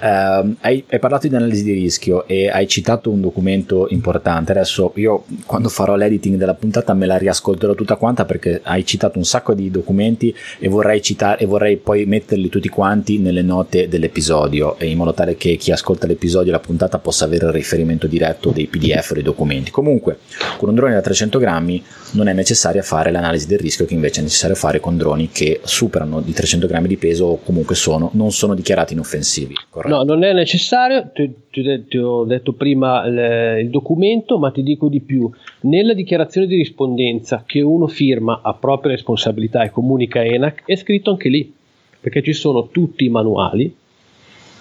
Uh, 0.00 0.54
hai, 0.60 0.84
hai, 0.88 0.98
parlato 1.00 1.26
di 1.26 1.34
analisi 1.34 1.64
di 1.64 1.72
rischio 1.72 2.26
e 2.28 2.48
hai 2.48 2.68
citato 2.68 3.10
un 3.10 3.20
documento 3.20 3.88
importante. 3.90 4.52
Adesso 4.52 4.92
io 4.96 5.24
quando 5.46 5.68
farò 5.68 5.96
l'editing 5.96 6.36
della 6.36 6.54
puntata 6.54 6.94
me 6.94 7.06
la 7.06 7.18
riascolterò 7.18 7.74
tutta 7.74 7.96
quanta 7.96 8.24
perché 8.24 8.60
hai 8.62 8.86
citato 8.86 9.18
un 9.18 9.24
sacco 9.24 9.52
di 9.52 9.70
documenti 9.70 10.34
e 10.58 10.68
vorrei, 10.68 11.02
citare, 11.02 11.40
e 11.40 11.46
vorrei 11.46 11.76
poi 11.76 12.06
metterli 12.06 12.48
tutti 12.48 12.68
quanti 12.68 13.18
nelle 13.18 13.42
note 13.42 13.88
dell'episodio 13.88 14.76
in 14.80 14.96
modo 14.96 15.12
tale 15.12 15.36
che 15.36 15.56
chi 15.56 15.72
ascolta 15.72 16.06
l'episodio 16.06 16.50
e 16.50 16.52
la 16.52 16.60
puntata 16.60 16.98
possa 16.98 17.24
avere 17.24 17.46
il 17.46 17.52
riferimento 17.52 18.06
diretto 18.06 18.50
dei 18.50 18.68
PDF 18.68 19.10
o 19.10 19.14
dei 19.14 19.24
documenti. 19.24 19.72
Comunque, 19.72 20.18
con 20.56 20.68
un 20.68 20.76
drone 20.76 20.94
da 20.94 21.00
300 21.00 21.38
grammi 21.38 21.84
non 22.12 22.28
è 22.28 22.32
necessario 22.32 22.82
fare 22.82 23.10
l'analisi 23.10 23.46
del 23.46 23.58
rischio 23.58 23.84
che 23.84 23.94
invece 23.94 24.20
è 24.20 24.22
necessario 24.22 24.56
fare 24.56 24.80
con 24.80 24.96
droni 24.96 25.28
che 25.28 25.60
superano 25.64 26.20
di 26.20 26.32
300 26.32 26.66
grammi 26.66 26.88
di 26.88 26.96
peso 26.96 27.26
o 27.26 27.40
comunque 27.42 27.74
sono, 27.74 28.10
non 28.14 28.30
sono 28.30 28.54
dichiarati 28.54 28.94
inoffensivi. 28.94 29.54
Corretto? 29.68 29.94
No, 29.94 30.02
non 30.02 30.24
è 30.24 30.32
necessario, 30.32 31.10
ti, 31.12 31.32
ti, 31.50 31.84
ti 31.88 31.98
ho 31.98 32.24
detto 32.24 32.52
prima 32.52 33.04
il, 33.06 33.62
il 33.64 33.70
documento, 33.70 34.38
ma 34.38 34.50
ti 34.50 34.62
dico 34.62 34.88
di 34.88 35.00
più. 35.00 35.30
Nella 35.62 35.92
dichiarazione 35.92 36.46
di 36.46 36.56
rispondenza 36.56 37.42
che 37.46 37.60
uno 37.60 37.86
firma 37.86 38.40
a 38.42 38.54
propria 38.54 38.92
responsabilità 38.92 39.62
e 39.62 39.70
comunica 39.70 40.24
ENAC 40.24 40.62
è 40.64 40.76
scritto 40.76 41.10
anche 41.10 41.28
lì, 41.28 41.52
perché 42.00 42.22
ci 42.22 42.32
sono 42.32 42.68
tutti 42.68 43.04
i 43.04 43.08
manuali 43.08 43.74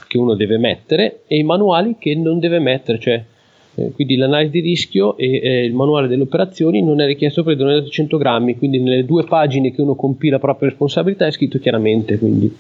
che 0.08 0.18
uno 0.18 0.36
deve 0.36 0.58
mettere 0.58 1.22
e 1.28 1.38
i 1.38 1.44
manuali 1.44 1.96
che 2.00 2.16
non 2.16 2.40
deve 2.40 2.60
mettere, 2.60 3.00
cioè 3.00 3.24
eh, 3.78 3.92
quindi 3.94 4.16
l'analisi 4.16 4.50
di 4.50 4.60
rischio 4.62 5.16
e 5.18 5.40
eh, 5.40 5.64
il 5.64 5.74
manuale 5.74 6.08
delle 6.08 6.24
operazioni 6.24 6.82
non 6.82 7.00
è 7.00 7.06
richiesto 7.06 7.44
per 7.44 7.54
i 7.54 7.58
droni 7.58 7.82
da 7.82 7.88
100 7.88 8.18
grammi, 8.18 8.58
quindi 8.58 8.80
nelle 8.80 9.06
due 9.06 9.24
pagine 9.24 9.72
che 9.72 9.82
uno 9.82 9.94
compila 9.94 10.38
a 10.38 10.40
propria 10.40 10.70
responsabilità 10.70 11.28
è 11.28 11.32
scritto 11.32 11.60
chiaramente. 11.60 12.18
Quindi. 12.18 12.56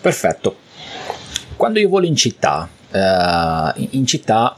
Perfetto. 0.00 0.54
Quando 1.56 1.80
io 1.80 1.88
volo 1.88 2.06
in 2.06 2.14
città, 2.14 2.68
eh, 2.92 3.88
in 3.90 4.06
città 4.06 4.56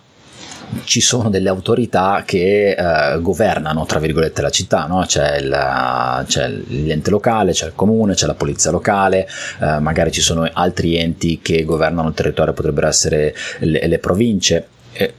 ci 0.85 1.01
sono 1.01 1.31
delle 1.31 1.49
autorità 1.49 2.25
che 2.27 2.73
eh, 2.73 3.21
governano, 3.23 3.87
tra 3.87 3.99
virgolette, 3.99 4.43
la 4.43 4.51
città, 4.51 4.85
no? 4.85 5.03
c'è, 5.07 5.39
il, 5.39 6.25
c'è, 6.27 6.49
l'ente 6.49 7.09
locale, 7.09 7.53
c'è 7.53 7.67
il 7.67 7.73
comune, 7.75 8.13
c'è 8.13 8.27
la 8.27 8.35
polizia 8.35 8.71
locale, 8.71 9.27
eh, 9.61 9.79
magari 9.81 10.13
ci 10.13 10.21
sono 10.21 10.47
altri 10.53 10.97
enti 10.97 11.41
che 11.41 11.65
governano 11.65 12.09
il 12.09 12.15
territorio, 12.15 12.53
potrebbero 12.53 12.87
essere 12.87 13.35
le, 13.61 13.87
le 13.87 13.99
province. 13.99 14.69
Eh, 14.93 15.15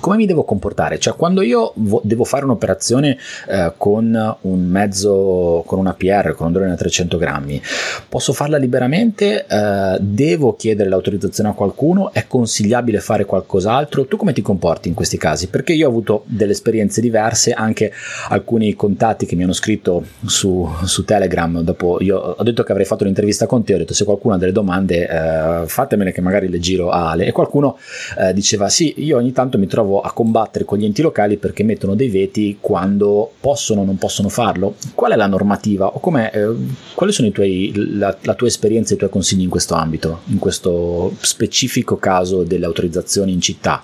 come 0.00 0.16
mi 0.16 0.26
devo 0.26 0.44
comportare? 0.44 0.98
Cioè, 0.98 1.14
quando 1.14 1.42
io 1.42 1.72
vo- 1.76 2.00
devo 2.04 2.24
fare 2.24 2.44
un'operazione 2.44 3.18
eh, 3.48 3.72
con 3.76 4.36
un 4.40 4.64
mezzo, 4.66 5.62
con 5.66 5.78
una 5.78 5.94
PR, 5.94 6.34
con 6.34 6.48
un 6.48 6.52
drone 6.52 6.72
a 6.72 6.76
300 6.76 7.16
grammi, 7.18 7.60
posso 8.08 8.32
farla 8.32 8.56
liberamente? 8.56 9.46
Eh, 9.46 9.96
devo 10.00 10.56
chiedere 10.56 10.88
l'autorizzazione 10.88 11.50
a 11.50 11.52
qualcuno? 11.52 12.12
È 12.12 12.26
consigliabile 12.26 13.00
fare 13.00 13.24
qualcos'altro? 13.24 14.06
Tu 14.06 14.16
come 14.16 14.32
ti 14.32 14.42
comporti 14.42 14.88
in 14.88 14.94
questi 14.94 15.16
casi? 15.16 15.48
Perché 15.48 15.72
io 15.72 15.86
ho 15.86 15.90
avuto 15.90 16.22
delle 16.26 16.52
esperienze 16.52 17.00
diverse, 17.00 17.52
anche 17.52 17.92
alcuni 18.28 18.74
contatti 18.74 19.26
che 19.26 19.36
mi 19.36 19.42
hanno 19.42 19.52
scritto 19.52 20.04
su, 20.26 20.68
su 20.84 21.04
Telegram. 21.04 21.60
Dopo 21.60 21.98
io 22.00 22.18
ho 22.18 22.42
detto 22.42 22.62
che 22.62 22.72
avrei 22.72 22.86
fatto 22.86 23.02
un'intervista 23.02 23.46
con 23.46 23.64
te, 23.64 23.74
ho 23.74 23.78
detto 23.78 23.94
se 23.94 24.04
qualcuno 24.04 24.34
ha 24.34 24.38
delle 24.38 24.52
domande 24.52 25.08
eh, 25.08 25.66
fatemele 25.66 26.12
che 26.12 26.20
magari 26.20 26.48
le 26.48 26.58
giro 26.58 26.90
a 26.90 27.10
Ale. 27.10 27.26
E 27.26 27.32
qualcuno 27.32 27.78
eh, 28.18 28.32
diceva 28.32 28.68
sì, 28.68 28.94
io 28.98 29.16
ogni 29.16 29.32
tanto 29.32 29.58
mi 29.58 29.66
trovo 29.66 29.83
a 30.00 30.12
combattere 30.12 30.64
con 30.64 30.78
gli 30.78 30.84
enti 30.84 31.02
locali 31.02 31.36
perché 31.36 31.62
mettono 31.62 31.94
dei 31.94 32.08
veti 32.08 32.58
quando 32.60 33.32
possono 33.40 33.82
o 33.82 33.84
non 33.84 33.98
possono 33.98 34.28
farlo. 34.28 34.74
Qual 34.94 35.12
è 35.12 35.16
la 35.16 35.26
normativa 35.26 35.86
o 35.86 36.18
eh, 36.18 36.54
quali 36.94 37.12
sono 37.12 37.30
tuoi, 37.30 37.72
la, 37.96 38.16
la, 38.22 38.34
tua 38.34 38.46
esperienza 38.46 38.92
e 38.92 38.94
i 38.96 38.98
tuoi 38.98 39.10
consigli 39.10 39.42
in 39.42 39.48
questo 39.48 39.74
ambito, 39.74 40.20
in 40.26 40.38
questo 40.38 41.12
specifico 41.20 41.96
caso 41.96 42.42
delle 42.42 42.66
autorizzazioni 42.66 43.32
in 43.32 43.40
città? 43.40 43.82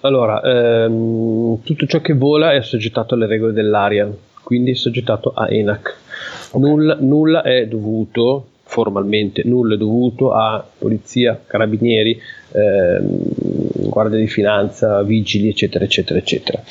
Allora, 0.00 0.40
ehm, 0.42 1.62
tutto 1.62 1.86
ciò 1.86 2.00
che 2.00 2.14
vola 2.14 2.52
è 2.52 2.56
assoggettato 2.56 3.14
alle 3.14 3.26
regole 3.26 3.52
dell'aria, 3.52 4.10
quindi 4.42 4.70
è 4.70 4.74
assoggettato 4.74 5.32
a 5.34 5.48
ENAC. 5.48 5.96
Okay. 6.50 6.60
Nulla, 6.60 6.96
nulla 7.00 7.42
è 7.42 7.66
dovuto 7.66 8.46
formalmente 8.72 9.42
nulla 9.44 9.74
è 9.74 9.76
dovuto 9.76 10.32
a 10.32 10.64
polizia, 10.78 11.38
carabinieri, 11.46 12.18
ehm, 12.52 13.61
guardia 13.88 14.18
di 14.18 14.26
finanza, 14.26 15.02
vigili, 15.02 15.48
eccetera, 15.48 15.84
eccetera, 15.84 16.18
eccetera. 16.18 16.62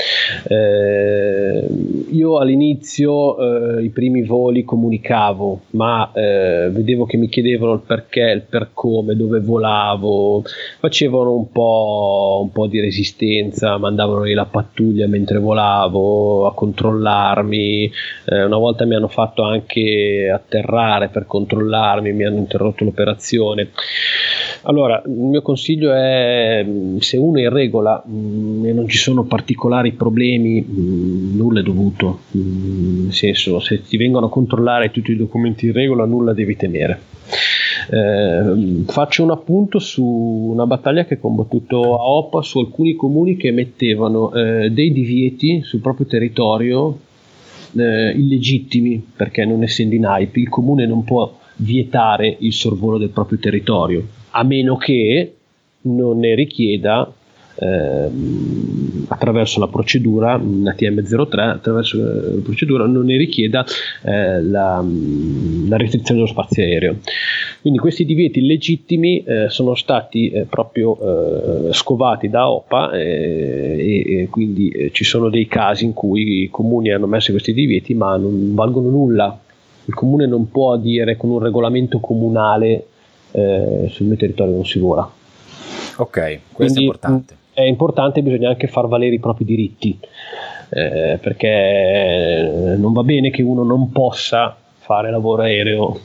Eh, 0.48 1.68
io 2.12 2.38
all'inizio 2.38 3.78
eh, 3.78 3.84
i 3.84 3.90
primi 3.90 4.24
voli 4.24 4.64
comunicavo, 4.64 5.62
ma 5.72 6.12
eh, 6.14 6.70
vedevo 6.72 7.06
che 7.06 7.18
mi 7.18 7.30
chiedevano 7.30 7.74
il 7.74 7.82
perché, 7.86 8.22
il 8.22 8.44
per 8.48 8.70
come, 8.74 9.16
dove 9.16 9.40
volavo, 9.40 10.44
facevano 10.80 11.34
un 11.34 11.52
po', 11.52 12.42
un 12.44 12.52
po' 12.52 12.68
di 12.68 12.80
resistenza, 12.80 13.78
mandavano 13.78 14.24
lì 14.24 14.34
la 14.34 14.46
pattuglia 14.46 15.08
mentre 15.08 15.40
volavo 15.40 16.48
a 16.48 16.54
controllarmi, 16.54 17.92
eh, 18.26 18.44
una 18.44 18.58
volta 18.58 18.86
mi 18.86 18.96
hanno 18.96 19.08
fatto 19.08 19.44
anche 19.44 20.30
atterrare 20.34 21.10
per 21.10 21.26
controllarmi, 21.26 22.14
mi 22.14 22.26
hanno 22.26 22.38
interrotto 22.38 22.84
l'operazione. 22.84 23.70
Allora, 24.64 25.02
il 25.06 25.12
mio 25.12 25.42
consiglio 25.42 25.92
è 25.94 26.66
se 27.02 27.18
uno 27.18 27.40
è 27.40 27.44
in 27.44 27.50
regola 27.50 28.04
mh, 28.06 28.12
mm, 28.14 28.66
e 28.66 28.74
non 28.74 28.88
ci 28.88 28.98
sono 28.98 29.24
particolari 29.24 29.94
problemi, 29.94 30.62
mh, 30.62 30.82
mm, 30.82 31.38
nulla 31.38 31.60
è 31.60 31.64
dovuto. 31.64 32.20
Mh, 32.32 32.40
mm, 32.40 33.04
nel 33.04 33.14
senso, 33.14 33.60
se 33.60 33.82
ti 33.82 33.98
vengono 33.98 34.28
a 34.28 34.30
controllare 34.30 34.92
tutti 34.92 35.12
i 35.12 35.16
documenti 35.18 35.68
in 35.68 35.74
regola, 35.74 36.06
nulla 36.06 36.34
devi 36.34 36.56
temere. 36.56 37.00
Eh, 37.90 38.84
faccio 38.86 39.24
un 39.24 39.32
appunto 39.32 39.80
su 39.80 40.04
una 40.04 40.66
battaglia 40.66 41.06
che 41.06 41.16
ho 41.16 41.20
combattuto 41.20 41.96
a 41.96 42.10
OPA 42.10 42.42
su 42.42 42.60
alcuni 42.60 42.96
comuni 42.96 43.38
che 43.38 43.52
mettevano 43.52 44.32
eh, 44.34 44.70
dei 44.70 44.92
divieti 44.92 45.62
sul 45.64 45.80
proprio 45.80 46.06
territorio 46.06 46.98
eh, 47.78 48.12
illegittimi 48.12 49.04
perché 49.16 49.46
non 49.46 49.64
essendo 49.64 49.96
in 49.96 50.04
hype 50.04 50.40
il 50.40 50.50
comune 50.50 50.86
non 50.86 51.04
può 51.04 51.40
vietare 51.58 52.36
il 52.40 52.54
sorvolo 52.54 52.98
del 52.98 53.10
proprio 53.10 53.40
territorio 53.40 54.06
a 54.32 54.44
meno 54.44 54.78
che 54.78 55.36
non 55.82 56.20
ne 56.20 56.36
richieda 56.36 57.12
eh, 57.56 58.10
attraverso 59.08 59.60
la 59.60 59.68
procedura 59.68 60.36
ATM03 60.38 61.40
attraverso 61.40 61.98
eh, 61.98 62.36
la 62.36 62.42
procedura 62.42 62.86
non 62.86 63.06
ne 63.06 63.18
richieda 63.18 63.66
eh, 64.04 64.42
la, 64.42 64.84
la, 65.68 65.78
restrizione 65.78 66.22
dello 66.22 66.32
spazio 66.32 66.64
aereo. 66.64 66.98
Quindi 67.62 67.80
questi 67.80 68.06
divieti 68.06 68.40
illegittimi 68.40 69.24
eh, 69.24 69.50
sono 69.50 69.76
stati 69.76 70.30
eh, 70.30 70.46
proprio 70.46 71.70
eh, 71.70 71.74
scovati 71.74 72.30
da 72.30 72.50
OPA 72.50 72.92
e, 72.94 74.04
e, 74.08 74.28
quindi 74.30 74.90
ci 74.94 75.04
sono 75.04 75.30
dei 75.30 75.48
casi 75.48 75.86
in 75.86 75.94
cui 75.94 76.44
i 76.44 76.50
comuni 76.50 76.92
hanno 76.92 77.08
messo 77.08 77.32
questi 77.32 77.54
divieti 77.54 77.94
ma 77.94 78.16
non 78.18 78.56
valgono 78.56 78.90
nulla. 78.90 79.40
Il 79.86 79.94
comune 79.94 80.26
non 80.26 80.50
può 80.50 80.78
dire 80.78 81.18
con 81.18 81.30
un 81.30 81.40
regolamento 81.40 82.00
comunale 82.00 82.86
sul 83.32 84.08
mio 84.08 84.18
territorio 84.18 84.54
non 84.54 84.66
si 84.66 84.78
vola 84.78 85.10
Ok, 86.02 86.40
questo 86.52 86.56
Quindi, 86.56 86.80
è 86.80 86.82
importante. 86.82 87.36
È 87.54 87.62
importante, 87.62 88.22
bisogna 88.24 88.50
anche 88.50 88.68
far 88.68 88.88
valere 88.88 89.16
i 89.16 89.20
propri 89.20 89.46
diritti, 89.46 90.00
eh, 90.70 91.20
perché 91.22 92.76
non 92.76 92.92
va 92.92 93.04
bene 93.04 93.30
che 93.30 93.44
uno 93.44 93.64
non 93.64 93.92
possa 93.92 94.56
fare 94.80 95.12
lavoro 95.12 95.44
aereo 95.44 96.00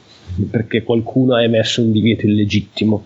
perché 0.50 0.82
qualcuno 0.82 1.34
ha 1.34 1.42
emesso 1.42 1.80
un 1.80 1.92
divieto 1.92 2.26
illegittimo. 2.26 3.04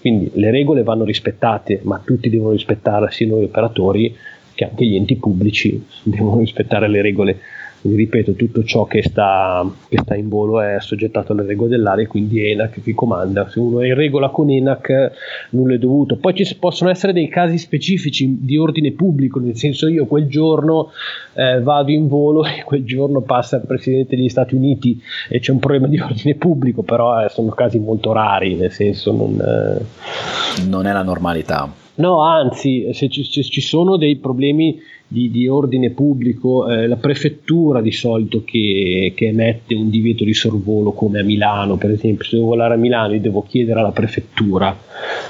Quindi 0.00 0.30
le 0.34 0.50
regole 0.50 0.82
vanno 0.82 1.04
rispettate, 1.04 1.80
ma 1.82 2.00
tutti 2.02 2.30
devono 2.30 2.52
rispettarle, 2.52 3.10
sia 3.10 3.26
noi 3.26 3.44
operatori 3.44 4.16
che 4.54 4.64
anche 4.64 4.86
gli 4.86 4.96
enti 4.96 5.16
pubblici 5.16 5.84
devono 6.02 6.38
rispettare 6.38 6.88
le 6.88 7.02
regole 7.02 7.40
ripeto, 7.82 8.34
tutto 8.34 8.62
ciò 8.64 8.84
che 8.84 9.02
sta, 9.02 9.68
che 9.88 9.98
sta, 9.98 10.14
in 10.14 10.28
volo 10.28 10.60
è 10.60 10.76
soggettato 10.80 11.32
alle 11.32 11.44
regole 11.44 11.70
dell'area, 11.70 12.06
quindi 12.06 12.48
ENAC 12.50 12.82
che 12.82 12.94
comanda. 12.94 13.48
Se 13.48 13.58
uno 13.58 13.80
è 13.80 13.86
in 13.86 13.94
regola 13.94 14.28
con 14.28 14.50
ENAC, 14.50 15.12
nulla 15.50 15.74
è 15.74 15.78
dovuto. 15.78 16.16
Poi 16.16 16.34
ci 16.34 16.56
possono 16.56 16.90
essere 16.90 17.12
dei 17.12 17.28
casi 17.28 17.58
specifici 17.58 18.38
di 18.40 18.56
ordine 18.56 18.92
pubblico, 18.92 19.40
nel 19.40 19.56
senso 19.56 19.88
io 19.88 20.06
quel 20.06 20.26
giorno 20.26 20.90
eh, 21.34 21.60
vado 21.60 21.90
in 21.90 22.08
volo 22.08 22.44
e 22.46 22.62
quel 22.64 22.84
giorno 22.84 23.20
passa 23.22 23.56
il 23.56 23.64
Presidente 23.66 24.16
degli 24.16 24.28
Stati 24.28 24.54
Uniti 24.54 25.00
e 25.28 25.40
c'è 25.40 25.52
un 25.52 25.58
problema 25.58 25.88
di 25.88 25.98
ordine 25.98 26.34
pubblico, 26.36 26.82
però 26.82 27.24
eh, 27.24 27.28
sono 27.28 27.50
casi 27.50 27.78
molto 27.78 28.12
rari, 28.12 28.54
nel 28.54 28.70
senso 28.70 29.12
non... 29.12 29.40
Eh... 29.40 30.30
Non 30.68 30.86
è 30.86 30.92
la 30.92 31.02
normalità. 31.02 31.72
No, 31.94 32.22
anzi, 32.22 32.88
se 32.92 33.08
ci, 33.08 33.24
se 33.24 33.42
ci 33.42 33.60
sono 33.60 33.96
dei 33.96 34.16
problemi 34.16 34.80
di, 35.12 35.30
di 35.30 35.46
ordine 35.46 35.90
pubblico, 35.90 36.68
eh, 36.68 36.86
la 36.86 36.96
prefettura 36.96 37.82
di 37.82 37.92
solito 37.92 38.42
che, 38.44 39.12
che, 39.14 39.26
emette 39.28 39.74
un 39.74 39.90
divieto 39.90 40.24
di 40.24 40.32
sorvolo 40.32 40.92
come 40.92 41.20
a 41.20 41.22
Milano, 41.22 41.76
per 41.76 41.90
esempio, 41.90 42.24
se 42.24 42.36
devo 42.36 42.48
volare 42.48 42.74
a 42.74 42.78
Milano 42.78 43.12
io 43.12 43.20
devo 43.20 43.42
chiedere 43.42 43.80
alla 43.80 43.92
prefettura 43.92 44.74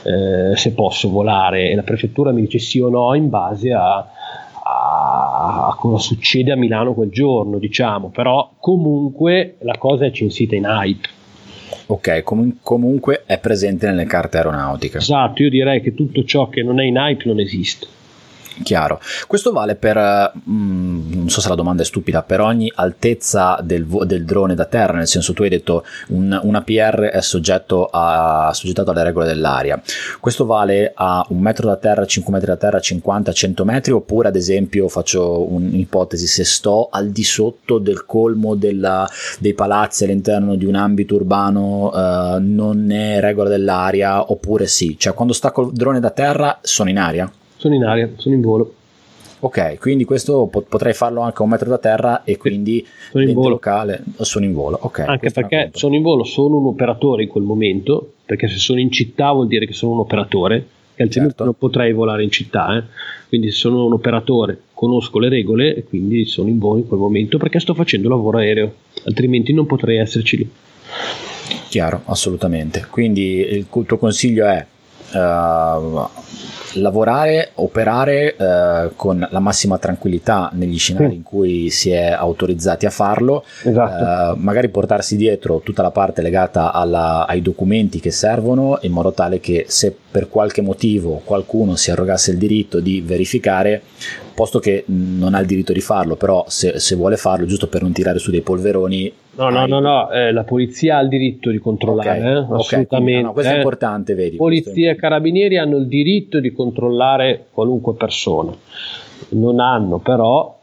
eh, 0.05 0.57
se 0.57 0.72
posso 0.72 1.11
volare 1.11 1.70
e 1.70 1.74
la 1.74 1.83
prefettura 1.83 2.30
mi 2.30 2.43
dice 2.43 2.61
sì 2.61 2.78
o 2.78 2.89
no 2.89 3.12
in 3.14 3.28
base 3.28 3.72
a, 3.72 3.97
a, 4.64 5.74
cosa 5.76 5.99
succede 5.99 6.53
a 6.53 6.57
Milano 6.57 6.95
quel 6.95 7.11
giorno, 7.11 7.59
diciamo, 7.59 8.11
però 8.11 8.53
comunque 8.59 9.57
la 9.61 9.76
cosa 9.78 10.07
è 10.07 10.12
censita 10.12 10.55
in 10.55 10.64
hype. 10.64 11.09
Ok, 11.87 12.22
com- 12.22 12.57
comunque 12.62 13.24
è 13.26 13.39
presente 13.39 13.87
nelle 13.87 14.05
carte 14.05 14.37
aeronautiche. 14.37 14.99
Esatto, 14.99 15.43
io 15.43 15.51
direi 15.51 15.80
che 15.80 15.93
tutto 15.93 16.22
ciò 16.24 16.49
che 16.49 16.62
non 16.62 16.80
è 16.80 16.85
in 16.85 16.97
hype 16.97 17.24
non 17.26 17.41
esiste. 17.41 18.01
Chiaro. 18.62 19.00
Questo 19.26 19.53
vale 19.53 19.76
per, 19.76 20.32
mm, 20.48 21.12
non 21.14 21.30
so 21.30 21.40
se 21.40 21.48
la 21.48 21.55
domanda 21.55 21.82
è 21.82 21.84
stupida, 21.84 22.22
per 22.22 22.40
ogni 22.40 22.70
altezza 22.74 23.59
del, 23.62 23.86
del 23.86 24.24
drone 24.24 24.55
da 24.55 24.66
terra, 24.66 24.94
nel 24.98 25.07
senso 25.07 25.32
tu 25.32 25.42
hai 25.42 25.48
detto 25.48 25.84
un, 26.09 26.38
un 26.42 26.55
APR 26.55 27.11
è 27.12 27.20
soggetto 27.22 27.88
a, 27.90 28.50
soggettato 28.53 28.90
alle 28.90 29.05
regole 29.05 29.26
dell'aria. 29.26 29.80
Questo 30.20 30.44
vale 30.44 30.92
a 30.94 31.24
un 31.30 31.38
metro 31.38 31.66
da 31.66 31.76
terra, 31.76 32.05
5 32.05 32.32
metri 32.32 32.48
da 32.48 32.57
terra, 32.57 32.78
50, 32.78 33.32
100 33.32 33.64
metri, 33.64 33.92
oppure 33.92 34.28
ad 34.28 34.36
esempio 34.36 34.88
faccio 34.88 35.50
un'ipotesi, 35.50 36.26
se 36.26 36.44
sto 36.44 36.88
al 36.90 37.09
di 37.11 37.24
sotto 37.24 37.78
del 37.78 38.05
colmo 38.05 38.55
della, 38.55 39.09
dei 39.38 39.55
palazzi 39.55 40.05
all'interno 40.05 40.57
di 40.57 40.66
un 40.66 40.74
ambito 40.74 41.14
urbano 41.14 41.90
uh, 41.92 42.38
non 42.40 42.90
è 42.90 43.20
regola 43.20 43.48
dell'aria, 43.48 44.30
oppure 44.30 44.66
sì, 44.66 44.96
cioè 44.98 45.14
quando 45.14 45.32
stacco 45.32 45.62
il 45.62 45.72
drone 45.72 46.00
da 46.00 46.11
terra 46.11 46.59
sono 46.62 46.90
in 46.90 46.98
aria? 46.98 47.30
Sono 47.62 47.74
in 47.76 47.84
aria, 47.84 48.10
sono 48.16 48.34
in 48.34 48.40
volo. 48.40 48.74
Ok, 49.40 49.78
quindi 49.78 50.04
questo 50.04 50.46
pot- 50.46 50.68
potrei 50.68 50.92
farlo 50.92 51.20
anche 51.20 51.38
a 51.38 51.42
un 51.42 51.50
metro 51.50 51.68
da 51.68 51.78
terra 51.78 52.24
e 52.24 52.36
quindi 52.36 52.84
sono 53.10 53.24
in 53.24 53.32
volo. 53.32 53.48
locale 53.50 54.02
sono 54.18 54.44
in 54.44 54.52
volo. 54.52 54.78
Okay, 54.80 55.06
anche 55.06 55.30
perché 55.30 55.70
sono 55.74 55.94
in 55.94 56.02
volo, 56.02 56.24
sono 56.24 56.56
un 56.56 56.66
operatore 56.66 57.24
in 57.24 57.28
quel 57.28 57.44
momento, 57.44 58.14
perché 58.24 58.48
se 58.48 58.56
sono 58.56 58.80
in 58.80 58.90
città 58.90 59.32
vuol 59.32 59.46
dire 59.46 59.66
che 59.66 59.72
sono 59.72 59.92
un 59.92 60.00
operatore, 60.00 60.66
che 60.94 61.02
altrimenti 61.02 61.36
certo. 61.36 61.44
non 61.44 61.54
potrei 61.56 61.92
volare 61.92 62.24
in 62.24 62.30
città. 62.30 62.76
Eh? 62.76 62.82
Quindi 63.28 63.50
se 63.50 63.58
sono 63.58 63.84
un 63.84 63.92
operatore, 63.92 64.60
conosco 64.74 65.18
le 65.20 65.28
regole 65.28 65.74
e 65.74 65.84
quindi 65.84 66.24
sono 66.24 66.48
in 66.48 66.58
volo 66.58 66.78
in 66.78 66.88
quel 66.88 67.00
momento 67.00 67.38
perché 67.38 67.60
sto 67.60 67.74
facendo 67.74 68.08
lavoro 68.08 68.38
aereo, 68.38 68.74
altrimenti 69.04 69.52
non 69.52 69.66
potrei 69.66 69.98
esserci 69.98 70.36
lì. 70.36 70.50
Chiaro, 71.68 72.02
assolutamente. 72.04 72.86
Quindi 72.90 73.38
il 73.38 73.66
tuo 73.68 73.98
consiglio 73.98 74.46
è 74.46 74.64
uh, 75.14 76.08
lavorare, 76.75 77.51
operare 77.55 78.35
uh, 78.39 78.93
con 78.97 79.27
la 79.31 79.41
massima 79.41 79.79
tranquillità 79.79 80.51
negli 80.55 80.79
scenari 80.79 81.14
mm. 81.14 81.16
in 81.16 81.23
cui 81.23 81.70
si 81.70 81.91
è 81.91 82.11
autorizzati 82.11 82.87
a 82.87 82.91
farlo, 82.91 83.45
esatto. 83.62 84.37
uh, 84.37 84.41
magari 84.41 84.68
portarsi 84.68 85.16
dietro 85.16 85.61
tutta 85.61 85.83
la 85.83 85.91
parte 85.91 86.23
legata 86.23 86.73
alla, 86.73 87.27
ai 87.27 87.43
documenti 87.43 88.01
che 88.01 88.11
servono 88.11 88.79
in 88.83 88.93
modo 88.93 89.12
tale 89.12 89.41
che 89.41 89.66
se 89.68 89.95
per 90.11 90.29
qualche 90.29 90.61
motivo 90.61 91.23
qualcuno 91.25 91.75
si 91.77 91.91
arrogasse 91.91 92.33
il 92.33 92.39
diritto 92.39 92.81
di 92.81 93.01
verificare, 93.01 93.83
posto 94.33 94.59
che 94.59 94.85
non 94.87 95.35
ha 95.35 95.41
il 95.41 95.47
diritto 95.47 95.72
di 95.72 95.80
farlo, 95.80 96.16
però 96.16 96.45
se, 96.49 96.78
se 96.78 96.95
vuole 96.97 97.16
farlo 97.16 97.47
giusto 97.47 97.68
per 97.68 97.83
non 97.83 97.93
tirare 97.93 98.18
su 98.18 98.30
dei 98.30 98.43
polveroni 98.43 99.12
No, 99.35 99.49
no, 99.49 99.64
no, 99.64 99.80
no, 99.80 100.11
eh, 100.11 100.30
la 100.30 100.45
polizia 100.45 100.99
ha 100.99 101.01
il 101.01 101.09
diritto 101.09 101.49
di 101.49 101.57
controllare, 101.57 102.18
okay. 102.18 102.33
eh? 102.33 102.55
assolutamente. 102.55 103.12
Okay, 103.12 103.22
no, 103.22 103.33
questo 103.33 103.53
è 103.53 103.57
importante, 103.57 104.14
vedi. 104.14 104.37
Polizia 104.37 104.91
e 104.91 104.95
carabinieri 104.95 105.57
hanno 105.57 105.78
il 105.78 105.87
diritto 105.87 106.39
di 106.39 106.53
controllare 106.53 107.47
qualunque 107.51 107.95
persona, 107.95 108.53
non 109.30 109.59
hanno 109.59 110.01
però 110.01 110.55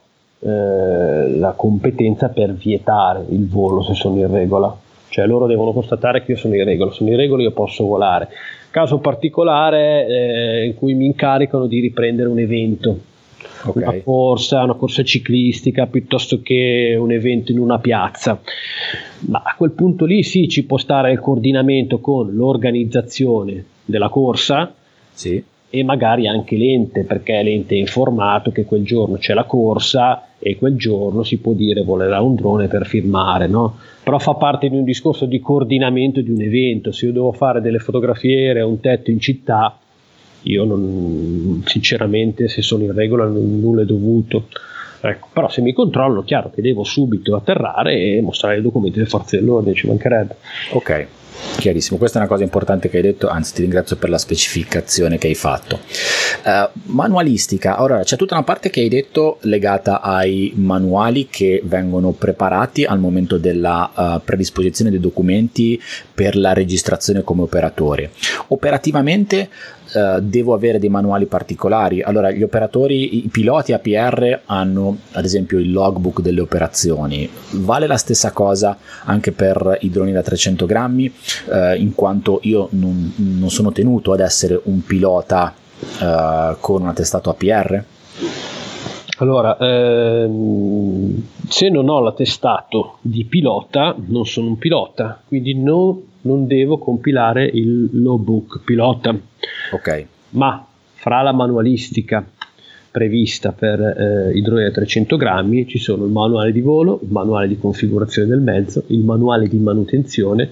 eh, 0.41 1.35
la 1.37 1.53
competenza 1.55 2.29
per 2.29 2.53
vietare 2.53 3.25
il 3.29 3.47
volo 3.47 3.81
se 3.81 3.95
sono 3.95 4.19
in 4.19 4.31
regola. 4.31 4.73
Cioè 5.09 5.25
loro 5.25 5.47
devono 5.47 5.71
constatare 5.71 6.23
che 6.23 6.33
io 6.33 6.37
sono 6.37 6.53
in 6.53 6.63
regola, 6.63 6.91
sono 6.91 7.09
in 7.09 7.15
regola 7.15 7.41
io 7.41 7.51
posso 7.51 7.83
volare. 7.85 8.27
Caso 8.69 8.99
particolare 8.99 10.05
eh, 10.05 10.65
in 10.67 10.75
cui 10.75 10.93
mi 10.93 11.07
incaricano 11.07 11.65
di 11.65 11.79
riprendere 11.79 12.29
un 12.29 12.37
evento, 12.37 12.99
okay. 13.63 13.83
una 13.83 14.01
corsa, 14.03 14.63
una 14.63 14.73
corsa 14.73 15.03
ciclistica 15.03 15.87
piuttosto 15.87 16.41
che 16.41 16.95
un 16.99 17.11
evento 17.11 17.51
in 17.51 17.59
una 17.59 17.79
piazza. 17.79 18.39
Ma 19.21 19.41
a 19.43 19.55
quel 19.57 19.71
punto 19.71 20.05
lì 20.05 20.23
sì, 20.23 20.47
ci 20.47 20.65
può 20.65 20.77
stare 20.77 21.11
il 21.11 21.19
coordinamento 21.19 21.99
con 21.99 22.33
l'organizzazione 22.33 23.63
della 23.85 24.09
corsa 24.09 24.73
sì. 25.11 25.43
e 25.69 25.83
magari 25.83 26.27
anche 26.27 26.55
l'ente, 26.55 27.03
perché 27.03 27.41
l'ente 27.41 27.75
è 27.75 27.77
informato 27.79 28.51
che 28.51 28.65
quel 28.65 28.83
giorno 28.83 29.17
c'è 29.17 29.33
la 29.33 29.43
corsa 29.43 30.27
e 30.39 30.55
quel 30.57 30.77
giorno 30.77 31.23
si 31.23 31.37
può 31.37 31.51
dire 31.51 31.83
volerà 31.83 32.21
un 32.21 32.35
drone 32.35 32.67
per 32.67 32.85
firmare, 32.85 33.47
no? 33.47 33.75
però 34.09 34.17
fa 34.17 34.33
parte 34.33 34.69
di 34.69 34.75
un 34.75 34.85
discorso 34.85 35.25
di 35.25 35.39
coordinamento 35.39 36.21
di 36.21 36.31
un 36.31 36.41
evento. 36.41 36.91
Se 36.91 37.05
io 37.05 37.11
devo 37.11 37.31
fare 37.31 37.61
delle 37.61 37.77
fotografiere 37.77 38.61
a 38.61 38.65
un 38.65 38.79
tetto 38.79 39.11
in 39.11 39.19
città, 39.19 39.77
io 40.43 40.63
non, 40.63 41.63
sinceramente 41.65 42.47
se 42.47 42.61
sono 42.61 42.83
in 42.83 42.93
regola 42.93 43.25
nulla 43.25 43.81
è 43.81 43.85
dovuto. 43.85 44.47
Ecco, 45.01 45.29
però 45.31 45.49
se 45.49 45.61
mi 45.61 45.71
controllano, 45.71 46.23
chiaro 46.23 46.51
che 46.51 46.61
devo 46.61 46.83
subito 46.83 47.35
atterrare 47.35 47.97
e 47.97 48.21
mostrare 48.21 48.57
i 48.57 48.61
documenti 48.61 48.97
delle 48.97 49.09
forze 49.09 49.37
dell'ordine, 49.37 49.75
ci 49.75 49.87
mancherebbe. 49.87 50.35
Ok, 50.71 51.07
chiarissimo. 51.57 51.97
Questa 51.97 52.17
è 52.17 52.21
una 52.21 52.29
cosa 52.29 52.43
importante 52.43 52.89
che 52.89 52.97
hai 52.97 53.03
detto, 53.03 53.29
anzi 53.29 53.53
ti 53.53 53.61
ringrazio 53.61 53.95
per 53.95 54.09
la 54.09 54.17
specificazione 54.17 55.17
che 55.17 55.27
hai 55.27 55.35
fatto. 55.35 55.79
Uh, 56.43 56.69
manualistica, 56.91 57.81
ora 57.81 58.03
c'è 58.03 58.17
tutta 58.17 58.35
una 58.35 58.43
parte 58.43 58.69
che 58.69 58.81
hai 58.81 58.89
detto 58.89 59.37
legata 59.41 60.01
ai 60.01 60.51
manuali 60.55 61.27
che 61.29 61.61
vengono 61.63 62.11
preparati 62.11 62.83
al 62.83 62.99
momento 62.99 63.37
della 63.37 63.91
uh, 63.93 64.21
predisposizione 64.23 64.91
dei 64.91 64.99
documenti 64.99 65.81
per 66.13 66.35
la 66.35 66.51
registrazione 66.51 67.23
come 67.23 67.43
operatore. 67.43 68.11
Operativamente 68.47 69.49
Uh, 69.91 70.19
devo 70.19 70.53
avere 70.53 70.79
dei 70.79 70.89
manuali 70.89 71.25
particolari. 71.25 72.01
Allora, 72.01 72.31
gli 72.31 72.43
operatori, 72.43 73.25
i 73.25 73.27
piloti 73.29 73.73
APR 73.73 74.41
hanno 74.45 74.97
ad 75.13 75.25
esempio 75.25 75.57
il 75.57 75.71
logbook 75.71 76.21
delle 76.21 76.41
operazioni. 76.41 77.29
Vale 77.51 77.87
la 77.87 77.97
stessa 77.97 78.31
cosa 78.31 78.77
anche 79.05 79.31
per 79.31 79.77
i 79.81 79.89
droni 79.89 80.11
da 80.11 80.21
300 80.21 80.65
grammi, 80.65 81.11
uh, 81.47 81.75
in 81.75 81.93
quanto 81.95 82.39
io 82.43 82.67
non, 82.71 83.13
non, 83.15 83.49
sono 83.49 83.71
tenuto 83.71 84.13
ad 84.13 84.19
essere 84.19 84.59
un 84.65 84.83
pilota 84.83 85.53
uh, 85.99 86.55
con 86.59 86.81
un 86.81 86.87
attestato 86.87 87.29
APR? 87.29 87.83
Allora, 89.19 89.57
ehm, 89.57 91.23
se 91.47 91.69
non 91.69 91.89
ho 91.89 91.99
l'attestato 91.99 92.99
di 93.01 93.25
pilota, 93.25 93.95
non 94.07 94.25
sono 94.25 94.47
un 94.47 94.57
pilota, 94.57 95.21
quindi 95.27 95.55
non, 95.55 96.01
non 96.21 96.47
devo 96.47 96.77
compilare 96.77 97.45
il 97.45 97.89
logbook 98.01 98.61
pilota. 98.63 99.13
Ok. 99.71 100.05
Ma 100.31 100.65
fra 100.93 101.21
la 101.21 101.33
manualistica 101.33 102.25
prevista 102.91 103.51
per 103.51 103.79
eh, 103.79 104.31
i 104.33 104.41
droni 104.41 104.63
da 104.63 104.71
300 104.71 105.17
grammi 105.17 105.67
ci 105.67 105.79
sono 105.79 106.05
il 106.05 106.11
manuale 106.11 106.53
di 106.53 106.61
volo, 106.61 106.99
il 107.03 107.11
manuale 107.11 107.47
di 107.47 107.57
configurazione 107.57 108.29
del 108.29 108.39
mezzo, 108.39 108.83
il 108.87 109.03
manuale 109.03 109.47
di 109.47 109.57
manutenzione, 109.57 110.51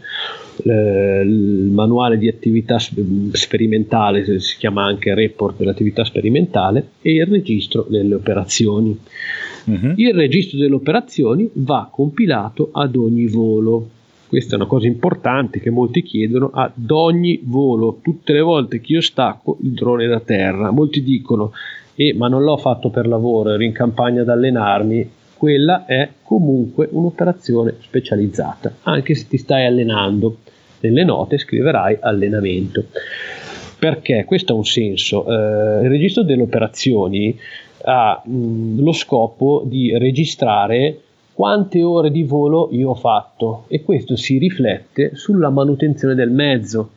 eh, 0.64 1.22
il 1.26 1.70
manuale 1.72 2.18
di 2.18 2.28
attività 2.28 2.78
sperimentale, 2.80 4.40
si 4.40 4.58
chiama 4.58 4.84
anche 4.84 5.14
report 5.14 5.58
dell'attività 5.58 6.04
sperimentale, 6.04 6.90
e 7.02 7.14
il 7.14 7.26
registro 7.26 7.86
delle 7.90 8.16
operazioni. 8.16 8.98
Uh-huh. 9.66 9.94
Il 9.96 10.14
registro 10.14 10.58
delle 10.58 10.76
operazioni 10.76 11.50
va 11.54 11.90
compilato 11.92 12.70
ad 12.72 12.96
ogni 12.96 13.28
volo. 13.28 13.90
Questa 14.28 14.54
è 14.54 14.56
una 14.58 14.68
cosa 14.68 14.88
importante 14.88 15.60
che 15.60 15.70
molti 15.70 16.02
chiedono 16.04 16.50
ad 16.54 16.90
ogni 16.90 17.40
volo, 17.44 18.00
tutte 18.02 18.34
le 18.34 18.42
volte 18.42 18.82
che 18.82 18.94
io 18.94 19.02
stacco 19.02 19.58
il 19.62 19.72
drone 19.72 20.08
da 20.08 20.20
terra. 20.20 20.72
Molti 20.72 21.02
dicono, 21.02 21.54
eh, 21.96 22.14
ma 22.14 22.28
non 22.28 22.44
l'ho 22.44 22.58
fatto 22.58 22.90
per 22.90 23.08
lavoro, 23.08 23.52
ero 23.52 23.64
in 23.64 23.72
campagna 23.72 24.22
ad 24.22 24.30
allenarmi. 24.30 25.10
Quella 25.38 25.86
è 25.86 26.10
comunque 26.24 26.88
un'operazione 26.92 27.76
specializzata, 27.80 28.78
anche 28.84 29.16
se 29.16 29.28
ti 29.28 29.38
stai 29.38 29.66
allenando. 29.66 30.38
Nelle 30.80 31.04
note 31.04 31.38
scriverai 31.38 31.98
allenamento. 32.02 32.86
Perché? 33.80 34.26
Questo 34.26 34.54
ha 34.54 34.56
un 34.56 34.66
senso. 34.66 35.26
Eh, 35.28 35.84
il 35.84 35.90
registro 35.90 36.24
delle 36.24 36.42
operazioni 36.42 37.38
ha 37.84 38.22
mh, 38.24 38.82
lo 38.82 38.92
scopo 38.92 39.64
di 39.66 39.98
registrare 39.98 41.02
quante 41.34 41.84
ore 41.84 42.10
di 42.10 42.24
volo 42.24 42.70
io 42.72 42.90
ho 42.90 42.96
fatto 42.96 43.66
e 43.68 43.84
questo 43.84 44.16
si 44.16 44.40
riflette 44.40 45.16
sulla 45.16 45.52
manutenzione 45.52 46.16
del 46.16 46.32
mezzo. 46.32 46.90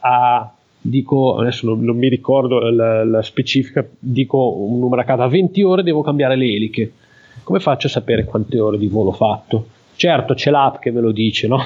A, 0.00 0.52
dico, 0.80 1.36
adesso 1.36 1.66
non, 1.66 1.84
non 1.84 1.96
mi 1.96 2.08
ricordo 2.08 2.58
la, 2.70 3.04
la, 3.04 3.22
specifica, 3.22 3.86
dico 3.96 4.56
un 4.58 4.80
numero 4.80 5.00
a 5.00 5.04
caso, 5.04 5.22
a 5.22 5.28
20 5.28 5.62
ore 5.62 5.82
devo 5.84 6.02
cambiare 6.02 6.34
le 6.34 6.44
eliche. 6.44 6.92
Come 7.44 7.60
faccio 7.60 7.86
a 7.86 7.90
sapere 7.90 8.24
quante 8.24 8.58
ore 8.58 8.78
di 8.78 8.88
volo 8.88 9.10
ho 9.10 9.12
fatto? 9.12 9.66
Certo, 9.96 10.34
c'è 10.34 10.50
l'app 10.50 10.78
che 10.78 10.90
me 10.90 11.00
lo 11.00 11.12
dice, 11.12 11.46
no? 11.46 11.58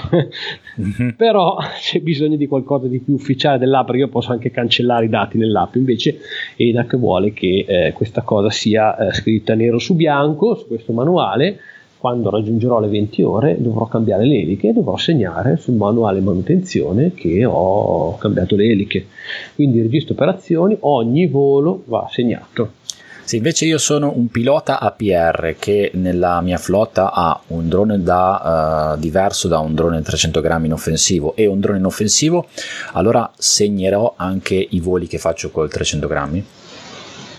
mm-hmm. 0.80 1.10
Però 1.16 1.56
c'è 1.80 2.00
bisogno 2.00 2.36
di 2.36 2.46
qualcosa 2.46 2.86
di 2.86 2.98
più 2.98 3.14
ufficiale 3.14 3.58
dell'app, 3.58 3.86
perché 3.86 4.00
io 4.00 4.08
posso 4.08 4.32
anche 4.32 4.50
cancellare 4.50 5.06
i 5.06 5.08
dati 5.08 5.38
nell'app. 5.38 5.76
Invece 5.76 6.18
EDAC 6.56 6.96
vuole 6.96 7.32
che 7.32 7.64
eh, 7.66 7.92
questa 7.92 8.22
cosa 8.22 8.50
sia 8.50 8.96
eh, 8.96 9.12
scritta 9.14 9.54
nero 9.54 9.78
su 9.78 9.94
bianco 9.94 10.56
su 10.56 10.66
questo 10.66 10.92
manuale. 10.92 11.58
Quando 11.96 12.30
raggiungerò 12.30 12.78
le 12.80 12.88
20 12.88 13.22
ore 13.22 13.56
dovrò 13.58 13.86
cambiare 13.86 14.24
le 14.24 14.40
eliche 14.40 14.68
e 14.68 14.72
dovrò 14.72 14.96
segnare 14.96 15.56
sul 15.56 15.74
manuale 15.74 16.20
manutenzione 16.20 17.12
che 17.12 17.44
ho 17.44 18.16
cambiato 18.18 18.54
le 18.54 18.66
eliche. 18.66 19.06
Quindi 19.54 19.80
registro 19.80 20.14
operazioni, 20.14 20.76
ogni 20.80 21.26
volo 21.26 21.82
va 21.86 22.06
segnato. 22.10 22.77
Se 23.28 23.36
invece 23.36 23.66
io 23.66 23.76
sono 23.76 24.14
un 24.16 24.28
pilota 24.28 24.80
APR 24.80 25.56
che 25.58 25.90
nella 25.92 26.40
mia 26.40 26.56
flotta 26.56 27.12
ha 27.12 27.38
un 27.48 27.68
drone 27.68 28.00
da, 28.00 28.94
uh, 28.94 28.98
diverso 28.98 29.48
da 29.48 29.58
un 29.58 29.74
drone 29.74 30.00
300 30.00 30.40
grammi 30.40 30.64
inoffensivo 30.64 31.36
e 31.36 31.44
un 31.44 31.60
drone 31.60 31.76
inoffensivo, 31.76 32.48
allora 32.92 33.30
segnerò 33.36 34.14
anche 34.16 34.54
i 34.70 34.80
voli 34.80 35.06
che 35.06 35.18
faccio 35.18 35.50
col 35.50 35.70
300 35.70 36.08
grammi? 36.08 36.42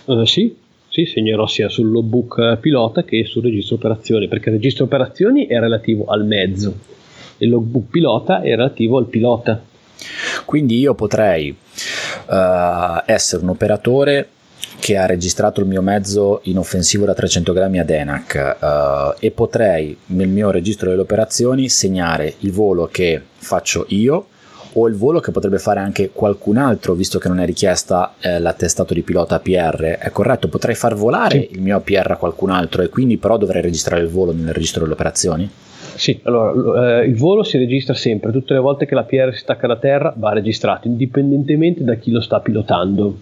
Uh, 0.06 0.26
sì, 0.26 0.56
sì, 0.90 1.08
segnerò 1.08 1.48
sia 1.48 1.70
sul 1.70 1.90
logbook 1.90 2.58
pilota 2.58 3.04
che 3.04 3.26
sul 3.26 3.42
registro 3.42 3.78
operazioni, 3.78 4.28
perché 4.28 4.50
il 4.50 4.58
registro 4.58 4.86
operazioni 4.86 5.48
è 5.48 5.58
relativo 5.58 6.06
al 6.06 6.24
mezzo, 6.24 6.72
e 7.36 7.46
il 7.46 7.50
logbook 7.50 7.90
pilota 7.90 8.42
è 8.42 8.50
relativo 8.50 9.00
al 9.00 9.08
pilota. 9.08 9.60
Quindi 10.46 10.78
io 10.78 10.94
potrei 10.94 11.50
uh, 11.50 13.02
essere 13.08 13.42
un 13.42 13.50
operatore 13.50 14.30
che 14.80 14.98
ha 14.98 15.06
registrato 15.06 15.60
il 15.60 15.68
mio 15.68 15.82
mezzo 15.82 16.40
in 16.44 16.58
offensivo 16.58 17.06
da 17.06 17.14
300 17.14 17.54
grammi 17.54 17.80
ad 17.80 17.90
ENAC 17.90 18.58
uh, 18.60 19.16
e 19.20 19.32
potrei 19.32 19.96
nel 20.08 20.30
mio 20.30 20.50
registro 20.52 20.90
delle 20.90 21.02
operazioni 21.02 21.70
segnare 21.70 22.36
il 22.40 22.52
volo 22.52 22.88
che 22.92 23.22
faccio 23.38 23.86
io 23.90 24.28
o 24.74 24.88
il 24.88 24.96
volo 24.96 25.20
che 25.20 25.32
potrebbe 25.32 25.60
fare 25.60 25.80
anche 25.80 26.12
qualcun 26.12 26.58
altro 26.58 26.94
visto 26.94 27.20
che 27.20 27.28
non 27.28 27.40
è 27.40 27.46
richiesta 27.46 28.14
eh, 28.20 28.40
l'attestato 28.40 28.94
di 28.94 29.02
pilota 29.02 29.36
APR 29.36 29.98
è 30.00 30.10
corretto 30.12 30.48
potrei 30.48 30.76
far 30.76 30.96
volare 30.96 31.40
sì. 31.40 31.50
il 31.54 31.62
mio 31.62 31.78
APR 31.78 32.12
a 32.12 32.18
qualcun 32.18 32.52
altro 32.52 32.82
e 32.82 32.90
quindi 32.90 33.18
però 33.18 33.38
dovrei 33.38 33.62
registrare 33.62 34.02
il 34.02 34.10
volo 34.10 34.32
nel 34.32 34.54
registro 34.54 34.82
delle 34.82 34.94
operazioni 34.94 35.50
sì, 36.00 36.18
allora 36.24 37.02
eh, 37.02 37.08
il 37.08 37.18
volo 37.18 37.44
si 37.44 37.58
registra 37.58 37.94
sempre, 37.94 38.32
tutte 38.32 38.54
le 38.54 38.62
volte 38.62 38.86
che 38.86 38.96
l'APR 38.96 39.34
si 39.34 39.40
stacca 39.40 39.68
da 39.68 39.76
terra 39.76 40.14
va 40.16 40.32
registrato, 40.32 40.88
indipendentemente 40.88 41.84
da 41.84 41.96
chi 41.96 42.10
lo 42.10 42.22
sta 42.22 42.40
pilotando. 42.40 43.18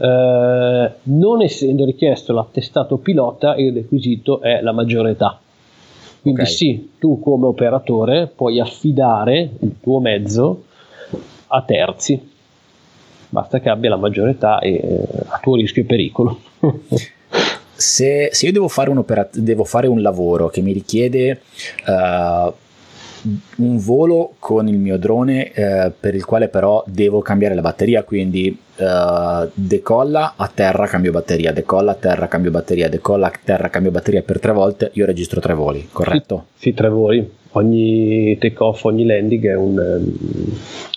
Eh, 0.00 0.90
non 1.04 1.42
essendo 1.42 1.84
richiesto 1.84 2.32
l'attestato 2.32 2.96
pilota, 2.96 3.54
il 3.54 3.72
requisito 3.72 4.40
è 4.40 4.60
la 4.60 4.72
maggiore 4.72 5.10
età. 5.10 5.38
Quindi 6.20 6.40
okay. 6.40 6.52
sì, 6.52 6.90
tu 6.98 7.20
come 7.20 7.46
operatore 7.46 8.26
puoi 8.26 8.58
affidare 8.58 9.50
il 9.60 9.76
tuo 9.80 10.00
mezzo 10.00 10.64
a 11.46 11.62
terzi, 11.62 12.20
basta 13.28 13.60
che 13.60 13.68
abbia 13.68 13.90
la 13.90 13.98
maggiore 13.98 14.32
età 14.32 14.58
e 14.58 14.72
eh, 14.72 15.00
a 15.28 15.38
tuo 15.40 15.54
rischio 15.54 15.82
e 15.82 15.84
pericolo. 15.84 16.40
se, 17.84 18.30
se, 18.32 18.46
io 18.46 18.52
devo 18.52 18.68
fare, 18.68 18.90
devo 19.32 19.64
fare, 19.64 19.86
un 19.86 20.00
lavoro 20.00 20.48
che 20.48 20.62
mi 20.62 20.72
richiede 20.72 21.42
uh, 21.86 22.52
un 23.56 23.78
volo 23.78 24.34
con 24.38 24.68
il 24.68 24.78
mio 24.78 24.96
drone 24.96 25.52
uh, 25.54 25.92
per 25.98 26.14
il 26.14 26.24
quale 26.24 26.48
però 26.48 26.82
devo 26.86 27.20
cambiare 27.20 27.54
la 27.54 27.60
batteria, 27.60 28.02
quindi 28.02 28.58
uh, 28.76 29.48
decolla 29.52 30.32
a 30.36 30.50
terra, 30.52 30.86
cambio 30.86 31.12
batteria, 31.12 31.52
decolla 31.52 31.92
a 31.92 31.94
terra, 31.94 32.26
cambio 32.26 32.50
batteria, 32.50 32.88
decolla 32.88 33.26
a 33.26 33.32
terra, 33.44 33.68
cambio 33.68 33.90
batteria 33.90 34.22
per 34.22 34.40
tre 34.40 34.52
volte, 34.52 34.90
io 34.94 35.04
registro 35.04 35.40
tre 35.40 35.52
voli, 35.52 35.88
corretto? 35.92 36.46
Sì, 36.54 36.70
sì 36.70 36.74
tre 36.74 36.88
voli. 36.88 37.32
Ogni 37.56 38.36
take 38.38 38.56
off, 38.64 38.82
ogni 38.84 39.04
landing 39.04 39.46
è, 39.46 39.54
un, 39.54 40.16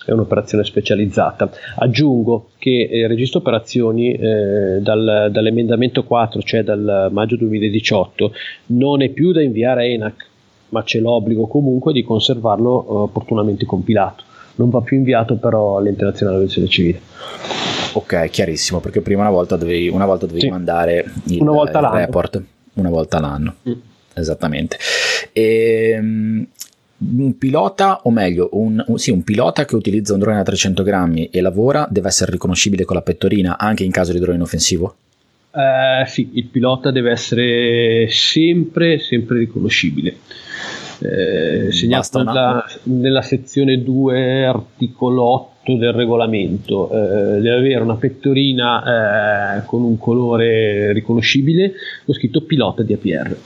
è 0.08 0.14
un'operazione 0.14 0.64
specializzata. 0.64 1.50
Aggiungo 1.76 2.52
che 2.58 2.90
il 2.90 3.08
registro 3.10 3.40
operazioni 3.40 4.14
eh, 4.14 4.80
dal, 4.80 5.28
dall'emendamento 5.32 6.04
4, 6.06 6.42
cioè 6.42 6.64
dal 6.64 7.10
maggio 7.12 7.36
2018, 7.36 8.32
non 8.68 9.02
è 9.02 9.10
più 9.10 9.34
da 9.34 9.42
inviare 9.42 9.82
a 9.82 9.86
ENAC, 9.86 10.26
ma 10.70 10.84
c'è 10.84 11.00
l'obbligo 11.00 11.48
comunque 11.48 11.92
di 11.92 12.04
conservarlo 12.04 12.84
eh, 12.84 12.86
opportunamente 12.90 13.66
compilato. 13.66 14.24
Non 14.56 14.70
va 14.70 14.80
più 14.82 14.96
inviato 14.96 15.36
però 15.36 15.78
all'ente 15.78 16.06
nazionale 16.06 16.38
dell'aviazione 16.38 16.70
civile. 16.70 17.02
Ok, 17.94 18.30
chiarissimo, 18.30 18.80
perché 18.80 19.02
prima 19.02 19.22
una 19.22 19.30
volta 19.30 19.58
dovevi, 19.58 19.90
una 19.90 20.06
volta 20.06 20.26
dovevi 20.26 20.46
sì. 20.46 20.50
mandare 20.50 21.06
il, 21.26 21.42
una 21.42 21.52
volta 21.52 21.80
il 21.80 21.86
report 21.86 22.42
una 22.76 22.90
volta 22.90 23.20
l'anno. 23.20 23.56
Mm. 23.68 23.74
Esattamente. 24.14 24.78
E, 25.34 25.98
um, 26.00 26.48
un 27.00 27.38
pilota, 27.38 28.02
o 28.04 28.12
meglio, 28.12 28.50
un, 28.54 28.84
un, 28.88 28.98
sì, 28.98 29.12
un, 29.12 29.24
pilota 29.24 29.66
che 29.66 29.76
utilizza 29.76 30.14
un 30.14 30.20
drone 30.20 30.38
da 30.38 30.44
300 30.44 30.84
grammi 30.84 31.30
e 31.30 31.42
lavora 31.42 31.88
deve 31.90 32.08
essere 32.08 32.32
riconoscibile 32.32 32.86
con 32.86 32.96
la 32.96 33.02
pettorina 33.02 33.58
anche 33.58 33.84
in 33.84 33.92
caso 33.92 34.14
di 34.14 34.20
drone 34.20 34.38
inoffensivo? 34.38 34.96
Eh, 35.52 36.06
sì, 36.08 36.32
il 36.34 36.46
pilota 36.46 36.92
deve 36.92 37.12
essere 37.12 38.08
sempre, 38.10 39.00
sempre 39.00 39.40
riconoscibile. 39.40 40.18
Eh, 41.00 41.72
segnato 41.72 42.24
nella, 42.24 42.66
nella, 42.84 43.22
sezione 43.22 43.84
2, 43.84 44.46
articolo 44.46 45.24
8 45.24 45.78
del 45.78 45.94
regolamento, 45.94 46.90
eh, 46.90 47.40
deve 47.40 47.58
avere 47.58 47.84
una 47.84 47.98
pettorina 47.98 49.60
eh, 49.60 49.66
con 49.66 49.84
un 49.84 49.98
colore 50.00 50.92
riconoscibile 50.94 51.74
con 52.04 52.16
scritto 52.16 52.42
pilota 52.42 52.82
di 52.82 52.94
APR. 52.94 53.38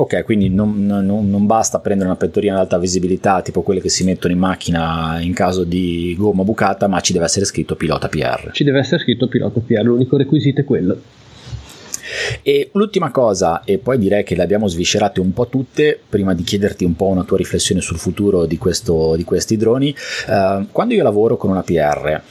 Ok, 0.00 0.24
quindi 0.24 0.48
non, 0.48 0.86
non, 0.86 1.28
non, 1.28 1.44
basta 1.44 1.78
prendere 1.78 2.08
una 2.08 2.16
pettorina 2.16 2.54
ad 2.54 2.60
alta 2.60 2.78
visibilità, 2.78 3.42
tipo 3.42 3.60
quelle 3.60 3.82
che 3.82 3.90
si 3.90 4.02
mettono 4.02 4.32
in 4.32 4.38
macchina 4.38 5.18
in 5.20 5.34
caso 5.34 5.62
di 5.62 6.14
gomma 6.16 6.42
bucata, 6.42 6.88
ma 6.88 7.00
ci 7.00 7.12
deve 7.12 7.26
essere 7.26 7.44
scritto 7.44 7.76
pilota 7.76 8.08
PR. 8.08 8.48
Ci 8.52 8.64
deve 8.64 8.78
essere 8.78 9.02
scritto 9.02 9.28
pilota 9.28 9.60
PR, 9.60 9.82
l'unico 9.82 10.16
requisito 10.16 10.62
è 10.62 10.64
quello. 10.64 10.98
E 12.42 12.70
l'ultima 12.72 13.10
cosa, 13.10 13.62
e 13.64 13.78
poi 13.78 13.98
direi 13.98 14.24
che 14.24 14.34
le 14.34 14.42
abbiamo 14.42 14.66
sviscerate 14.66 15.20
un 15.20 15.32
po' 15.32 15.48
tutte, 15.48 16.00
prima 16.08 16.34
di 16.34 16.42
chiederti 16.42 16.84
un 16.84 16.96
po' 16.96 17.06
una 17.06 17.24
tua 17.24 17.36
riflessione 17.36 17.80
sul 17.80 17.98
futuro 17.98 18.46
di, 18.46 18.58
questo, 18.58 19.16
di 19.16 19.24
questi 19.24 19.56
droni, 19.56 19.94
eh, 20.28 20.66
quando 20.72 20.94
io 20.94 21.02
lavoro 21.02 21.36
con 21.36 21.50
una 21.50 21.62
PR, 21.62 22.22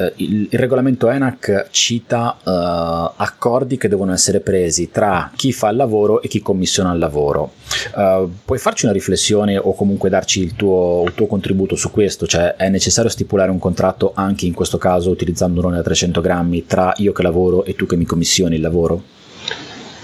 eh, 0.00 0.12
il, 0.16 0.48
il, 0.50 0.58
regolamento 0.58 1.10
ENAC 1.10 1.68
cita 1.70 2.38
eh, 2.38 3.12
accordi 3.16 3.76
che 3.76 3.88
devono 3.88 4.12
essere 4.12 4.40
presi 4.40 4.90
tra 4.90 5.30
chi 5.36 5.52
fa 5.52 5.68
il 5.68 5.76
lavoro 5.76 6.22
e 6.22 6.28
chi 6.28 6.40
commissiona 6.40 6.92
il 6.92 6.98
lavoro. 6.98 7.52
Eh, 7.96 8.26
puoi 8.44 8.58
farci 8.58 8.86
una 8.86 8.94
riflessione 8.94 9.58
o 9.58 9.74
comunque 9.74 10.08
darci 10.08 10.40
il 10.40 10.56
tuo, 10.56 11.04
il 11.06 11.14
tuo, 11.14 11.26
contributo 11.26 11.76
su 11.76 11.90
questo? 11.90 12.26
Cioè 12.26 12.56
è 12.56 12.70
necessario 12.70 13.10
stipulare 13.10 13.50
un 13.50 13.58
contratto 13.58 14.12
anche 14.14 14.46
in 14.46 14.54
questo 14.54 14.78
caso 14.78 15.10
utilizzando 15.10 15.56
un 15.56 15.60
drone 15.60 15.76
da 15.76 15.82
300 15.82 16.20
grammi 16.20 16.64
tra 16.66 16.94
io 16.96 17.12
che 17.12 17.22
lavoro 17.22 17.64
e 17.64 17.74
tu 17.74 17.84
che 17.84 17.96
mi 17.96 18.04
commissioni 18.04 18.54
il 18.54 18.62
lavoro? 18.62 19.02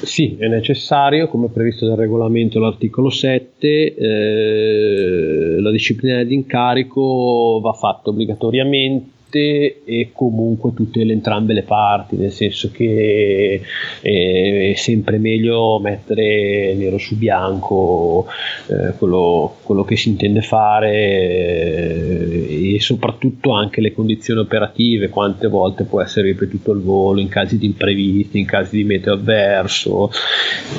Sì, 0.03 0.36
è 0.38 0.47
necessario, 0.47 1.26
come 1.26 1.49
previsto 1.49 1.86
dal 1.86 1.97
regolamento 1.97 2.61
l'articolo 2.61 3.09
7, 3.09 3.94
eh, 3.94 5.57
la 5.59 5.70
disciplina 5.70 6.22
di 6.22 6.34
incarico 6.34 7.61
va 7.62 7.72
fatta 7.72 8.11
obbligatoriamente 8.11 9.14
tutte 9.27 9.83
e 9.85 10.11
comunque 10.12 10.72
tutte 10.72 11.05
le, 11.05 11.12
entrambe 11.12 11.53
le 11.53 11.62
parti, 11.62 12.16
nel 12.16 12.33
senso 12.33 12.70
che 12.70 13.61
è, 14.01 14.72
sempre 14.77 15.18
meglio 15.18 15.79
mettere 15.81 16.74
nero 16.74 16.99
su 16.99 17.16
bianco 17.16 18.27
eh, 18.68 18.93
quello, 18.97 19.57
quello, 19.62 19.85
che 19.85 19.97
si 19.97 20.11
intende 20.11 20.43
fare 20.43 20.93
eh, 20.93 22.74
e 22.74 22.81
soprattutto 22.81 23.53
anche 23.53 23.81
le 23.81 23.93
condizioni 23.93 24.41
operative, 24.41 25.09
quante 25.09 25.49
volte 25.49 25.85
può 25.85 26.01
essere 26.01 26.29
ripetuto 26.29 26.72
il 26.72 26.81
volo 26.81 27.20
in 27.20 27.29
casi 27.29 27.59
di 27.59 27.66
imprevisti, 27.66 28.39
in 28.39 28.47
casi 28.47 28.77
di 28.77 28.85
meteo 28.85 29.14
avverso, 29.14 30.11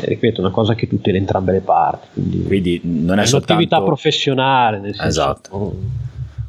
eh, 0.01 0.07
ripeto, 0.07 0.41
una 0.41 0.51
cosa 0.51 0.75
che 0.75 0.87
tutte 0.87 1.11
le 1.11 1.17
entrambe 1.17 1.51
le 1.51 1.61
parti. 1.61 2.07
Quindi, 2.13 2.43
quindi 2.43 2.81
non 2.83 3.19
è, 3.19 3.23
è 3.23 3.25
soltanto... 3.25 3.53
un'attività 3.53 3.81
professionale, 3.81 4.79
nel 4.79 4.95
senso... 4.95 5.07
Esatto 5.07 6.05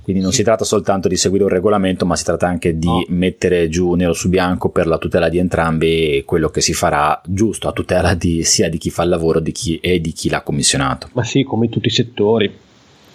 Quindi 0.09 0.25
non 0.25 0.35
si 0.35 0.43
tratta 0.43 0.65
soltanto 0.65 1.07
di 1.07 1.19
seguire 1.19 1.45
un 1.45 1.51
regolamento, 1.51 2.07
ma 2.07 2.17
si 2.17 2.25
tratta 2.25 2.47
anche 2.47 2.79
di 2.79 2.87
no. 2.87 3.05
mettere 3.09 3.69
giù 3.69 3.93
nero 3.93 4.15
su 4.15 4.31
bianco 4.31 4.71
per 4.71 4.87
la 4.87 4.97
tutela 4.97 5.29
di 5.29 5.37
entrambi 5.37 6.23
quello 6.25 6.49
che 6.49 6.63
si 6.63 6.73
farà 6.73 7.21
giusto 7.27 7.69
a 7.69 7.73
tutela 7.73 8.15
di, 8.15 8.43
sia 8.43 8.71
di 8.71 8.79
chi 8.79 8.89
fa 8.89 9.03
il 9.03 9.11
lavoro 9.11 9.39
di 9.39 9.53
chi, 9.53 9.79
e 9.83 10.01
di 10.01 10.13
chi 10.13 10.31
l'ha 10.31 10.41
commissionato. 10.41 11.11
Ma 11.13 11.25
sì, 11.25 11.43
come 11.43 11.67
in 11.67 11.71
tutti 11.71 11.89
i 11.89 11.91
settori. 11.91 12.51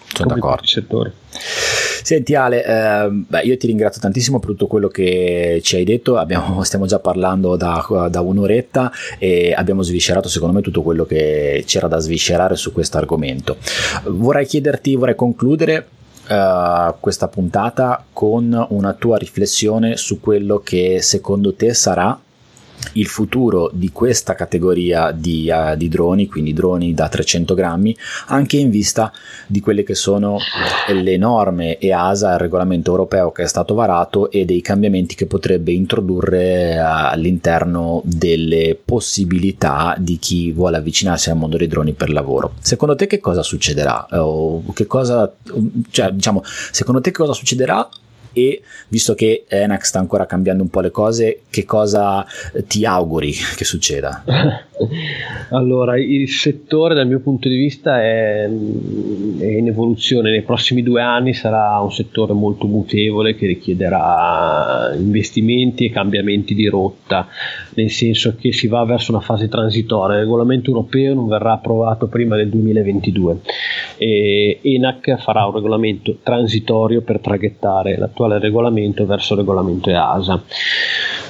Sono 0.05 0.29
come 0.29 0.39
d'accordo. 0.39 0.49
In 0.49 0.67
tutti 0.67 0.69
i 0.69 0.81
settori. 0.81 1.11
Senti 2.03 2.35
Ale, 2.35 2.63
eh, 2.63 3.09
beh, 3.09 3.41
io 3.41 3.57
ti 3.57 3.65
ringrazio 3.65 3.99
tantissimo 3.99 4.37
per 4.37 4.49
tutto 4.49 4.67
quello 4.67 4.87
che 4.87 5.61
ci 5.63 5.77
hai 5.77 5.85
detto, 5.85 6.17
abbiamo, 6.17 6.61
stiamo 6.61 6.85
già 6.85 6.99
parlando 6.99 7.55
da, 7.55 8.07
da, 8.07 8.21
un'oretta 8.21 8.91
e 9.17 9.51
abbiamo 9.51 9.81
sviscerato 9.81 10.29
secondo 10.29 10.53
me 10.53 10.61
tutto 10.61 10.83
quello 10.83 11.05
che 11.05 11.63
c'era 11.65 11.87
da 11.87 11.97
sviscerare 11.97 12.55
su 12.55 12.71
questo 12.71 12.99
argomento. 12.99 13.57
Vorrei 14.03 14.45
chiederti, 14.45 14.95
vorrei 14.95 15.15
concludere 15.15 15.87
Uh, 16.25 16.95
questa 17.01 17.27
puntata 17.27 18.05
con 18.13 18.65
una 18.69 18.93
tua 18.93 19.17
riflessione 19.17 19.97
su 19.97 20.21
quello 20.21 20.59
che 20.59 21.01
secondo 21.01 21.53
te 21.53 21.73
sarà 21.73 22.17
il 22.93 23.07
futuro 23.07 23.69
di 23.73 23.91
questa 23.91 24.35
categoria 24.35 25.11
di, 25.11 25.51
uh, 25.51 25.75
di, 25.75 25.89
droni, 25.89 26.27
quindi 26.27 26.53
droni 26.53 26.93
da 26.93 27.09
300 27.09 27.53
grammi, 27.53 27.95
anche 28.27 28.57
in 28.57 28.69
vista 28.69 29.11
di 29.47 29.59
quelle 29.59 29.83
che 29.83 29.95
sono 29.95 30.37
le 30.89 31.17
norme 31.17 31.77
EASA, 31.79 32.33
il 32.33 32.39
regolamento 32.39 32.91
europeo 32.91 33.31
che 33.31 33.43
è 33.43 33.47
stato 33.47 33.73
varato 33.73 34.29
e 34.29 34.45
dei 34.45 34.61
cambiamenti 34.61 35.15
che 35.15 35.25
potrebbe 35.25 35.71
introdurre 35.71 36.77
uh, 36.77 37.11
all'interno 37.11 38.01
delle 38.05 38.77
possibilità 38.83 39.95
di 39.97 40.17
chi 40.17 40.51
vuole 40.51 40.77
avvicinarsi 40.77 41.29
al 41.29 41.37
mondo 41.37 41.57
dei 41.57 41.67
droni 41.67 41.93
per 41.93 42.09
lavoro. 42.09 42.53
Secondo 42.59 42.95
te 42.95 43.07
che 43.07 43.19
cosa 43.19 43.43
succederà? 43.43 44.07
O 44.21 44.63
che 44.73 44.85
cosa, 44.85 45.31
cioè, 45.89 46.11
diciamo, 46.11 46.43
secondo 46.71 47.01
te 47.01 47.11
cosa 47.11 47.33
succederà 47.33 47.87
e 48.33 48.61
visto 48.87 49.13
che 49.13 49.45
Enac 49.47 49.85
sta 49.85 49.99
ancora 49.99 50.25
cambiando 50.25 50.63
un 50.63 50.69
po' 50.69 50.81
le 50.81 50.91
cose, 50.91 51.41
che 51.49 51.65
cosa 51.65 52.25
ti 52.67 52.85
auguri 52.85 53.31
che 53.55 53.63
succeda? 53.63 54.23
allora, 55.49 55.97
il 55.97 56.29
settore 56.29 56.95
dal 56.95 57.07
mio 57.07 57.19
punto 57.19 57.47
di 57.47 57.55
vista 57.55 58.01
è, 58.01 58.43
è, 58.43 58.47
in 58.47 59.67
evoluzione, 59.67 60.31
nei 60.31 60.41
prossimi 60.41 60.83
due 60.83 61.01
anni 61.01 61.33
sarà 61.33 61.79
un 61.79 61.91
settore 61.91 62.33
molto 62.33 62.67
mutevole 62.67 63.35
che 63.35 63.47
richiederà 63.47 64.93
investimenti 64.97 65.85
e 65.85 65.91
cambiamenti 65.91 66.55
di 66.55 66.67
rotta, 66.67 67.27
nel 67.75 67.91
senso 67.91 68.35
che 68.35 68.51
si 68.51 68.67
va 68.67 68.83
verso 68.83 69.11
una 69.11 69.21
fase 69.21 69.47
transitoria, 69.47 70.15
il 70.15 70.23
regolamento 70.23 70.69
europeo 70.69 71.13
non 71.13 71.27
verrà 71.27 71.53
approvato 71.53 72.07
prima 72.07 72.35
del 72.35 72.49
2022 72.49 73.37
e 73.97 74.59
ENAC 74.61 75.17
farà 75.17 75.45
un 75.45 75.53
regolamento 75.53 76.17
transitorio 76.23 77.01
per 77.01 77.19
traghettare 77.19 77.97
l'attuale 77.97 78.22
l'attuale 78.27 78.39
regolamento 78.39 79.05
verso 79.05 79.35
regolamento 79.35 79.89
EASA. 79.89 80.41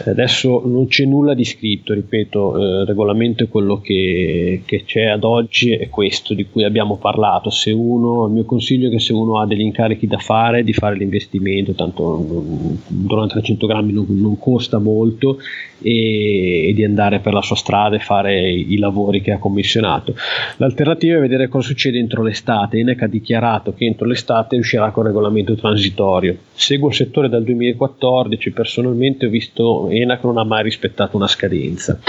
Adesso 0.05 0.63
non 0.65 0.87
c'è 0.87 1.05
nulla 1.05 1.33
di 1.33 1.45
scritto, 1.45 1.93
ripeto, 1.93 2.57
eh, 2.57 2.81
il 2.81 2.85
regolamento 2.85 3.43
è 3.43 3.47
quello 3.47 3.79
che, 3.79 4.61
che, 4.65 4.83
c'è 4.85 5.05
ad 5.05 5.23
oggi, 5.23 5.71
è 5.71 5.89
questo 5.89 6.33
di 6.33 6.45
cui 6.45 6.63
abbiamo 6.63 6.97
parlato. 6.97 7.49
Se 7.49 7.71
uno, 7.71 8.25
il 8.25 8.33
mio 8.33 8.45
consiglio 8.45 8.87
è 8.87 8.91
che 8.91 8.99
se 8.99 9.13
uno 9.13 9.39
ha 9.39 9.45
degli 9.45 9.61
incarichi 9.61 10.07
da 10.07 10.17
fare, 10.17 10.63
di 10.63 10.73
fare 10.73 10.95
l'investimento, 10.95 11.73
tanto 11.73 12.03
un 12.03 12.77
drone 12.87 13.27
300 13.27 13.67
grammi 13.67 13.93
non, 13.93 14.05
non 14.09 14.37
costa 14.37 14.79
molto 14.79 15.37
e, 15.83 16.69
e, 16.69 16.73
di 16.73 16.83
andare 16.83 17.19
per 17.19 17.33
la 17.33 17.41
sua 17.41 17.55
strada 17.55 17.95
e 17.95 17.99
fare 17.99 18.49
i, 18.49 18.73
i 18.73 18.77
lavori 18.77 19.21
che 19.21 19.31
ha 19.31 19.37
commissionato. 19.37 20.15
L'alternativa 20.57 21.17
è 21.17 21.21
vedere 21.21 21.47
cosa 21.47 21.67
succede 21.67 21.99
entro 21.99 22.23
l'estate. 22.23 22.79
INEC 22.79 23.03
ha 23.03 23.07
dichiarato 23.07 23.73
che 23.73 23.85
entro 23.85 24.07
l'estate 24.07 24.55
uscirà 24.55 24.91
con 24.91 25.03
regolamento 25.03 25.55
transitorio. 25.55 26.37
Seguo 26.53 26.89
il 26.89 26.95
settore 26.95 27.29
dal 27.29 27.43
2014, 27.43 28.51
personalmente 28.51 29.25
ho 29.25 29.29
visto 29.29 29.82
ENAC 29.89 30.23
non 30.23 30.37
ha 30.37 30.43
mai 30.43 30.63
rispettato 30.63 31.17
una 31.17 31.27
scadenza, 31.27 31.99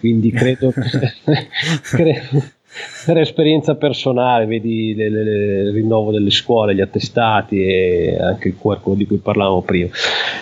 quindi 0.00 0.30
credo, 0.30 0.72
credo 1.82 2.42
per 3.04 3.18
esperienza 3.18 3.74
personale, 3.74 4.46
vedi 4.46 4.90
il 4.90 5.72
rinnovo 5.72 6.12
delle 6.12 6.30
scuole, 6.30 6.74
gli 6.74 6.80
attestati 6.80 7.60
e 7.62 8.16
anche 8.20 8.48
il 8.48 8.56
QR 8.56 8.78
di 8.94 9.06
cui 9.06 9.16
parlavamo 9.16 9.62
prima. 9.62 9.88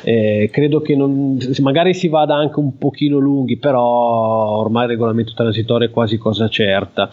Eh, 0.02 0.50
credo 0.52 0.80
che 0.80 0.94
non, 0.94 1.38
magari 1.60 1.94
si 1.94 2.08
vada 2.08 2.34
anche 2.34 2.58
un 2.58 2.76
pochino 2.76 3.18
lunghi, 3.18 3.56
però 3.56 4.58
ormai 4.58 4.84
il 4.84 4.90
regolamento 4.90 5.32
transitorio 5.34 5.88
è 5.88 5.90
quasi 5.90 6.18
cosa 6.18 6.48
certa. 6.48 7.10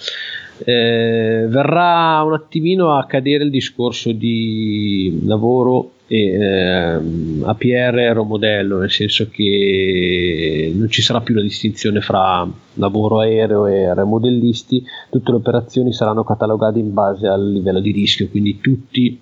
Eh, 0.64 1.46
verrà 1.48 2.22
un 2.24 2.34
attimino 2.34 2.96
a 2.96 3.06
cadere 3.06 3.46
il 3.46 3.50
discorso 3.50 4.12
di 4.12 5.22
lavoro 5.26 5.92
e 6.08 6.32
ehm, 6.34 7.44
APR 7.46 8.18
un 8.18 8.28
modello 8.28 8.80
nel 8.80 8.92
senso 8.92 9.28
che 9.30 10.72
non 10.76 10.90
ci 10.90 11.02
sarà 11.02 11.22
più 11.22 11.34
la 11.34 11.42
distinzione 11.42 12.02
fra 12.02 12.48
lavoro 12.76 13.20
aereo 13.20 13.66
e 13.66 13.86
aeromodellisti 13.86 14.84
tutte 15.10 15.32
le 15.32 15.38
operazioni 15.38 15.94
saranno 15.94 16.24
catalogate 16.24 16.80
in 16.80 16.94
base 16.94 17.28
al 17.28 17.52
livello 17.52 17.80
di 17.80 17.92
rischio 17.92 18.30
quindi 18.30 18.60
tutti 18.60 19.20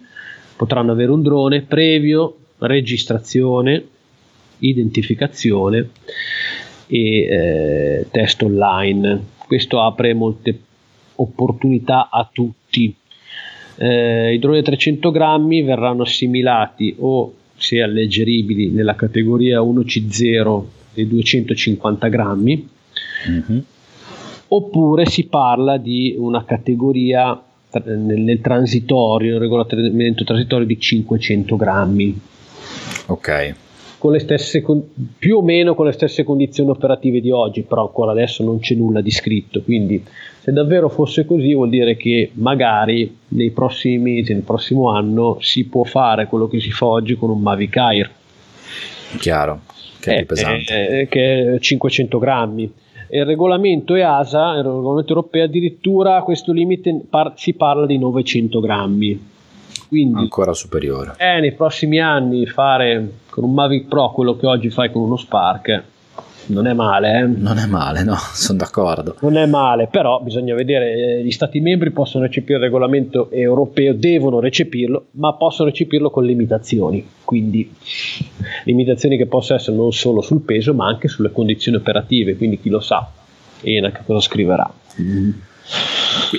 potranno 0.56 0.92
avere 0.92 1.12
un 1.12 1.22
drone 1.22 1.62
previo 1.62 2.36
registrazione 2.60 3.88
identificazione 4.68 5.90
e 6.88 7.20
eh, 7.24 8.08
test 8.12 8.42
online. 8.42 9.32
Questo 9.46 9.82
apre 9.82 10.14
molte 10.14 10.60
opportunità 11.16 12.10
a 12.10 12.28
tutti 12.32 12.96
eh, 13.78 14.34
i 14.34 14.40
droni 14.40 14.58
da 14.60 14.66
300 14.66 15.12
grammi 15.12 15.62
verranno 15.64 16.04
assimilati 16.04 16.96
o 17.00 17.34
se 17.56 17.82
alleggeribili 17.82 18.70
nella 18.70 18.96
categoria 18.96 19.62
1C0 19.62 20.64
dei 20.94 21.08
250 21.08 22.08
grammi 22.08 22.70
mm-hmm. 23.30 23.60
oppure 24.50 25.06
si 25.06 25.26
parla 25.26 25.78
di 25.78 26.16
una 26.18 26.44
categoria 26.46 27.42
nel, 27.86 28.20
nel 28.20 28.42
transitorio, 28.42 29.32
nel 29.32 29.40
regolamento 29.40 30.24
transitorio 30.24 30.68
di 30.68 30.80
500 30.80 31.56
grammi 31.56 32.22
ok 33.08 33.56
con 34.04 34.12
le 34.12 34.20
stesse, 34.20 34.62
più 35.18 35.38
o 35.38 35.42
meno 35.42 35.76
con 35.76 35.86
le 35.86 35.94
stesse 35.94 36.26
condizioni 36.26 36.70
operative 36.72 37.22
di 37.22 37.32
oggi, 37.32 37.62
però 37.62 37.84
ancora 37.84 38.12
adesso 38.12 38.44
non 38.44 38.60
c'è 38.60 38.76
nulla 38.76 39.00
di 39.00 39.12
scritto, 39.12 39.62
quindi 39.62 40.04
se 40.44 40.52
davvero 40.52 40.90
fosse 40.90 41.26
così 41.26 41.54
vuol 41.54 41.70
dire 41.70 41.96
che 41.96 42.32
magari 42.34 43.20
nei 43.30 43.52
prossimi 43.52 43.98
mesi, 43.98 44.34
nel 44.34 44.42
prossimo 44.42 44.90
anno 44.90 45.38
si 45.40 45.64
può 45.68 45.86
fare 45.86 46.28
quello 46.28 46.50
che 46.50 46.60
si 46.60 46.70
fa 46.70 46.86
oggi 46.86 47.16
con 47.16 47.30
un 47.30 47.40
Mavic 47.40 47.78
Air. 47.78 48.12
Chiaro, 49.20 49.62
che 50.02 50.16
è, 50.16 50.20
è 50.20 50.26
pesante. 50.26 50.88
È, 50.88 51.08
che 51.08 51.56
è 51.56 51.60
500 51.60 52.20
grammi. 52.20 52.74
Il 53.12 53.24
regolamento 53.24 53.96
EASA, 53.96 54.56
il 54.58 54.64
regolamento 54.64 55.14
europeo, 55.14 55.46
addirittura 55.46 56.22
questo 56.24 56.52
limite 56.52 57.04
par- 57.10 57.36
si 57.38 57.54
parla 57.54 57.86
di 57.86 57.98
900 57.98 58.60
grammi 58.60 59.32
quindi, 59.88 60.20
Ancora 60.20 60.54
superiore. 60.54 61.14
Eh, 61.20 61.40
nei 61.40 61.54
prossimi 61.54 62.02
anni 62.02 62.46
fare 62.48 63.12
con 63.30 63.46
un 63.46 63.54
Mavic 63.54 63.88
Pro 63.88 64.12
quello 64.12 64.36
che 64.36 64.46
oggi 64.46 64.70
fai 64.70 64.92
con 64.92 65.04
uno 65.04 65.16
Spark 65.16 65.84
non 66.48 66.68
è 66.68 66.74
male. 66.74 67.20
Eh? 67.20 67.26
Non 67.26 67.58
è 67.58 67.66
male, 67.66 68.04
no, 68.04 68.16
sono 68.34 68.58
d'accordo. 68.58 69.16
Non 69.22 69.38
è 69.38 69.46
male, 69.46 69.88
però 69.88 70.20
bisogna 70.22 70.54
vedere, 70.56 70.94
eh, 70.94 71.24
gli 71.24 71.32
Stati 71.32 71.60
membri 71.60 71.92
possono 71.92 72.26
recepire 72.26 72.58
il 72.58 72.64
regolamento 72.64 73.30
europeo, 73.32 73.94
devono 73.94 74.40
recepirlo, 74.40 75.08
ma 75.12 75.34
possono 75.34 75.70
recepirlo 75.70 76.10
con 76.10 76.26
limitazioni, 76.26 77.06
quindi 77.24 77.74
limitazioni 78.66 79.18
che 79.18 79.26
possono 79.28 79.60
essere 79.60 79.78
non 79.78 79.92
solo 79.92 80.22
sul 80.22 80.42
peso, 80.42 80.74
ma 80.74 80.88
anche 80.88 81.08
sulle 81.08 81.32
condizioni 81.32 81.78
operative, 81.78 82.36
quindi 82.36 82.60
chi 82.60 82.70
lo 82.70 82.80
sa, 82.80 83.10
ENAC 83.62 84.06
cosa 84.06 84.20
scriverà. 84.20 84.72
Mm 85.02 85.32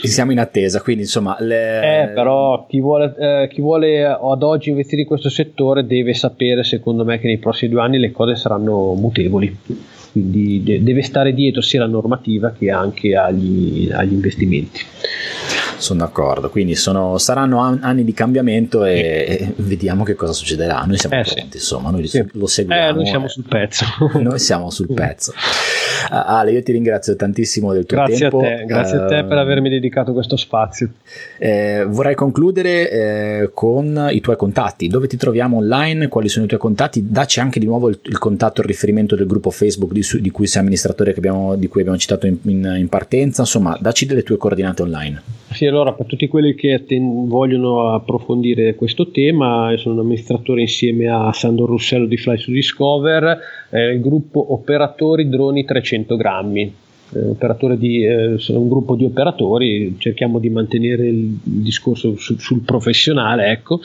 siamo 0.02 0.32
in 0.32 0.38
attesa, 0.38 0.80
quindi 0.80 1.02
insomma... 1.02 1.36
Le... 1.40 2.02
Eh, 2.02 2.08
però 2.08 2.66
chi 2.66 2.80
vuole, 2.80 3.14
eh, 3.18 3.48
chi 3.50 3.60
vuole 3.60 4.04
ad 4.04 4.42
oggi 4.42 4.70
investire 4.70 5.02
in 5.02 5.06
questo 5.06 5.28
settore 5.28 5.86
deve 5.86 6.14
sapere, 6.14 6.64
secondo 6.64 7.04
me, 7.04 7.18
che 7.18 7.26
nei 7.26 7.38
prossimi 7.38 7.72
due 7.72 7.80
anni 7.82 7.98
le 7.98 8.12
cose 8.12 8.36
saranno 8.36 8.94
mutevoli. 8.94 9.56
Quindi 10.12 10.62
de- 10.62 10.82
deve 10.82 11.02
stare 11.02 11.34
dietro 11.34 11.60
sia 11.60 11.82
alla 11.82 11.90
normativa 11.90 12.52
che 12.56 12.70
anche 12.70 13.16
agli, 13.16 13.90
agli 13.90 14.12
investimenti. 14.12 14.80
Sono 15.84 15.98
d'accordo, 15.98 16.48
quindi 16.48 16.76
sono, 16.76 17.18
saranno 17.18 17.58
anni 17.60 18.04
di 18.04 18.14
cambiamento 18.14 18.86
e, 18.86 19.26
e, 19.28 19.52
vediamo 19.56 20.02
che 20.02 20.14
cosa 20.14 20.32
succederà. 20.32 20.82
Noi 20.86 20.96
siamo 20.96 21.16
eh, 21.16 21.22
pronti, 21.22 21.40
sì. 21.50 21.56
insomma, 21.56 21.90
noi 21.90 22.06
sì. 22.06 22.24
lo 22.32 22.46
seguiamo. 22.46 22.88
Eh, 22.88 22.92
noi 22.96 23.06
siamo 23.06 23.28
sul 23.28 23.44
pezzo. 23.46 23.84
noi 24.14 24.38
siamo 24.38 24.70
sul 24.70 24.86
pezzo. 24.94 25.34
Ale, 26.08 26.52
io 26.52 26.62
ti 26.62 26.72
ringrazio 26.72 27.14
tantissimo 27.16 27.74
del 27.74 27.84
tuo 27.84 27.98
grazie 27.98 28.30
tempo. 28.30 28.38
A 28.38 28.42
te, 28.42 28.64
grazie 28.64 28.96
uh, 28.96 29.02
a 29.02 29.06
te 29.08 29.24
per 29.24 29.36
avermi 29.36 29.68
dedicato 29.68 30.14
questo 30.14 30.38
spazio. 30.38 30.88
Eh, 31.36 31.84
vorrei 31.86 32.14
concludere 32.14 32.90
eh, 32.90 33.50
con 33.52 34.08
i 34.10 34.22
tuoi 34.22 34.36
contatti. 34.36 34.88
Dove 34.88 35.06
ti 35.06 35.18
troviamo 35.18 35.58
online? 35.58 36.08
Quali 36.08 36.30
sono 36.30 36.46
i 36.46 36.48
tuoi 36.48 36.60
contatti? 36.60 37.10
Dacci 37.10 37.40
anche 37.40 37.60
di 37.60 37.66
nuovo 37.66 37.90
il, 37.90 37.98
il 38.04 38.18
contatto 38.18 38.60
e 38.60 38.62
il 38.62 38.70
riferimento 38.70 39.16
del 39.16 39.26
gruppo 39.26 39.50
Facebook 39.50 39.92
di, 39.92 40.02
di 40.22 40.30
cui 40.30 40.46
sei 40.46 40.62
amministratore 40.62 41.12
abbiamo, 41.14 41.56
di 41.56 41.68
cui 41.68 41.82
abbiamo 41.82 41.98
citato 41.98 42.26
in, 42.26 42.38
in, 42.44 42.74
in 42.78 42.88
partenza. 42.88 43.42
Insomma, 43.42 43.76
dacci 43.78 44.06
delle 44.06 44.22
tue 44.22 44.38
coordinate 44.38 44.80
online. 44.80 45.22
Sì, 45.54 45.66
allora 45.66 45.92
per 45.92 46.06
tutti 46.06 46.26
quelli 46.26 46.56
che 46.56 46.72
atten- 46.72 47.28
vogliono 47.28 47.94
approfondire 47.94 48.74
queso 48.74 49.12
tema, 49.12 49.70
io 49.70 49.76
sono 49.76 49.94
un 49.94 50.00
amministratore 50.00 50.62
insieme 50.62 51.06
a 51.06 51.32
Sandro 51.32 51.66
Russello 51.66 52.06
di 52.06 52.16
Fly 52.16 52.38
to 52.38 52.50
Discover, 52.50 53.38
eh, 53.70 53.92
il 53.92 54.00
gruppo 54.00 54.52
Operatori 54.52 55.28
Droni 55.28 55.64
300 55.64 56.16
grammi. 56.16 56.74
Eh, 57.12 57.76
di, 57.76 58.04
eh, 58.04 58.34
sono 58.38 58.58
un 58.62 58.68
gruppo 58.68 58.96
di 58.96 59.04
operatori, 59.04 59.94
cerchiamo 59.98 60.40
di 60.40 60.50
mantenere 60.50 61.06
il 61.06 61.38
discorso 61.40 62.16
su, 62.16 62.36
sul 62.36 62.62
professionale, 62.62 63.52
ecco, 63.52 63.78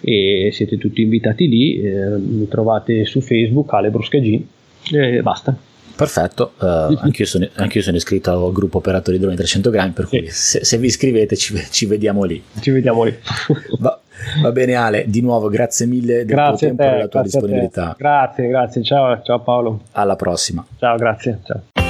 e 0.00 0.48
siete 0.52 0.78
tutti 0.78 1.02
invitati 1.02 1.48
lì, 1.48 1.82
eh, 1.82 2.16
mi 2.16 2.48
trovate 2.48 3.04
su 3.04 3.20
Facebook, 3.20 3.70
Ale 3.74 3.90
Bruscagin, 3.90 4.42
e 4.90 5.20
basta. 5.20 5.68
Perfetto, 6.00 6.52
uh, 6.60 6.96
anch'io, 6.98 7.26
sono, 7.26 7.46
anch'io, 7.56 7.82
sono, 7.82 7.96
iscritto 7.96 8.32
al 8.32 8.52
gruppo 8.52 8.78
operatori 8.78 9.18
droni 9.18 9.36
300 9.36 9.68
grammi, 9.68 9.90
per 9.92 10.08
cui 10.08 10.28
se, 10.30 10.64
se, 10.64 10.78
vi 10.78 10.86
iscrivete 10.86 11.36
ci, 11.36 11.54
ci, 11.70 11.84
vediamo 11.84 12.24
lì. 12.24 12.42
Ci 12.58 12.70
vediamo 12.70 13.04
lì. 13.04 13.14
Va, 13.78 14.00
va, 14.40 14.50
bene 14.50 14.74
Ale, 14.76 15.04
di 15.08 15.20
nuovo 15.20 15.48
grazie 15.48 15.84
mille 15.84 16.24
del 16.24 16.34
grazie 16.34 16.68
tuo 16.68 16.76
tempo 16.76 16.82
e 16.82 16.96
della 16.96 17.08
tua 17.08 17.22
disponibilità. 17.22 17.94
Grazie, 17.98 18.48
grazie, 18.48 18.82
ciao, 18.82 19.20
ciao 19.22 19.40
Paolo. 19.40 19.80
Alla 19.92 20.16
prossima. 20.16 20.64
Ciao, 20.78 20.96
grazie. 20.96 21.38
Ciao. 21.44 21.89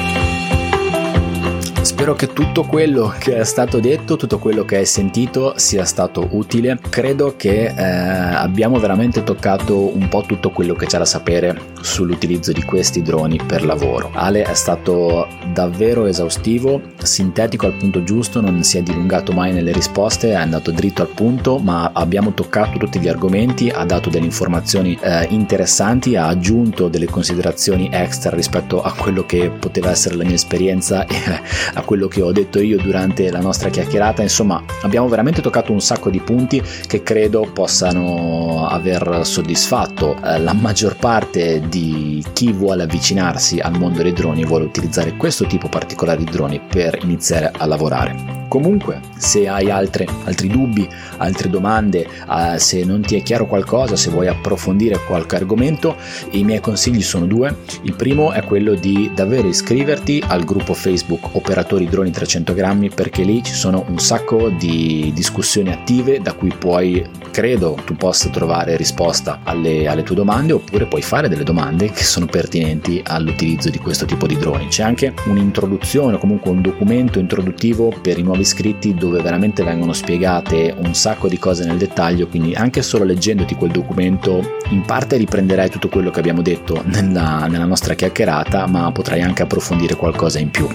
Spero 1.83 2.15
che 2.15 2.35
tutto 2.35 2.65
quello 2.65 3.13
che 3.19 3.39
è 3.39 3.45
stato 3.45 3.81
detto, 3.81 4.17
tutto 4.17 4.39
quello 4.39 4.67
che 4.67 4.77
hai 4.77 4.85
sentito 4.85 5.55
sia 5.57 5.87
stato 5.87 6.29
utile. 6.33 6.79
Credo 6.91 7.35
che 7.37 7.73
eh, 7.75 7.83
abbiamo 7.83 8.79
veramente 8.79 9.25
toccato 9.25 9.97
un 9.97 10.07
po' 10.09 10.23
tutto 10.27 10.51
quello 10.51 10.75
che 10.75 10.85
c'è 10.85 10.99
da 10.99 11.07
sapere 11.07 11.59
sull'utilizzo 11.81 12.53
di 12.53 12.63
questi 12.65 13.01
droni 13.01 13.41
per 13.45 13.65
lavoro. 13.65 14.11
Ale 14.13 14.43
è 14.43 14.53
stato 14.53 15.27
davvero 15.55 16.05
esaustivo, 16.05 16.83
sintetico 17.03 17.65
al 17.65 17.73
punto 17.73 18.05
giusto, 18.05 18.43
non 18.43 18.63
si 18.63 18.77
è 18.77 18.83
dilungato 18.83 19.33
mai 19.33 19.53
nelle 19.53 19.73
risposte, 19.73 20.31
è 20.31 20.35
andato 20.35 20.71
dritto 20.71 21.01
al 21.01 21.09
punto, 21.09 21.59
ma 21.59 21.93
abbiamo 21.95 22.35
toccato 22.35 22.79
tutti 22.79 23.01
gli 23.01 23.09
argomenti, 23.09 23.71
ha 23.71 23.87
dato 23.87 24.11
delle 24.11 24.27
informazioni 24.27 24.99
eh, 25.01 25.25
interessanti, 25.31 26.15
ha 26.15 26.27
aggiunto 26.27 26.89
delle 26.89 27.07
considerazioni 27.07 27.89
extra 27.91 28.37
rispetto 28.37 28.83
a 28.83 28.93
quello 28.93 29.25
che 29.25 29.49
poteva 29.51 29.91
essere 29.91 30.17
la 30.17 30.25
mia 30.25 30.35
esperienza 30.35 31.07
e 31.09 31.70
a 31.75 31.83
quello 31.83 32.09
che 32.09 32.23
ho 32.23 32.33
detto 32.33 32.61
io 32.61 32.79
durante 32.79 33.31
la 33.31 33.41
nostra 33.41 33.69
chiacchierata. 33.69 34.23
Insomma, 34.23 34.63
abbiamo 34.83 35.09
veramente 35.09 35.41
toccato 35.41 35.73
un 35.73 35.81
sacco 35.81 36.11
di 36.11 36.21
punti 36.21 36.63
che 36.87 37.03
credo 37.03 37.49
possano 37.53 38.67
aver 38.69 39.21
soddisfatto 39.25 40.17
eh, 40.23 40.39
la 40.39 40.53
maggior 40.53 40.97
parte 40.97 41.63
di 41.69 42.25
chi 42.33 42.53
vuole 42.53 42.83
avvicinarsi 42.83 43.59
al 43.59 43.79
mondo 43.79 44.03
dei 44.03 44.13
droni 44.13 44.43
e 44.43 44.47
vuole 44.47 44.65
utilizzare 44.65 45.17
questo 45.17 45.47
tipo 45.47 45.69
particolare 45.69 46.25
di 46.25 46.31
droni 46.31 46.61
per 46.61 46.99
iniziare 47.03 47.53
a 47.57 47.67
lavorare. 47.67 48.40
Comunque, 48.51 49.01
se 49.17 49.47
hai 49.47 49.71
altre, 49.71 50.09
altri 50.25 50.49
dubbi, 50.49 50.89
altre 51.19 51.49
domande, 51.49 52.05
eh, 52.05 52.59
se 52.59 52.85
non 52.85 53.01
ti 53.01 53.15
è 53.15 53.23
chiaro 53.23 53.47
qualcosa, 53.47 53.95
se 53.95 54.11
vuoi 54.11 54.27
approfondire 54.27 54.99
qualche 55.07 55.37
argomento, 55.37 55.95
i 56.31 56.43
miei 56.43 56.59
consigli 56.59 57.01
sono 57.01 57.27
due. 57.27 57.59
Il 57.83 57.95
primo 57.95 58.33
è 58.33 58.43
quello 58.43 58.75
di 58.75 59.09
davvero 59.15 59.47
iscriverti 59.47 60.21
al 60.27 60.43
gruppo 60.43 60.75
Facebook 60.75 61.37
Operatori 61.37 61.87
Droni 61.87 62.11
300 62.11 62.53
grammi 62.53 62.91
perché 62.91 63.23
lì 63.23 63.41
ci 63.45 63.53
sono 63.53 63.85
un 63.87 64.01
sacco 64.01 64.49
di 64.49 65.13
discussioni 65.15 65.71
attive 65.71 66.21
da 66.21 66.33
cui 66.33 66.53
puoi, 66.53 67.09
credo, 67.31 67.79
tu 67.85 67.95
possa 67.95 68.31
trovare 68.31 68.77
risposta 68.77 69.43
alle, 69.45 69.87
alle 69.87 70.03
tue 70.03 70.17
domande 70.17 70.55
oppure 70.55 70.87
puoi 70.87 71.03
fare 71.03 71.29
delle 71.29 71.45
domande 71.45 71.93
che 71.93 72.03
sono 72.03 72.27
pertinenti 72.27 73.01
all'utilizzo 73.07 73.71
di 73.71 73.79
questo 73.79 74.07
tipo 74.07 74.27
di 74.27 74.37
droni. 74.37 74.67
C'è 74.67 74.83
anche 74.83 75.15
un'introduzione, 75.27 76.19
comunque 76.19 76.51
un 76.51 76.63
documento 76.63 77.21
introduttivo 77.21 77.95
per 78.03 78.19
i 78.19 78.23
nuovi 78.23 78.39
nuovi 78.41 78.43
iscritti 78.43 78.95
dove 78.95 79.23
veramente 79.23 79.63
vengono 79.63 79.93
spiegate 79.93 80.75
un 80.77 80.95
sacco 80.95 81.29
di 81.29 81.39
cose 81.39 81.65
nel 81.65 81.77
dettaglio, 81.77 82.27
quindi 82.27 82.55
anche 82.55 82.83
solo 82.83 83.05
leggendoti 83.05 83.55
quel 83.55 83.71
documento 83.71 84.59
in 84.71 84.83
parte 84.83 85.17
riprenderai 85.17 85.69
tutto 85.69 85.89
quello 85.89 86.11
che 86.11 86.21
abbiamo 86.21 86.43
detto 86.43 86.83
nella, 86.87 87.47
nella 87.47 87.67
nostra 87.67 87.95
chiacchierata, 87.95 88.67
ma 88.67 88.91
potrai 88.93 89.21
anche 89.21 89.43
approfondire 89.43 89.95
qualcosa 89.95 90.39
in 90.39 90.51
più. 90.51 90.67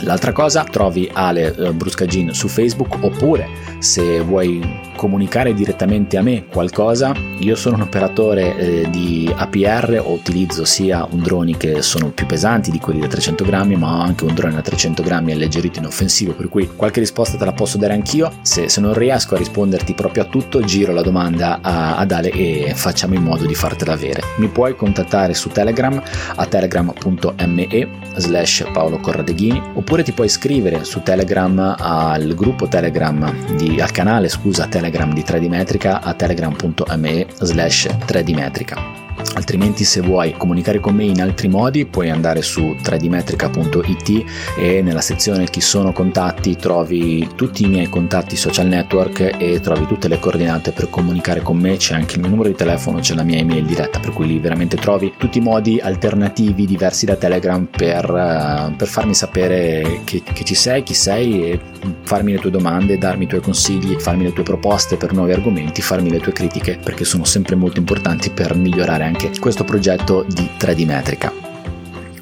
L'altra 0.00 0.32
cosa, 0.32 0.64
trovi 0.64 1.08
Ale 1.10 1.54
eh, 1.54 1.72
Bruscagin 1.72 2.34
su 2.34 2.48
Facebook 2.48 2.98
oppure 3.00 3.48
se 3.78 4.20
vuoi 4.20 4.60
comunicare 4.96 5.54
direttamente 5.54 6.16
a 6.16 6.22
me 6.22 6.46
qualcosa, 6.46 7.14
io 7.38 7.54
sono 7.54 7.76
un 7.76 7.82
operatore 7.82 8.56
eh, 8.56 8.90
di 8.90 9.32
APR, 9.32 10.02
utilizzo 10.04 10.64
sia 10.64 11.06
un 11.08 11.22
droni 11.22 11.56
che 11.56 11.82
sono 11.82 12.10
più 12.10 12.26
pesanti 12.26 12.70
di 12.70 12.80
quelli 12.80 13.00
da 13.00 13.06
300 13.06 13.44
grammi, 13.44 13.76
ma 13.76 13.98
ho 13.98 14.00
anche 14.00 14.24
un 14.24 14.34
drone 14.34 14.54
da 14.54 14.62
300 14.62 15.02
grammi 15.02 15.32
alleggerito 15.32 15.78
in 15.78 15.84
offensivo, 15.84 16.32
per 16.32 16.48
cui 16.48 16.68
qualche 16.74 17.00
risposta 17.00 17.36
te 17.36 17.44
la 17.44 17.52
posso 17.52 17.78
dare 17.78 17.92
anch'io. 17.92 18.32
Se, 18.42 18.68
se 18.68 18.80
non 18.80 18.94
riesco 18.94 19.34
a 19.34 19.38
risponderti 19.38 19.94
proprio 19.94 20.24
a 20.24 20.26
tutto, 20.26 20.62
giro 20.62 20.92
la 20.92 21.02
domanda 21.02 21.60
a, 21.60 21.96
ad 21.96 22.10
Ale 22.10 22.30
e 22.30 22.72
facciamo 22.74 23.14
in 23.14 23.22
modo 23.22 23.46
di 23.46 23.54
fartela 23.54 23.92
avere. 23.92 24.22
Mi 24.38 24.48
puoi 24.48 24.74
contattare 24.74 25.34
su 25.34 25.50
Telegram 25.50 26.02
a 26.34 26.46
telegram.me 26.46 27.88
slash 28.16 28.66
Paolo 28.72 28.98
Corradeghini 28.98 29.62
oppure 29.74 30.02
ti 30.02 30.12
puoi 30.12 30.26
iscrivere 30.26 30.84
su 30.84 31.02
Telegram 31.02 31.76
al 31.78 32.34
gruppo 32.34 32.66
Telegram 32.66 33.54
di, 33.56 33.80
al 33.80 33.90
canale 33.90 34.28
scusa 34.28 34.66
Telegram 34.66 34.85
di 35.12 35.22
3D 35.22 35.48
Metrica 35.48 36.00
a 36.00 36.14
telegram.me 36.14 37.26
slash 37.40 37.86
3D 37.86 38.34
Metrica 38.34 39.05
altrimenti 39.34 39.84
se 39.84 40.00
vuoi 40.00 40.34
comunicare 40.36 40.80
con 40.80 40.94
me 40.94 41.04
in 41.04 41.20
altri 41.20 41.48
modi 41.48 41.86
puoi 41.86 42.10
andare 42.10 42.42
su 42.42 42.76
3dmetrica.it 42.82 44.24
e 44.58 44.82
nella 44.82 45.00
sezione 45.00 45.44
chi 45.46 45.60
sono 45.60 45.92
contatti 45.92 46.56
trovi 46.56 47.28
tutti 47.34 47.64
i 47.64 47.68
miei 47.68 47.88
contatti 47.88 48.36
social 48.36 48.66
network 48.66 49.36
e 49.38 49.60
trovi 49.60 49.86
tutte 49.86 50.08
le 50.08 50.18
coordinate 50.18 50.72
per 50.72 50.90
comunicare 50.90 51.40
con 51.40 51.56
me. 51.56 51.76
C'è 51.76 51.94
anche 51.94 52.14
il 52.14 52.20
mio 52.20 52.30
numero 52.30 52.48
di 52.48 52.54
telefono 52.54 53.00
c'è 53.00 53.14
la 53.14 53.22
mia 53.22 53.38
email 53.38 53.64
diretta 53.64 53.98
per 54.00 54.12
cui 54.12 54.26
lì 54.26 54.38
veramente 54.38 54.76
trovi 54.76 55.12
tutti 55.16 55.38
i 55.38 55.40
modi 55.40 55.78
alternativi 55.80 56.66
diversi 56.66 57.06
da 57.06 57.16
telegram 57.16 57.66
per, 57.66 58.08
uh, 58.10 58.74
per 58.74 58.88
farmi 58.88 59.14
sapere 59.14 60.00
che, 60.04 60.22
che 60.22 60.44
ci 60.44 60.54
sei 60.54 60.82
chi 60.82 60.94
sei 60.94 61.50
e 61.50 61.60
farmi 62.02 62.32
le 62.32 62.38
tue 62.38 62.50
domande 62.50 62.98
darmi 62.98 63.24
i 63.24 63.26
tuoi 63.26 63.40
consigli 63.40 63.98
farmi 63.98 64.24
le 64.24 64.32
tue 64.32 64.42
proposte 64.42 64.96
per 64.96 65.12
nuovi 65.12 65.32
argomenti 65.32 65.82
farmi 65.82 66.10
le 66.10 66.18
tue 66.18 66.32
critiche 66.32 66.78
perché 66.82 67.04
sono 67.04 67.24
sempre 67.24 67.54
molto 67.56 67.78
importanti 67.78 68.30
per 68.30 68.54
migliorare 68.56 69.04
anche 69.06 69.30
questo 69.38 69.64
progetto 69.64 70.24
di 70.28 70.48
3D 70.58 70.84
metrica. 70.84 71.55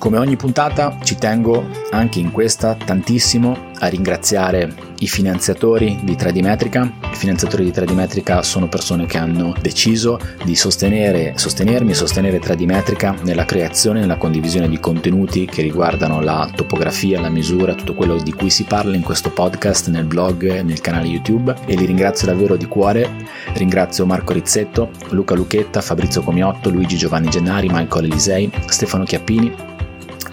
Come 0.04 0.18
ogni 0.18 0.36
puntata 0.36 0.98
ci 1.02 1.16
tengo 1.16 1.66
anche 1.90 2.20
in 2.20 2.30
questa 2.30 2.74
tantissimo 2.74 3.70
a 3.78 3.86
ringraziare 3.86 4.70
i 4.98 5.08
finanziatori 5.08 5.98
di 6.02 6.12
3D 6.12 6.42
Metrica. 6.42 6.82
I 7.10 7.16
finanziatori 7.16 7.64
di 7.64 7.70
3D 7.70 7.94
Metrica 7.94 8.42
sono 8.42 8.68
persone 8.68 9.06
che 9.06 9.16
hanno 9.16 9.54
deciso 9.62 10.20
di 10.44 10.54
sostenere, 10.56 11.32
sostenermi 11.38 11.92
e 11.92 11.94
sostenere 11.94 12.38
3D 12.38 12.66
Metrica 12.66 13.16
nella 13.22 13.46
creazione 13.46 14.00
e 14.00 14.02
nella 14.02 14.18
condivisione 14.18 14.68
di 14.68 14.78
contenuti 14.78 15.46
che 15.46 15.62
riguardano 15.62 16.20
la 16.20 16.50
topografia, 16.54 17.18
la 17.18 17.30
misura, 17.30 17.72
tutto 17.72 17.94
quello 17.94 18.18
di 18.18 18.34
cui 18.34 18.50
si 18.50 18.64
parla 18.64 18.94
in 18.94 19.02
questo 19.02 19.30
podcast, 19.30 19.88
nel 19.88 20.04
blog, 20.04 20.60
nel 20.60 20.82
canale 20.82 21.06
YouTube 21.06 21.54
e 21.64 21.76
li 21.76 21.86
ringrazio 21.86 22.26
davvero 22.26 22.56
di 22.56 22.66
cuore. 22.66 23.08
Ringrazio 23.54 24.04
Marco 24.04 24.34
Rizzetto, 24.34 24.90
Luca 25.12 25.34
Lucchetta, 25.34 25.80
Fabrizio 25.80 26.20
Comiotto, 26.20 26.68
Luigi 26.68 26.98
Giovanni 26.98 27.30
Gennari, 27.30 27.70
Michael 27.70 28.04
Elisei, 28.04 28.52
Stefano 28.66 29.04
Chiappini 29.04 29.72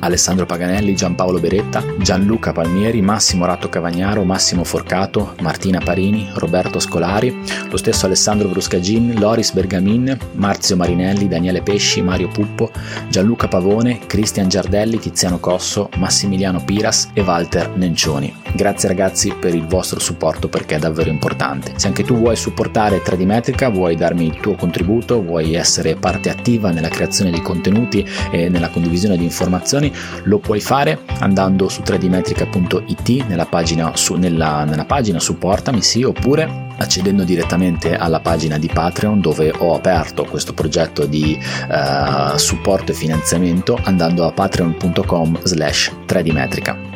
Alessandro 0.02 0.45
Paganelli, 0.45 0.95
Giampaolo 0.95 1.40
Beretta, 1.40 1.84
Gianluca 1.98 2.52
Palmieri, 2.52 3.02
Massimo 3.02 3.45
Ratto 3.45 3.69
Cavagnaro, 3.69 4.23
Massimo 4.23 4.64
Forcato, 4.64 5.36
Martina 5.41 5.80
Parini, 5.80 6.30
Roberto 6.34 6.80
Scolari, 6.80 7.36
lo 7.69 7.78
stesso 7.78 8.06
Alessandro 8.06 8.48
Bruscagin, 8.49 9.19
Loris 9.19 9.52
Bergamin, 9.52 10.18
Marzio 10.34 10.76
Marinelli, 10.76 11.28
Daniele 11.28 11.61
Pesci, 11.61 12.02
Mario 12.02 12.28
Puppo, 12.28 12.72
Gianluca 13.10 13.48
Pavone, 13.48 13.99
Cristian 14.07 14.49
Giardelli, 14.49 14.99
Tiziano 14.99 15.40
Cosso, 15.40 15.90
Massimiliano 15.98 16.64
Piras 16.64 17.10
e 17.14 17.22
Walter 17.22 17.69
Nencioni. 17.76 18.34
Grazie 18.53 18.90
ragazzi 18.90 19.34
per 19.40 19.56
il 19.56 19.65
vostro 19.65 19.99
supporto 19.99 20.49
perché 20.49 20.76
è 20.76 20.80
davvero 20.80 21.10
importante. 21.10 21.73
Se 21.76 21.88
anche 21.88 22.03
tu 22.03 22.18
vuoi 22.18 22.36
supportare 22.36 23.02
3D 23.02 23.26
Metrica, 23.26 23.69
vuoi 23.69 23.95
darmi 23.95 24.26
il 24.26 24.40
tuo 24.40 24.56
contributo, 24.56 25.22
vuoi 25.23 25.53
essere 25.53 25.95
parte 25.95 26.30
attiva 26.30 26.72
nella 26.72 26.90
creazione 26.90 27.32
di 27.32 27.41
contenuti 27.41 28.06
e 28.32 28.49
nella 28.49 28.69
condivisione 28.69 29.18
di 29.18 29.23
informazioni, 29.23 29.91
lo 30.24 30.40
puoi 30.40 30.60
fare 30.60 31.00
andando 31.20 31.70
su 31.70 31.82
3dmetrica.it 31.82 33.26
nella 33.28 33.46
pagina, 33.46 33.92
su, 33.96 34.16
nella, 34.16 34.64
nella 34.64 34.86
pagina 34.86 35.20
supportami 35.20 35.82
sì 35.82 36.04
oppure 36.04 36.70
accedendo 36.78 37.24
direttamente 37.24 37.96
alla 37.96 38.20
pagina 38.20 38.58
di 38.58 38.70
Patreon 38.72 39.22
dove 39.22 39.54
ho 39.56 39.76
aperto 39.76 40.26
questo 40.26 40.54
progetto 40.54 41.06
di 41.06 41.38
uh, 41.70 42.38
supporto 42.38 42.92
e 42.92 42.96
finanziamento 42.96 43.80
andando 43.84 44.26
a 44.26 44.32
patreon.com 44.32 45.40
slash 45.44 45.92
3dmetrica. 46.08 46.91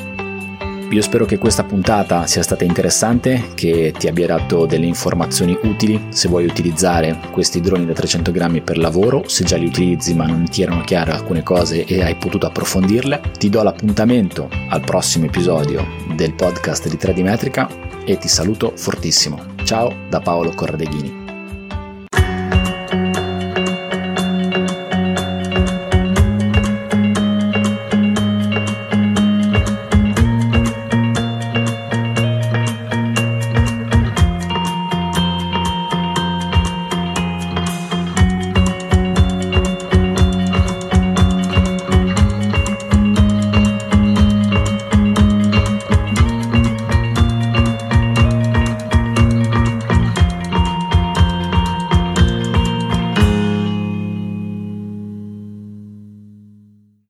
Io 0.92 1.02
spero 1.02 1.26
che 1.26 1.38
questa 1.38 1.64
puntata 1.64 2.28
sia 2.28 2.44
stata 2.44 2.64
interessante, 2.64 3.50
che 3.56 3.94
ti 3.98 4.08
abbia 4.08 4.28
dato 4.28 4.66
delle 4.66 4.86
informazioni 4.86 5.58
utili 5.64 6.06
se 6.10 6.28
vuoi 6.30 6.46
utilizzare 6.46 7.20
questi 7.32 7.60
droni 7.60 7.86
da 7.86 7.94
300 7.94 8.32
grammi 8.32 8.62
per 8.62 8.78
lavoro, 8.78 9.24
se 9.28 9.44
già 9.44 9.58
li 9.58 9.66
utilizzi 9.66 10.14
ma 10.14 10.26
non 10.26 10.48
ti 10.48 10.62
erano 10.62 10.84
chiare 10.84 11.12
alcune 11.12 11.44
cose 11.44 11.86
e 11.86 12.04
hai 12.04 12.16
potuto 12.16 12.46
approfondirle. 12.46 13.20
Ti 13.38 13.50
do 13.50 13.64
l'appuntamento 13.64 14.48
al 14.70 14.82
prossimo 14.82 15.26
episodio 15.26 15.86
del 16.16 16.34
podcast 16.34 16.88
di 16.88 16.98
3D 16.98 17.24
Metrica 17.24 17.68
e 18.06 18.18
ti 18.18 18.28
saluto 18.28 18.74
fortissimo. 18.76 19.54
Ciao 19.64 19.92
da 20.08 20.22
Paolo 20.22 20.52
Corradeghini. 20.52 21.25